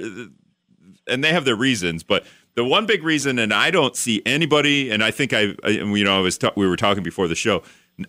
and 1.07 1.25
they 1.25 1.33
have 1.33 1.45
their 1.45 1.57
reasons, 1.57 2.03
but 2.03 2.25
the 2.55 2.65
one 2.65 2.87
big 2.87 3.03
reason, 3.03 3.39
and 3.39 3.55
I 3.55 3.71
don't 3.71 3.97
see 3.97 4.23
anybody, 4.27 4.91
and 4.91 5.03
I 5.03 5.11
think 5.11 5.33
I, 5.33 5.55
I 5.65 5.69
you 5.69 6.05
know, 6.05 6.19
I 6.19 6.21
was 6.21 6.39
ta- 6.39 6.53
we 6.57 6.67
were 6.67 6.77
talking 6.77 7.03
before 7.03 7.29
the 7.29 7.35
show. 7.35 7.63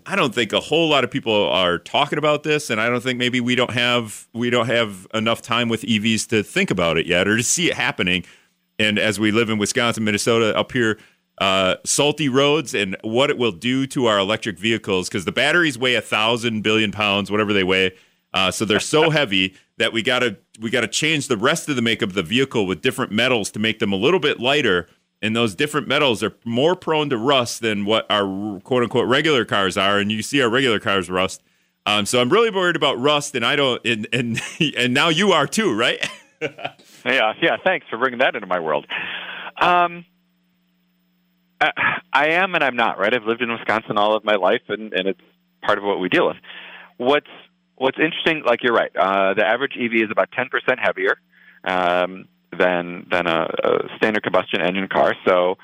I 0.06 0.16
don't 0.16 0.34
think 0.34 0.54
a 0.54 0.60
whole 0.60 0.90
lot 0.90 1.04
of 1.04 1.12
people 1.12 1.48
are 1.50 1.78
talking 1.78 2.18
about 2.18 2.44
this, 2.44 2.70
and 2.70 2.80
I 2.80 2.90
don't 2.90 3.02
think 3.02 3.20
maybe 3.20 3.40
we 3.40 3.56
don't 3.56 3.72
have 3.72 4.28
we 4.34 4.50
don't 4.50 4.68
have 4.68 5.08
enough 5.14 5.42
time 5.42 5.70
with 5.70 5.84
EVs 5.84 6.28
to 6.30 6.44
think 6.44 6.72
about 6.72 6.98
it 6.98 7.06
yet 7.06 7.28
or 7.28 7.38
to 7.38 7.44
see 7.44 7.70
it 7.70 7.76
happening. 7.76 8.26
And 8.80 8.98
as 8.98 9.20
we 9.20 9.32
live 9.32 9.50
in 9.50 9.58
Wisconsin, 9.58 10.04
Minnesota, 10.04 10.58
up 10.58 10.72
here, 10.72 10.98
uh, 11.38 11.76
salty 11.86 12.30
roads 12.30 12.74
and 12.74 12.96
what 13.02 13.30
it 13.30 13.38
will 13.38 13.52
do 13.52 13.88
to 13.88 14.06
our 14.06 14.20
electric 14.20 14.60
vehicles 14.60 15.10
because 15.10 15.26
the 15.26 15.32
batteries 15.32 15.78
weigh 15.78 15.96
a 15.96 16.02
thousand 16.02 16.62
billion 16.62 16.92
pounds, 16.92 17.32
whatever 17.32 17.54
they 17.54 17.64
weigh. 17.64 17.92
Uh, 18.34 18.52
so 18.52 18.66
they're 18.66 18.80
so 18.80 19.10
heavy 19.12 19.56
that 19.78 19.94
we 19.94 20.02
gotta 20.02 20.38
we 20.60 20.70
gotta 20.70 20.88
change 20.88 21.28
the 21.28 21.38
rest 21.38 21.68
of 21.70 21.76
the 21.76 21.82
makeup 21.82 22.10
of 22.10 22.16
the 22.16 22.24
vehicle 22.24 22.66
with 22.68 22.82
different 22.82 23.12
metals 23.12 23.50
to 23.52 23.60
make 23.60 23.80
them 23.80 23.92
a 23.92 23.96
little 23.96 24.20
bit 24.20 24.40
lighter. 24.40 24.88
And 25.24 25.36
those 25.36 25.54
different 25.54 25.88
metals 25.88 26.24
are 26.24 26.36
more 26.46 26.76
prone 26.76 27.10
to 27.10 27.18
rust 27.18 27.62
than 27.62 27.86
what 27.86 28.10
our 28.10 28.60
quote 28.62 28.84
unquote 28.84 29.08
regular 29.08 29.46
cars 29.46 29.78
are. 29.78 30.00
And 30.00 30.12
you 30.12 30.22
see 30.24 30.42
our 30.42 30.50
regular 30.50 30.80
cars 30.80 31.10
rust. 31.10 31.44
Um, 31.86 32.06
so 32.06 32.22
I'm 32.22 32.30
really 32.30 32.52
worried 32.52 32.76
about 32.76 33.00
rust, 33.00 33.36
and 33.36 33.46
I 33.46 33.56
don't. 33.56 33.84
And 33.86 34.08
and 34.14 34.42
and 34.78 34.94
now 34.94 35.10
you 35.10 35.32
are 35.32 35.48
too, 35.48 35.76
right? 35.76 36.08
Yeah, 37.06 37.34
yeah. 37.40 37.58
Thanks 37.64 37.86
for 37.90 37.98
bringing 37.98 38.20
that 38.20 38.36
into 38.36 38.48
my 38.48 38.60
world. 38.60 38.88
Um, 39.60 40.06
I, 41.62 41.72
I 42.12 42.28
am 42.32 42.56
and 42.56 42.64
I'm 42.64 42.76
not. 42.76 42.98
Right. 43.00 43.14
I've 43.14 43.24
lived 43.24 43.42
in 43.42 43.52
Wisconsin 43.52 43.98
all 43.98 44.16
of 44.16 44.24
my 44.26 44.36
life, 44.36 44.64
and, 44.68 44.92
and 44.94 45.08
it's 45.08 45.22
part 45.64 45.78
of 45.78 45.84
what 45.84 46.00
we 46.00 46.10
deal 46.10 46.28
with. 46.28 46.38
What's 46.98 47.28
What's 47.76 47.98
interesting, 47.98 48.44
like 48.46 48.62
you're 48.62 48.76
right. 48.76 48.96
Uh, 48.96 49.34
the 49.34 49.44
average 49.44 49.72
EV 49.76 50.04
is 50.04 50.12
about 50.12 50.30
10% 50.38 50.50
heavier 50.80 51.18
um, 51.64 52.26
than 52.56 53.08
than 53.10 53.26
a, 53.26 53.48
a 53.64 53.98
standard 53.98 54.22
combustion 54.22 54.62
engine 54.62 54.88
car. 54.88 55.16
So 55.26 55.56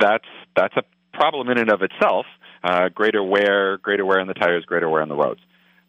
that's 0.00 0.24
that's 0.56 0.74
a 0.76 0.82
problem 1.12 1.48
in 1.50 1.58
and 1.58 1.70
of 1.70 1.82
itself. 1.82 2.26
Uh, 2.64 2.88
greater 2.88 3.22
wear, 3.22 3.78
greater 3.78 4.04
wear 4.04 4.18
on 4.18 4.26
the 4.26 4.34
tires, 4.34 4.64
greater 4.64 4.88
wear 4.88 5.02
on 5.02 5.08
the 5.08 5.14
roads. 5.14 5.38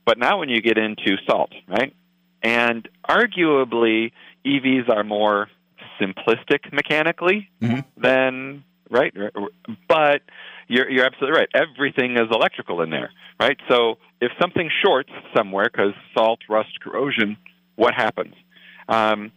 But 0.06 0.20
now, 0.20 0.38
when 0.38 0.50
you 0.50 0.62
get 0.62 0.78
into 0.78 1.16
salt, 1.28 1.54
right, 1.68 1.96
and 2.44 2.88
arguably 3.10 4.12
EVs 4.46 4.90
are 4.96 5.04
more 5.04 5.50
simplistic 6.00 6.72
mechanically 6.72 7.50
Mhm. 7.64 7.84
than 7.98 8.64
right, 8.92 9.14
but 9.88 10.22
you're 10.68 10.90
you're 10.90 11.06
absolutely 11.06 11.40
right. 11.40 11.50
Everything 11.56 12.14
is 12.14 12.28
electrical 12.32 12.82
in 12.82 12.90
there, 12.92 13.12
right? 13.40 13.58
So 13.70 13.98
if 14.22 14.32
something 14.40 14.70
shorts 14.86 15.10
somewhere 15.36 15.66
because 15.72 15.94
salt, 16.16 16.40
rust, 16.50 16.80
corrosion, 16.82 17.38
what 17.76 17.94
happens? 17.96 18.36
Um, 18.88 19.32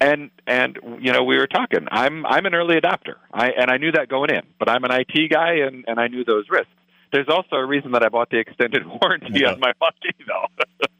and 0.00 0.30
and 0.46 0.78
you 1.00 1.12
know 1.12 1.22
we 1.24 1.36
were 1.36 1.46
talking. 1.46 1.86
I'm 1.90 2.24
I'm 2.26 2.46
an 2.46 2.54
early 2.54 2.76
adopter. 2.76 3.16
I 3.32 3.50
and 3.50 3.70
I 3.70 3.76
knew 3.76 3.92
that 3.92 4.08
going 4.08 4.30
in, 4.30 4.42
but 4.58 4.68
I'm 4.68 4.84
an 4.84 4.90
IT 4.92 5.30
guy 5.30 5.54
and 5.66 5.84
and 5.86 5.98
I 6.00 6.08
knew 6.08 6.24
those 6.24 6.44
risks. 6.48 6.68
There's 7.12 7.28
also 7.28 7.56
a 7.56 7.64
reason 7.64 7.92
that 7.92 8.02
I 8.02 8.08
bought 8.08 8.30
the 8.30 8.38
extended 8.38 8.82
warranty 9.00 9.40
Yeah. 9.40 9.52
on 9.52 9.60
my 9.60 9.72
Mach-E, 9.80 10.10
though. 10.26 10.46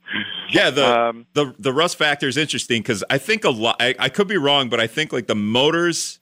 Yeah, 0.51 0.71
the 0.71 0.87
um, 0.87 1.27
the 1.33 1.53
the 1.59 1.73
rust 1.73 1.99
factor 1.99 2.29
is 2.29 2.37
interesting 2.37 2.83
because 2.83 3.03
I 3.11 3.19
think 3.19 3.43
a 3.45 3.51
lot. 3.51 3.77
I, 3.81 3.97
I 3.99 4.09
could 4.11 4.29
be 4.29 4.37
wrong, 4.37 4.69
but 4.69 4.79
I 4.79 4.87
think 4.87 5.13
like 5.13 5.27
the 5.27 5.35
motors 5.35 6.21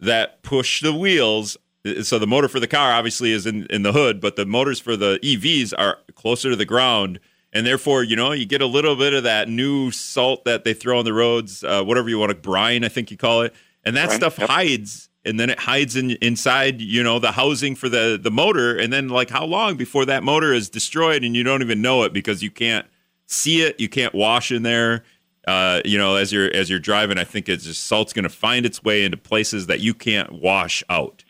that 0.00 0.42
push 0.42 0.80
the 0.80 0.94
wheels. 0.94 1.56
So 2.02 2.18
the 2.18 2.26
motor 2.26 2.48
for 2.48 2.60
the 2.60 2.66
car 2.66 2.92
obviously 2.92 3.32
is 3.32 3.46
in 3.46 3.66
in 3.66 3.82
the 3.82 3.92
hood, 3.92 4.20
but 4.20 4.36
the 4.36 4.44
motors 4.44 4.80
for 4.80 4.96
the 4.96 5.18
EVs 5.22 5.72
are 5.78 5.98
closer 6.14 6.50
to 6.50 6.56
the 6.56 6.66
ground, 6.66 7.20
and 7.52 7.66
therefore 7.66 8.02
you 8.02 8.16
know 8.16 8.32
you 8.32 8.44
get 8.46 8.60
a 8.60 8.66
little 8.66 8.96
bit 8.96 9.14
of 9.14 9.22
that 9.22 9.48
new 9.48 9.90
salt 9.90 10.44
that 10.44 10.64
they 10.64 10.74
throw 10.74 10.98
on 10.98 11.04
the 11.04 11.12
roads, 11.12 11.64
uh, 11.64 11.82
whatever 11.82 12.08
you 12.08 12.18
want 12.18 12.30
to 12.30 12.36
brine, 12.36 12.84
I 12.84 12.88
think 12.88 13.10
you 13.10 13.16
call 13.16 13.42
it, 13.42 13.54
and 13.84 13.96
that 13.96 14.10
stuff 14.10 14.38
yep. 14.38 14.48
hides. 14.48 15.08
And 15.22 15.38
then 15.38 15.50
it 15.50 15.58
hides 15.58 15.96
in, 15.96 16.12
inside, 16.22 16.80
you 16.80 17.02
know, 17.02 17.18
the 17.18 17.32
housing 17.32 17.74
for 17.74 17.90
the, 17.90 18.18
the 18.18 18.30
motor. 18.30 18.74
And 18.74 18.90
then, 18.90 19.10
like, 19.10 19.28
how 19.28 19.44
long 19.44 19.76
before 19.76 20.06
that 20.06 20.22
motor 20.22 20.54
is 20.54 20.70
destroyed 20.70 21.22
and 21.22 21.36
you 21.36 21.42
don't 21.42 21.60
even 21.60 21.82
know 21.82 22.04
it 22.04 22.14
because 22.14 22.42
you 22.42 22.50
can't 22.50 22.86
see 23.26 23.60
it. 23.60 23.78
You 23.78 23.90
can't 23.90 24.14
wash 24.14 24.50
in 24.50 24.62
there. 24.62 25.04
Uh, 25.50 25.80
you 25.84 25.98
know, 25.98 26.14
as 26.14 26.32
you're 26.32 26.54
as 26.54 26.70
you're 26.70 26.78
driving, 26.78 27.18
I 27.18 27.24
think 27.24 27.48
it's 27.48 27.64
just 27.64 27.82
salt's 27.82 28.12
going 28.12 28.22
to 28.22 28.28
find 28.28 28.64
its 28.64 28.84
way 28.84 29.04
into 29.04 29.16
places 29.16 29.66
that 29.66 29.80
you 29.80 29.94
can't 29.94 30.30
wash 30.30 30.84
out. 30.88 31.24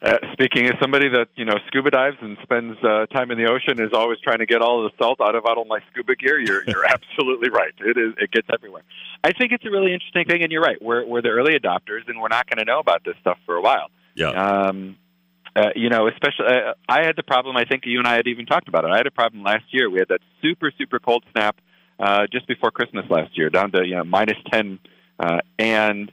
Uh, 0.00 0.16
speaking 0.32 0.66
as 0.66 0.74
somebody 0.80 1.08
that 1.08 1.26
you 1.34 1.44
know 1.44 1.54
scuba 1.66 1.90
dives 1.90 2.16
and 2.20 2.38
spends 2.44 2.78
uh, 2.84 3.06
time 3.06 3.32
in 3.32 3.36
the 3.36 3.50
ocean, 3.50 3.82
is 3.82 3.92
always 3.92 4.20
trying 4.20 4.38
to 4.38 4.46
get 4.46 4.62
all 4.62 4.86
of 4.86 4.92
the 4.92 4.96
salt 5.02 5.20
out 5.20 5.34
of 5.34 5.44
out 5.44 5.58
of 5.58 5.66
my 5.66 5.80
scuba 5.90 6.14
gear. 6.14 6.38
You're 6.38 6.62
you're 6.68 6.84
absolutely 6.94 7.50
right. 7.50 7.74
It 7.80 7.98
is 7.98 8.14
it 8.16 8.30
gets 8.30 8.46
everywhere. 8.54 8.82
I 9.24 9.32
think 9.32 9.50
it's 9.50 9.64
a 9.64 9.70
really 9.70 9.92
interesting 9.92 10.24
thing, 10.26 10.44
and 10.44 10.52
you're 10.52 10.62
right. 10.62 10.80
We're 10.80 11.04
we're 11.04 11.20
the 11.20 11.30
early 11.30 11.58
adopters, 11.58 12.06
and 12.06 12.20
we're 12.20 12.28
not 12.28 12.48
going 12.48 12.64
to 12.64 12.64
know 12.64 12.78
about 12.78 13.02
this 13.04 13.16
stuff 13.20 13.38
for 13.44 13.56
a 13.56 13.60
while. 13.60 13.90
Yeah. 14.14 14.30
Um, 14.30 14.96
uh, 15.56 15.70
you 15.74 15.88
know, 15.88 16.06
especially 16.06 16.46
uh, 16.46 16.74
I 16.88 17.04
had 17.04 17.16
the 17.16 17.24
problem. 17.24 17.56
I 17.56 17.64
think 17.64 17.82
you 17.86 17.98
and 17.98 18.06
I 18.06 18.14
had 18.14 18.28
even 18.28 18.46
talked 18.46 18.68
about 18.68 18.84
it. 18.84 18.92
I 18.92 18.98
had 18.98 19.08
a 19.08 19.10
problem 19.10 19.42
last 19.42 19.64
year. 19.72 19.90
We 19.90 19.98
had 19.98 20.08
that 20.08 20.20
super 20.40 20.70
super 20.78 21.00
cold 21.00 21.24
snap 21.32 21.56
uh, 22.00 22.26
just 22.32 22.46
before 22.48 22.70
Christmas 22.70 23.04
last 23.10 23.36
year, 23.36 23.50
down 23.50 23.70
to 23.72 23.86
you 23.86 23.96
know 23.96 24.04
minus 24.04 24.38
ten, 24.52 24.78
uh, 25.18 25.38
and 25.58 26.10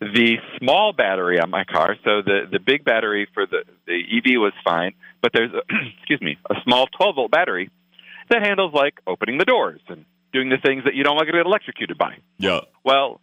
the 0.00 0.36
small 0.58 0.92
battery 0.92 1.40
on 1.40 1.50
my 1.50 1.64
car. 1.64 1.96
So 2.04 2.22
the 2.22 2.42
the 2.50 2.58
big 2.60 2.84
battery 2.84 3.26
for 3.34 3.46
the 3.46 3.64
the 3.86 3.94
EV 4.16 4.40
was 4.40 4.52
fine, 4.64 4.92
but 5.22 5.32
there's 5.32 5.52
a, 5.52 5.62
excuse 5.98 6.20
me 6.20 6.36
a 6.50 6.54
small 6.64 6.86
12 6.96 7.14
volt 7.16 7.30
battery 7.30 7.70
that 8.30 8.42
handles 8.42 8.72
like 8.74 8.94
opening 9.06 9.38
the 9.38 9.44
doors 9.44 9.80
and 9.88 10.04
doing 10.32 10.48
the 10.48 10.58
things 10.58 10.84
that 10.84 10.94
you 10.94 11.04
don't 11.04 11.14
want 11.16 11.26
to 11.28 11.32
get 11.32 11.44
electrocuted 11.46 11.96
by. 11.98 12.16
Yeah. 12.38 12.60
Well, 12.84 13.20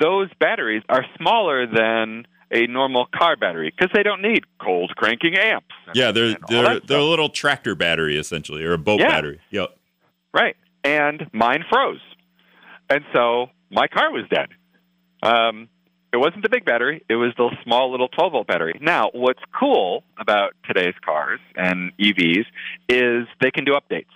those 0.00 0.28
batteries 0.40 0.82
are 0.88 1.04
smaller 1.18 1.66
than 1.66 2.26
a 2.50 2.66
normal 2.66 3.06
car 3.14 3.36
battery 3.36 3.72
because 3.76 3.90
they 3.94 4.02
don't 4.02 4.22
need 4.22 4.44
cold 4.60 4.92
cranking 4.96 5.36
amps. 5.36 5.66
Yeah, 5.94 6.12
they're 6.12 6.36
they're 6.48 6.80
they're 6.80 6.98
a 6.98 7.04
little 7.04 7.28
tractor 7.28 7.74
battery 7.74 8.16
essentially, 8.16 8.64
or 8.64 8.72
a 8.72 8.78
boat 8.78 9.00
Yeah. 9.00 9.08
battery. 9.08 9.40
Yep. 9.50 9.76
Right. 10.32 10.56
And 10.84 11.28
mine 11.32 11.64
froze. 11.70 12.00
And 12.90 13.04
so 13.14 13.46
my 13.70 13.88
car 13.88 14.12
was 14.12 14.24
dead. 14.30 14.48
Um, 15.22 15.68
it 16.12 16.18
wasn't 16.18 16.44
the 16.44 16.48
big 16.48 16.64
battery, 16.64 17.02
it 17.08 17.16
was 17.16 17.32
the 17.36 17.50
small 17.64 17.90
little 17.90 18.06
12 18.08 18.32
volt 18.32 18.46
battery. 18.46 18.78
Now, 18.80 19.10
what's 19.12 19.40
cool 19.58 20.04
about 20.16 20.52
today's 20.64 20.94
cars 21.04 21.40
and 21.56 21.90
EVs 21.98 22.44
is 22.88 23.26
they 23.40 23.50
can 23.50 23.64
do 23.64 23.72
updates, 23.72 24.12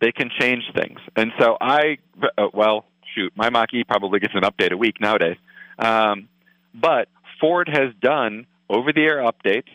they 0.00 0.12
can 0.12 0.30
change 0.38 0.62
things. 0.76 1.00
And 1.16 1.32
so 1.40 1.56
I, 1.60 1.98
uh, 2.38 2.48
well, 2.52 2.84
shoot, 3.14 3.32
my 3.34 3.50
Mach 3.50 3.74
E 3.74 3.82
probably 3.82 4.20
gets 4.20 4.34
an 4.34 4.42
update 4.42 4.70
a 4.70 4.76
week 4.76 5.00
nowadays. 5.00 5.36
Um, 5.76 6.28
but 6.72 7.08
Ford 7.40 7.68
has 7.68 7.92
done 8.00 8.46
over 8.68 8.92
the 8.92 9.02
air 9.02 9.24
updates 9.24 9.72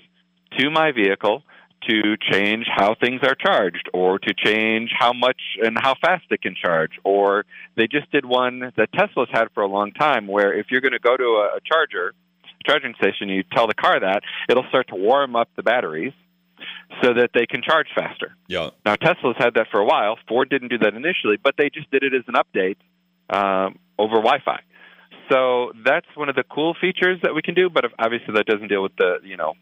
to 0.58 0.70
my 0.70 0.92
vehicle 0.92 1.44
to 1.88 2.18
change 2.32 2.66
how 2.74 2.96
things 2.96 3.22
are 3.24 3.36
charged 3.36 3.90
or 3.94 4.20
to 4.20 4.34
change 4.34 4.92
how 4.98 5.14
much 5.14 5.40
and 5.64 5.78
how 5.80 5.96
fast 6.02 6.26
it 6.30 6.42
can 6.42 6.56
charge. 6.56 6.92
Or 7.04 7.46
they 7.76 7.88
just 7.88 8.12
did 8.12 8.26
one 8.26 8.72
that 8.76 8.92
Tesla's 8.94 9.30
had 9.32 9.48
for 9.54 9.64
a 9.64 9.68
long 9.68 9.92
time 9.92 10.28
where 10.28 10.54
if 10.54 10.68
you're 10.70 10.82
going 10.82 10.94
to 10.94 11.00
go 11.00 11.16
to 11.16 11.24
a, 11.24 11.58
a 11.58 11.60
charger, 11.66 12.14
charging 12.66 12.94
station, 12.96 13.30
you 13.30 13.44
tell 13.44 13.68
the 13.68 13.74
car 13.74 14.00
that, 14.00 14.22
it'll 14.50 14.68
start 14.70 14.90
to 14.90 14.96
warm 14.96 15.36
up 15.36 15.50
the 15.56 15.64
batteries 15.64 16.14
so 17.02 17.14
that 17.14 17.30
they 17.34 17.46
can 17.46 17.62
charge 17.62 17.88
faster. 17.96 18.36
Yeah. 18.48 18.72
Now, 18.86 18.96
Tesla's 18.96 19.36
had 19.38 19.54
that 19.56 19.68
for 19.72 19.80
a 19.80 19.86
while. 19.86 20.18
Ford 20.28 20.50
didn't 20.50 20.70
do 20.70 20.80
that 20.80 20.94
initially, 20.94 21.38
but 21.42 21.56
they 21.58 21.70
just 21.70 21.90
did 21.92 22.04
it 22.04 22.14
as 22.14 22.24
an 22.28 22.36
update 22.36 22.78
um, 23.30 23.80
over 23.98 24.16
Wi 24.16 24.40
Fi. 24.44 24.60
So 25.32 25.72
that's 25.86 26.08
one 26.16 26.28
of 26.28 26.36
the 26.36 26.44
cool 26.44 26.76
features 26.80 27.20
that 27.24 27.36
we 27.36 27.42
can 27.42 27.54
do, 27.54 27.70
but 27.70 27.86
obviously 28.00 28.34
that 28.34 28.48
doesn't 28.48 28.68
deal 28.68 28.82
with 28.82 28.96
the, 28.98 29.20
you 29.24 29.38
know, 29.38 29.54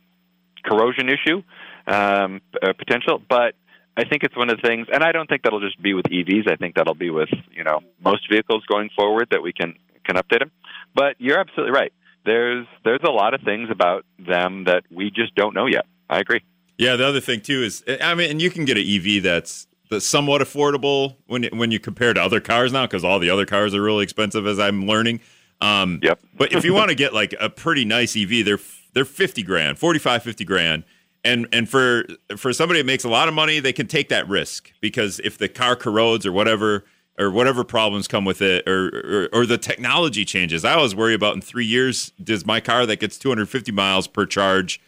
corrosion 0.63 1.09
issue 1.09 1.43
um, 1.87 2.41
uh, 2.61 2.73
potential. 2.73 3.21
But 3.27 3.55
I 3.95 4.03
think 4.03 4.23
it's 4.23 4.35
one 4.35 4.49
of 4.49 4.57
the 4.61 4.67
things, 4.67 4.87
and 4.91 5.03
I 5.03 5.11
don't 5.11 5.27
think 5.27 5.43
that'll 5.43 5.59
just 5.59 5.81
be 5.81 5.93
with 5.93 6.05
EVs. 6.05 6.51
I 6.51 6.55
think 6.55 6.75
that'll 6.75 6.93
be 6.93 7.09
with 7.09 7.29
you 7.51 7.63
know 7.63 7.79
most 8.03 8.29
vehicles 8.29 8.63
going 8.65 8.89
forward 8.95 9.29
that 9.31 9.41
we 9.41 9.53
can 9.53 9.75
can 10.05 10.15
update 10.15 10.39
them. 10.39 10.51
But 10.93 11.15
you're 11.19 11.39
absolutely 11.39 11.71
right. 11.71 11.93
There's 12.25 12.67
there's 12.83 13.01
a 13.03 13.11
lot 13.11 13.33
of 13.33 13.41
things 13.41 13.69
about 13.71 14.05
them 14.19 14.65
that 14.65 14.83
we 14.91 15.09
just 15.09 15.33
don't 15.35 15.55
know 15.55 15.65
yet. 15.65 15.85
I 16.09 16.19
agree. 16.19 16.43
Yeah, 16.77 16.95
the 16.95 17.07
other 17.07 17.19
thing 17.19 17.41
too 17.41 17.63
is, 17.63 17.83
I 18.01 18.13
mean, 18.13 18.29
and 18.29 18.41
you 18.41 18.51
can 18.51 18.65
get 18.65 18.77
an 18.77 18.85
EV 18.87 19.23
that's 19.23 19.67
that's 19.89 20.05
somewhat 20.05 20.41
affordable 20.41 21.15
when 21.25 21.45
when 21.45 21.71
you 21.71 21.79
compare 21.79 22.13
to 22.13 22.21
other 22.21 22.39
cars 22.39 22.71
now, 22.71 22.85
because 22.85 23.03
all 23.03 23.19
the 23.19 23.29
other 23.29 23.45
cars 23.45 23.73
are 23.73 23.81
really 23.81 24.03
expensive, 24.03 24.45
as 24.45 24.59
I'm 24.59 24.85
learning. 24.85 25.21
Um, 25.59 25.99
yep. 26.03 26.19
but 26.35 26.53
if 26.53 26.63
you 26.63 26.73
want 26.75 26.89
to 26.89 26.95
get 26.95 27.13
like 27.13 27.33
a 27.39 27.49
pretty 27.49 27.85
nice 27.85 28.15
EV, 28.15 28.45
they're 28.45 28.59
they're 28.93 29.05
50 29.05 29.43
grand, 29.43 29.79
45, 29.79 30.23
50 30.23 30.45
grand. 30.45 30.83
And 31.27 31.45
and 31.51 31.69
for 31.69 32.05
for 32.37 32.53
somebody 32.53 32.79
that 32.79 32.85
makes 32.85 33.03
a 33.03 33.09
lot 33.09 33.27
of 33.27 33.33
money, 33.33 33.59
they 33.59 33.73
can 33.73 33.85
take 33.85 34.07
that 34.09 34.27
risk 34.29 34.71
because 34.79 35.19
if 35.19 35.37
the 35.37 35.49
car 35.49 35.75
corrodes 35.75 36.25
or 36.25 36.31
whatever 36.31 36.85
or 37.19 37.31
whatever 37.31 37.63
problems 37.63 38.07
come 38.07 38.25
with 38.25 38.41
it 38.41 38.67
or, 38.67 38.87
or, 38.87 39.29
or 39.33 39.45
the 39.45 39.57
technology 39.57 40.23
changes. 40.23 40.63
I 40.63 40.73
always 40.73 40.95
worry 40.95 41.13
about 41.13 41.35
in 41.35 41.41
3 41.41 41.65
years 41.65 42.11
does 42.23 42.45
my 42.45 42.59
car 42.59 42.85
that 42.85 42.99
gets 42.99 43.17
250 43.17 43.71
miles 43.71 44.07
per 44.07 44.25
charge 44.25 44.79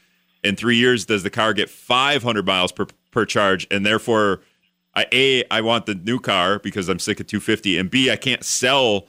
in 0.44 0.56
3 0.56 0.78
years 0.78 1.06
does 1.06 1.24
the 1.24 1.30
car 1.30 1.54
get 1.54 1.70
500 1.70 2.46
miles 2.46 2.72
per 2.72 2.88
per 3.12 3.26
charge 3.26 3.68
and 3.72 3.86
therefore 3.86 4.42
I 4.96 5.08
a 5.12 5.44
I 5.50 5.62
want 5.62 5.88
the 5.88 5.96
new 5.96 6.20
car 6.20 6.60
because 6.60 6.88
I'm 6.88 7.00
sick 7.00 7.20
of 7.20 7.28
250 7.28 7.78
and 7.78 7.90
b 7.90 8.10
I 8.10 8.16
can't 8.16 8.44
sell 8.44 9.08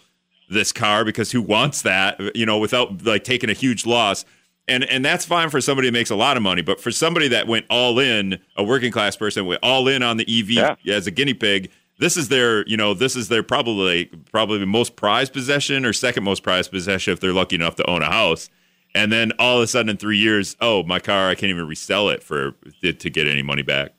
this 0.48 0.72
car 0.72 1.04
because 1.04 1.30
who 1.30 1.42
wants 1.42 1.82
that 1.82 2.34
you 2.34 2.46
know 2.46 2.58
without 2.58 3.04
like 3.04 3.22
taking 3.22 3.50
a 3.50 3.54
huge 3.54 3.86
loss 3.86 4.24
and 4.68 4.84
and 4.84 5.04
that's 5.04 5.24
fine 5.24 5.50
for 5.50 5.60
somebody 5.60 5.88
that 5.88 5.92
makes 5.92 6.10
a 6.10 6.16
lot 6.16 6.36
of 6.36 6.42
money. 6.42 6.62
But 6.62 6.80
for 6.80 6.90
somebody 6.90 7.28
that 7.28 7.46
went 7.46 7.66
all 7.68 7.98
in, 7.98 8.40
a 8.56 8.64
working 8.64 8.92
class 8.92 9.16
person 9.16 9.46
went 9.46 9.60
all 9.62 9.88
in 9.88 10.02
on 10.02 10.16
the 10.16 10.24
EV 10.24 10.50
yeah. 10.82 10.94
as 10.94 11.06
a 11.06 11.10
guinea 11.10 11.34
pig, 11.34 11.70
this 11.98 12.16
is 12.16 12.28
their 12.28 12.66
you 12.66 12.76
know 12.76 12.94
this 12.94 13.16
is 13.16 13.28
their 13.28 13.42
probably 13.42 14.06
probably 14.32 14.64
most 14.64 14.96
prized 14.96 15.32
possession 15.32 15.84
or 15.84 15.92
second 15.92 16.24
most 16.24 16.42
prized 16.42 16.70
possession 16.70 17.12
if 17.12 17.20
they're 17.20 17.32
lucky 17.32 17.56
enough 17.56 17.76
to 17.76 17.88
own 17.88 18.02
a 18.02 18.10
house. 18.10 18.48
And 18.92 19.12
then 19.12 19.32
all 19.38 19.58
of 19.58 19.62
a 19.62 19.66
sudden 19.68 19.88
in 19.88 19.96
three 19.98 20.18
years, 20.18 20.56
oh 20.60 20.82
my 20.82 20.98
car, 20.98 21.28
I 21.28 21.36
can't 21.36 21.50
even 21.50 21.68
resell 21.68 22.08
it 22.08 22.24
for 22.24 22.54
to 22.82 22.92
get 22.92 23.28
any 23.28 23.42
money 23.42 23.62
back. 23.62 23.92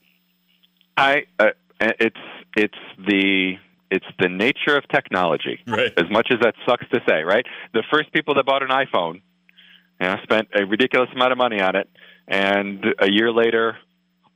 I 0.98 1.26
uh, 1.40 1.52
it's 1.80 2.20
it's 2.58 2.78
the 2.98 3.56
it's 3.90 4.06
the 4.20 4.30
nature 4.30 4.76
of 4.78 4.88
technology. 4.90 5.60
Right. 5.68 5.94
As 5.98 6.10
much 6.10 6.30
as 6.32 6.40
that 6.42 6.56
sucks 6.66 6.88
to 6.90 7.02
say, 7.08 7.24
right? 7.24 7.46
The 7.74 7.84
first 7.92 8.12
people 8.14 8.34
that 8.36 8.46
bought 8.46 8.64
an 8.64 8.70
iPhone 8.70 9.22
you 10.02 10.08
know, 10.08 10.16
spent 10.24 10.50
a 10.56 10.66
ridiculous 10.66 11.10
amount 11.14 11.32
of 11.32 11.38
money 11.38 11.62
on 11.62 11.76
it, 11.76 11.88
and 12.28 12.84
a 13.00 13.10
year 13.10 13.32
later, 13.32 13.78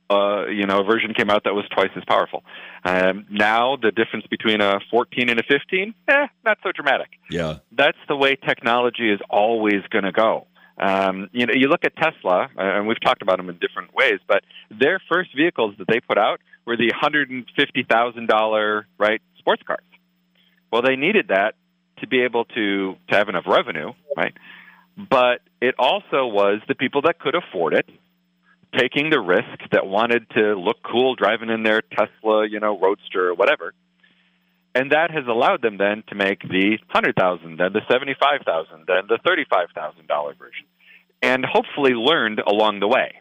uh, 0.08 0.46
you 0.46 0.64
know, 0.64 0.80
a 0.80 0.84
version 0.84 1.12
came 1.12 1.28
out 1.28 1.42
that 1.44 1.54
was 1.54 1.64
twice 1.74 1.90
as 1.96 2.04
powerful. 2.06 2.44
Um, 2.84 3.26
now 3.28 3.76
the 3.76 3.90
difference 3.90 4.26
between 4.28 4.60
a 4.60 4.78
14 4.90 5.28
and 5.28 5.40
a 5.40 5.42
15, 5.42 5.92
eh, 6.06 6.26
not 6.44 6.58
so 6.62 6.70
dramatic. 6.70 7.08
Yeah, 7.28 7.58
that's 7.72 7.98
the 8.06 8.14
way 8.14 8.36
technology 8.36 9.10
is 9.10 9.18
always 9.28 9.82
going 9.90 10.04
to 10.04 10.12
go. 10.12 10.46
Um, 10.78 11.30
you 11.32 11.46
know, 11.46 11.54
you 11.56 11.68
look 11.68 11.84
at 11.84 11.96
Tesla, 11.96 12.44
uh, 12.44 12.48
and 12.56 12.86
we've 12.86 13.00
talked 13.00 13.22
about 13.22 13.38
them 13.38 13.48
in 13.48 13.58
different 13.58 13.92
ways, 13.92 14.20
but 14.28 14.44
their 14.70 15.00
first 15.10 15.34
vehicles 15.34 15.74
that 15.78 15.88
they 15.88 15.98
put 15.98 16.18
out 16.18 16.40
were 16.64 16.76
the 16.76 16.92
$150,000 16.92 18.84
right 18.98 19.22
sports 19.38 19.62
cars. 19.66 19.80
Well, 20.70 20.82
they 20.82 20.94
needed 20.94 21.28
that 21.28 21.54
to 22.00 22.06
be 22.06 22.22
able 22.22 22.44
to 22.44 22.94
to 23.08 23.16
have 23.16 23.28
enough 23.28 23.44
revenue, 23.46 23.94
right? 24.16 24.34
but 24.96 25.40
it 25.60 25.74
also 25.78 26.26
was 26.26 26.60
the 26.68 26.74
people 26.74 27.02
that 27.02 27.18
could 27.18 27.34
afford 27.34 27.74
it 27.74 27.88
taking 28.76 29.10
the 29.10 29.20
risk 29.20 29.70
that 29.72 29.86
wanted 29.86 30.28
to 30.30 30.54
look 30.54 30.76
cool 30.82 31.14
driving 31.14 31.50
in 31.50 31.62
their 31.62 31.82
Tesla, 31.82 32.46
you 32.46 32.60
know, 32.60 32.78
Roadster 32.78 33.28
or 33.28 33.34
whatever. 33.34 33.72
And 34.74 34.92
that 34.92 35.10
has 35.10 35.24
allowed 35.26 35.62
them 35.62 35.78
then 35.78 36.02
to 36.08 36.14
make 36.14 36.42
the 36.42 36.78
100,000, 36.92 37.56
then 37.56 37.72
the 37.72 37.80
75,000, 37.90 38.84
then 38.86 39.08
the 39.08 39.18
$35,000 39.26 40.38
version. 40.38 40.66
And 41.22 41.46
hopefully 41.46 41.92
learned 41.92 42.40
along 42.46 42.80
the 42.80 42.88
way. 42.88 43.14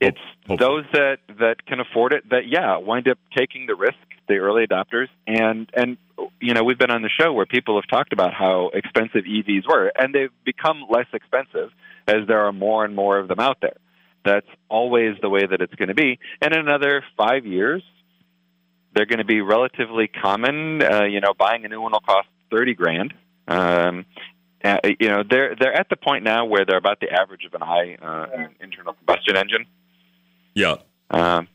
It's 0.00 0.16
hopefully. 0.46 0.56
those 0.56 0.84
that 0.92 1.18
that 1.40 1.66
can 1.66 1.80
afford 1.80 2.12
it 2.12 2.28
that 2.30 2.46
yeah, 2.46 2.78
wind 2.78 3.08
up 3.08 3.18
taking 3.36 3.66
the 3.66 3.74
risk 3.74 3.98
the 4.28 4.36
early 4.36 4.64
adopters, 4.66 5.08
and 5.26 5.68
and 5.74 5.96
you 6.40 6.54
know 6.54 6.64
we've 6.64 6.78
been 6.78 6.90
on 6.90 7.02
the 7.02 7.08
show 7.08 7.32
where 7.32 7.46
people 7.46 7.76
have 7.76 7.88
talked 7.88 8.12
about 8.12 8.34
how 8.34 8.70
expensive 8.74 9.24
EVs 9.24 9.66
were, 9.68 9.92
and 9.96 10.14
they've 10.14 10.30
become 10.44 10.84
less 10.88 11.06
expensive 11.12 11.70
as 12.06 12.26
there 12.26 12.46
are 12.46 12.52
more 12.52 12.84
and 12.84 12.94
more 12.94 13.18
of 13.18 13.28
them 13.28 13.40
out 13.40 13.58
there. 13.60 13.76
That's 14.24 14.46
always 14.68 15.16
the 15.20 15.28
way 15.28 15.46
that 15.46 15.60
it's 15.60 15.74
going 15.74 15.88
to 15.88 15.94
be. 15.94 16.18
And 16.40 16.52
in 16.52 16.60
another 16.60 17.04
five 17.16 17.46
years, 17.46 17.82
they're 18.94 19.06
going 19.06 19.18
to 19.18 19.24
be 19.24 19.40
relatively 19.40 20.08
common. 20.08 20.82
Uh, 20.82 21.04
you 21.04 21.20
know, 21.20 21.34
buying 21.38 21.64
a 21.64 21.68
new 21.68 21.80
one 21.80 21.92
will 21.92 22.00
cost 22.00 22.28
thirty 22.50 22.74
grand. 22.74 23.14
Um, 23.46 24.04
uh, 24.64 24.78
you 24.98 25.08
know, 25.08 25.22
they're 25.28 25.54
they're 25.54 25.74
at 25.74 25.88
the 25.88 25.96
point 25.96 26.24
now 26.24 26.44
where 26.44 26.64
they're 26.64 26.78
about 26.78 27.00
the 27.00 27.10
average 27.10 27.44
of 27.44 27.54
an 27.54 27.62
I 27.62 27.96
uh, 28.00 28.48
internal 28.60 28.94
combustion 28.94 29.36
engine. 29.36 29.66
Yeah. 30.54 30.76
Um, 31.10 31.48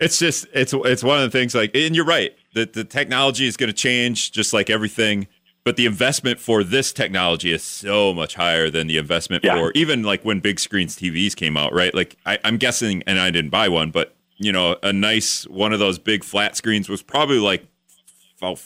it's 0.00 0.18
just 0.18 0.46
it's 0.52 0.74
it's 0.74 1.02
one 1.02 1.18
of 1.18 1.30
the 1.30 1.38
things 1.38 1.54
like, 1.54 1.70
and 1.74 1.94
you're 1.94 2.04
right. 2.04 2.34
That 2.56 2.72
the 2.72 2.84
technology 2.84 3.46
is 3.46 3.54
going 3.54 3.68
to 3.68 3.74
change 3.74 4.32
just 4.32 4.54
like 4.54 4.70
everything, 4.70 5.26
but 5.62 5.76
the 5.76 5.84
investment 5.84 6.40
for 6.40 6.64
this 6.64 6.90
technology 6.90 7.52
is 7.52 7.62
so 7.62 8.14
much 8.14 8.34
higher 8.34 8.70
than 8.70 8.86
the 8.86 8.96
investment 8.96 9.44
yeah. 9.44 9.54
for 9.54 9.72
even 9.74 10.02
like 10.02 10.24
when 10.24 10.40
big 10.40 10.58
screens 10.58 10.96
TVs 10.96 11.36
came 11.36 11.54
out, 11.58 11.74
right? 11.74 11.94
Like 11.94 12.16
I, 12.24 12.38
I'm 12.44 12.56
guessing, 12.56 13.02
and 13.06 13.20
I 13.20 13.30
didn't 13.30 13.50
buy 13.50 13.68
one, 13.68 13.90
but 13.90 14.16
you 14.38 14.52
know, 14.52 14.76
a 14.82 14.90
nice 14.90 15.46
one 15.48 15.74
of 15.74 15.78
those 15.78 15.98
big 15.98 16.24
flat 16.24 16.56
screens 16.56 16.88
was 16.88 17.02
probably 17.02 17.38
like 17.38 17.66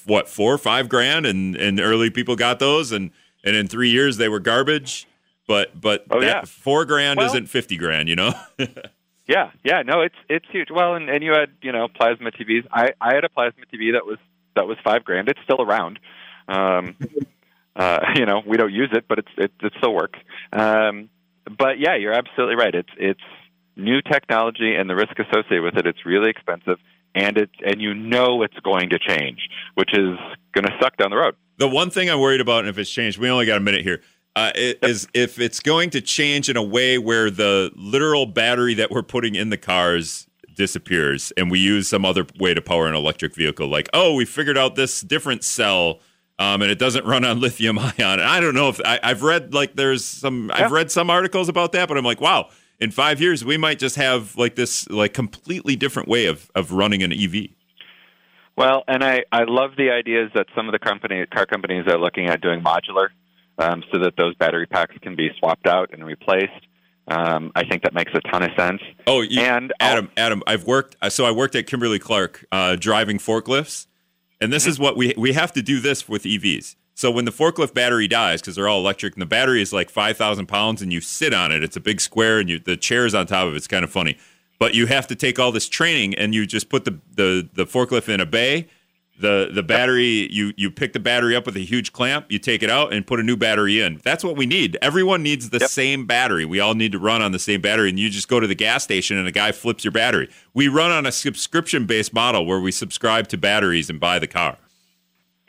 what 0.07 0.29
four 0.29 0.55
or 0.55 0.59
five 0.59 0.89
grand, 0.89 1.27
and 1.27 1.57
and 1.57 1.81
early 1.81 2.11
people 2.11 2.37
got 2.37 2.61
those, 2.61 2.93
and 2.93 3.11
and 3.43 3.57
in 3.57 3.67
three 3.67 3.91
years 3.91 4.19
they 4.19 4.29
were 4.29 4.41
garbage. 4.41 5.09
But 5.49 5.81
but 5.81 6.05
oh, 6.13 6.21
yeah. 6.21 6.45
four 6.45 6.85
grand 6.85 7.19
well, 7.19 7.27
isn't 7.27 7.47
fifty 7.47 7.77
grand, 7.77 8.09
you 8.09 8.15
know. 8.15 8.35
Yeah, 9.31 9.53
yeah, 9.63 9.83
no, 9.87 10.01
it's 10.01 10.17
it's 10.29 10.47
huge. 10.51 10.71
Well, 10.75 10.97
and, 10.97 11.09
and 11.09 11.23
you 11.23 11.31
had 11.31 11.51
you 11.63 11.71
know 11.71 11.87
plasma 11.87 12.33
TVs. 12.33 12.67
I 12.73 12.95
I 13.01 13.15
had 13.15 13.23
a 13.25 13.29
plasma 13.29 13.65
TV 13.73 13.93
that 13.93 14.05
was 14.05 14.19
that 14.57 14.67
was 14.67 14.77
five 14.83 15.05
grand. 15.05 15.29
It's 15.29 15.39
still 15.45 15.63
around. 15.63 16.01
Um, 16.49 16.97
uh, 17.77 18.01
you 18.17 18.27
know, 18.27 18.43
we 18.45 18.57
don't 18.57 18.73
use 18.73 18.91
it, 18.93 19.05
but 19.09 19.21
it's 19.21 19.29
it, 19.39 19.53
it 19.63 19.73
still 19.79 19.95
works. 19.95 20.19
Um, 20.53 21.11
but 21.47 21.79
yeah, 21.79 21.95
you're 21.95 22.13
absolutely 22.13 22.57
right. 22.57 22.75
It's 22.75 22.91
it's 22.97 23.21
new 23.77 24.03
technology 24.03 24.75
and 24.75 24.91
the 24.91 24.97
risk 24.97 25.17
associated 25.17 25.63
with 25.63 25.77
it. 25.77 25.87
It's 25.87 26.05
really 26.05 26.31
expensive, 26.31 26.79
and 27.15 27.39
it 27.39 27.51
and 27.65 27.81
you 27.81 27.95
know 27.95 28.43
it's 28.43 28.59
going 28.65 28.91
to 28.91 28.99
change, 28.99 29.49
which 29.75 29.91
is 29.93 30.19
going 30.55 30.65
to 30.65 30.77
suck 30.83 30.97
down 30.97 31.11
the 31.11 31.17
road. 31.17 31.37
The 31.59 31.69
one 31.69 31.91
thing 31.91 32.11
I'm 32.11 32.19
worried 32.19 32.41
about, 32.41 32.61
and 32.61 32.69
if 32.69 32.79
it's 32.79 32.91
changed, 32.91 33.19
we 33.19 33.31
only 33.31 33.47
got 33.47 33.59
a 33.59 33.61
minute 33.61 33.83
here 33.83 34.03
uh, 34.37 34.53
is 34.55 35.09
if 35.13 35.39
it's 35.39 35.61
going 35.61 35.91
to 35.91 36.01
change 36.01 36.49
in 36.49 36.57
a 36.57 36.63
way 36.63 36.99
where 36.99 37.31
the 37.31 37.71
literal 37.75 38.27
battery 38.27 38.75
that 38.75 38.91
we're 38.91 39.03
putting 39.03 39.35
in 39.35 39.51
the 39.51 39.57
cars 39.57 40.27
disappears 40.55 41.33
and 41.37 41.51
we 41.51 41.59
use 41.59 41.89
some 41.89 42.05
other 42.05 42.27
way 42.39 42.53
to 42.55 42.61
power 42.61 42.87
an 42.87 42.95
electric 42.95 43.35
vehicle 43.35 43.67
like 43.67 43.89
oh 43.95 44.15
we 44.15 44.25
figured 44.25 44.59
out 44.59 44.75
this 44.75 45.01
different 45.01 45.43
cell 45.43 46.01
um, 46.39 46.63
and 46.63 46.71
it 46.71 46.79
doesn't 46.79 47.05
run 47.07 47.25
on 47.25 47.41
lithium 47.41 47.79
ion. 47.79 47.95
And 47.99 48.23
i 48.23 48.41
don't 48.41 48.55
know 48.55 48.69
if 48.69 48.81
I, 48.85 48.99
have 49.03 49.23
read 49.23 49.55
like 49.55 49.75
there's 49.77 50.05
some 50.05 50.49
yeah. 50.49 50.67
i've 50.67 50.73
read 50.73 50.91
some 50.91 51.09
articles 51.09 51.49
about 51.49 51.73
that 51.73 51.89
but 51.89 51.97
i'm 51.97 52.05
like 52.05 52.21
wow 52.21 52.51
in 52.79 52.91
five 52.91 53.21
years 53.21 53.45
we 53.45 53.57
might 53.57 53.79
just 53.79 53.97
have 53.97 54.37
like 54.37 54.55
this 54.55 54.89
like 54.91 55.15
completely 55.15 55.77
different 55.77 56.09
way 56.09 56.27
of, 56.27 56.51
of 56.55 56.73
running 56.73 57.03
an 57.03 57.13
ev 57.13 57.35
well 58.57 58.85
and 58.87 59.03
i 59.03 59.23
i 59.33 59.45
love 59.45 59.71
the 59.79 59.91
ideas 59.91 60.31
that 60.35 60.47
some 60.55 60.69
of 60.69 60.73
the 60.73 60.79
company 60.79 61.25
car 61.27 61.47
companies 61.47 61.87
are 61.87 61.99
looking 61.99 62.27
at 62.27 62.41
doing 62.43 62.61
modular 62.61 63.09
um, 63.61 63.85
so 63.93 63.99
that 63.99 64.15
those 64.17 64.35
battery 64.37 64.67
packs 64.67 64.97
can 65.03 65.15
be 65.15 65.31
swapped 65.39 65.67
out 65.67 65.91
and 65.93 66.05
replaced. 66.05 66.67
Um, 67.09 67.53
I 67.55 67.65
think 67.65 67.83
that 67.83 67.93
makes 67.93 68.13
a 68.15 68.21
ton 68.21 68.43
of 68.43 68.51
sense. 68.57 68.81
Oh, 69.07 69.21
you, 69.21 69.41
and 69.41 69.73
Adam, 69.81 70.11
I'll, 70.17 70.25
Adam, 70.25 70.43
I've 70.47 70.65
worked. 70.65 70.97
Uh, 71.03 71.11
so 71.11 71.25
I 71.25 71.31
worked 71.31 71.55
at 71.55 71.67
Kimberly 71.67 71.99
Clark 71.99 72.47
uh, 72.53 72.77
driving 72.77 73.19
forklifts, 73.19 73.87
and 74.41 74.53
this 74.53 74.67
is 74.67 74.79
what 74.79 74.97
we 74.97 75.15
we 75.17 75.33
have 75.33 75.53
to 75.53 75.63
do 75.63 75.81
this 75.81 76.09
with 76.09 76.23
EVs. 76.23 76.77
So 76.95 77.11
when 77.11 77.25
the 77.25 77.33
forklift 77.33 77.75
battery 77.75 78.07
dies, 78.07 78.41
because 78.41 78.57
they're 78.57 78.69
all 78.69 78.79
electric, 78.79 79.15
and 79.15 79.23
the 79.23 79.27
battery 79.27 79.61
is 79.61 79.73
like 79.73 79.91
five 79.91 80.17
thousand 80.17 80.47
pounds, 80.47 80.83
and 80.83 80.93
you 80.93 81.01
sit 81.01 81.35
on 81.35 81.51
it, 81.51 81.65
it's 81.65 81.77
a 81.77 81.81
big 81.81 82.01
square, 82.01 82.39
and 82.39 82.49
you, 82.49 82.59
the 82.59 82.77
chair 82.77 83.07
is 83.07 83.15
on 83.15 83.27
top 83.27 83.47
of 83.47 83.55
it. 83.55 83.57
It's 83.57 83.67
kind 83.67 83.83
of 83.85 83.91
funny, 83.91 84.17
but 84.59 84.75
you 84.75 84.87
have 84.87 85.07
to 85.09 85.17
take 85.17 85.39
all 85.39 85.51
this 85.51 85.69
training, 85.69 86.15
and 86.15 86.35
you 86.35 86.47
just 86.47 86.69
put 86.69 86.85
the 86.85 87.01
the, 87.13 87.49
the 87.55 87.67
forklift 87.67 88.09
in 88.09 88.21
a 88.21 88.27
bay. 88.27 88.69
The 89.21 89.51
the 89.53 89.63
battery 89.63 90.33
you 90.33 90.53
you 90.57 90.71
pick 90.71 90.93
the 90.95 90.99
battery 91.01 91.37
up 91.37 91.45
with 91.45 91.57
a 91.57 91.61
huge 91.61 91.93
clamp, 91.93 92.27
you 92.31 92.39
take 92.39 92.63
it 92.63 92.71
out 92.71 92.93
and 92.93 93.07
put 93.07 93.21
a 93.21 93.23
new 93.23 93.37
battery 93.37 93.81
in. 93.81 94.01
That's 94.03 94.25
what 94.25 94.37
we 94.37 94.47
need. 94.47 94.79
Everyone 94.81 95.23
needs 95.23 95.51
the 95.51 95.59
Yep. 95.59 95.69
same 95.69 96.07
battery. 96.07 96.45
We 96.47 96.59
all 96.59 96.75
need 96.75 96.93
to 96.93 96.99
run 96.99 97.21
on 97.21 97.33
the 97.33 97.39
same 97.39 97.61
battery, 97.61 97.91
and 97.91 97.99
you 97.99 98.09
just 98.09 98.29
go 98.29 98.41
to 98.41 98.47
the 98.47 98.55
gas 98.55 98.83
station 98.83 99.19
and 99.19 99.29
a 99.29 99.33
guy 99.33 99.53
flips 99.53 99.85
your 99.85 99.93
battery. 99.93 100.29
We 100.55 100.69
run 100.69 100.91
on 100.91 101.05
a 101.05 101.13
subscription 101.13 101.85
based 101.85 102.15
model 102.15 102.47
where 102.47 102.61
we 102.61 102.73
subscribe 102.73 103.29
to 103.29 103.37
batteries 103.37 103.91
and 103.91 104.01
buy 104.01 104.19
the 104.19 104.27
car. 104.27 104.57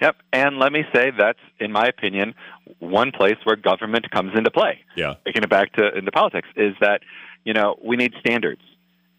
Yep. 0.01 0.15
And 0.33 0.57
let 0.57 0.73
me 0.73 0.83
say 0.93 1.11
that's, 1.17 1.39
in 1.59 1.71
my 1.71 1.85
opinion, 1.85 2.33
one 2.79 3.11
place 3.11 3.37
where 3.45 3.55
government 3.55 4.09
comes 4.11 4.31
into 4.35 4.49
play. 4.51 4.79
Yeah. 4.97 5.15
Taking 5.25 5.43
it 5.43 5.49
back 5.49 5.73
to 5.73 5.95
into 5.97 6.11
politics 6.11 6.47
is 6.55 6.75
that 6.81 7.01
you 7.45 7.53
know 7.53 7.77
we 7.83 7.95
need 7.95 8.13
standards, 8.19 8.61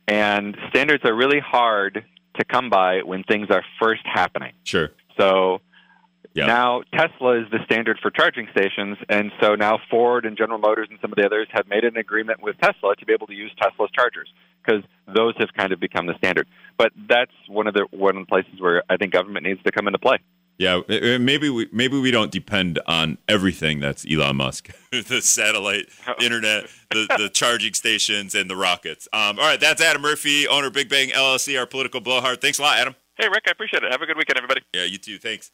and 0.08 0.56
standards 0.70 1.04
are 1.04 1.14
really 1.14 1.40
hard 1.40 2.04
to 2.34 2.44
come 2.44 2.70
by 2.70 3.00
when 3.04 3.22
things 3.24 3.48
are 3.50 3.62
first 3.80 4.02
happening. 4.04 4.52
Sure. 4.64 4.90
So 5.18 5.60
Yeah. 6.34 6.46
now 6.46 6.82
Tesla 6.94 7.40
is 7.42 7.50
the 7.50 7.58
standard 7.66 7.98
for 8.00 8.10
charging 8.10 8.48
stations, 8.52 8.96
and 9.08 9.30
so 9.40 9.54
now 9.54 9.78
Ford 9.90 10.24
and 10.24 10.36
General 10.36 10.58
Motors 10.58 10.88
and 10.90 10.98
some 11.00 11.12
of 11.12 11.16
the 11.16 11.26
others 11.26 11.46
have 11.50 11.68
made 11.68 11.84
an 11.84 11.96
agreement 11.98 12.42
with 12.42 12.56
Tesla 12.58 12.96
to 12.96 13.04
be 13.06 13.12
able 13.12 13.26
to 13.26 13.34
use 13.34 13.52
Tesla's 13.60 13.90
chargers 13.94 14.32
because 14.64 14.82
those 15.06 15.34
have 15.38 15.52
kind 15.52 15.72
of 15.72 15.80
become 15.80 16.06
the 16.06 16.14
standard. 16.16 16.46
But 16.78 16.92
that's 17.08 17.32
one 17.48 17.66
of 17.66 17.74
the 17.74 17.86
one 17.90 18.16
of 18.16 18.22
the 18.22 18.28
places 18.28 18.58
where 18.60 18.82
I 18.88 18.96
think 18.96 19.12
government 19.12 19.44
needs 19.44 19.62
to 19.64 19.72
come 19.72 19.86
into 19.86 19.98
play. 19.98 20.18
Yeah, 20.62 20.80
maybe 21.18 21.50
we 21.50 21.68
maybe 21.72 21.98
we 21.98 22.12
don't 22.12 22.30
depend 22.30 22.78
on 22.86 23.18
everything 23.28 23.80
that's 23.80 24.06
Elon 24.08 24.36
Musk, 24.36 24.70
the 24.92 25.20
satellite, 25.20 25.86
internet, 26.20 26.68
the, 26.90 27.06
the 27.18 27.28
charging 27.32 27.74
stations, 27.74 28.36
and 28.36 28.48
the 28.48 28.54
rockets. 28.54 29.08
Um, 29.12 29.40
all 29.40 29.44
right, 29.46 29.58
that's 29.58 29.82
Adam 29.82 30.02
Murphy, 30.02 30.46
owner 30.46 30.68
of 30.68 30.72
Big 30.72 30.88
Bang 30.88 31.08
LLC, 31.08 31.58
our 31.58 31.66
political 31.66 32.00
blowhard. 32.00 32.40
Thanks 32.40 32.60
a 32.60 32.62
lot, 32.62 32.78
Adam. 32.78 32.94
Hey, 33.16 33.28
Rick, 33.28 33.44
I 33.46 33.50
appreciate 33.50 33.82
it. 33.82 33.92
Have 33.92 34.02
a 34.02 34.06
good 34.06 34.16
weekend, 34.16 34.38
everybody. 34.38 34.62
Yeah, 34.74 34.84
you 34.84 34.98
too. 34.98 35.18
Thanks. 35.18 35.52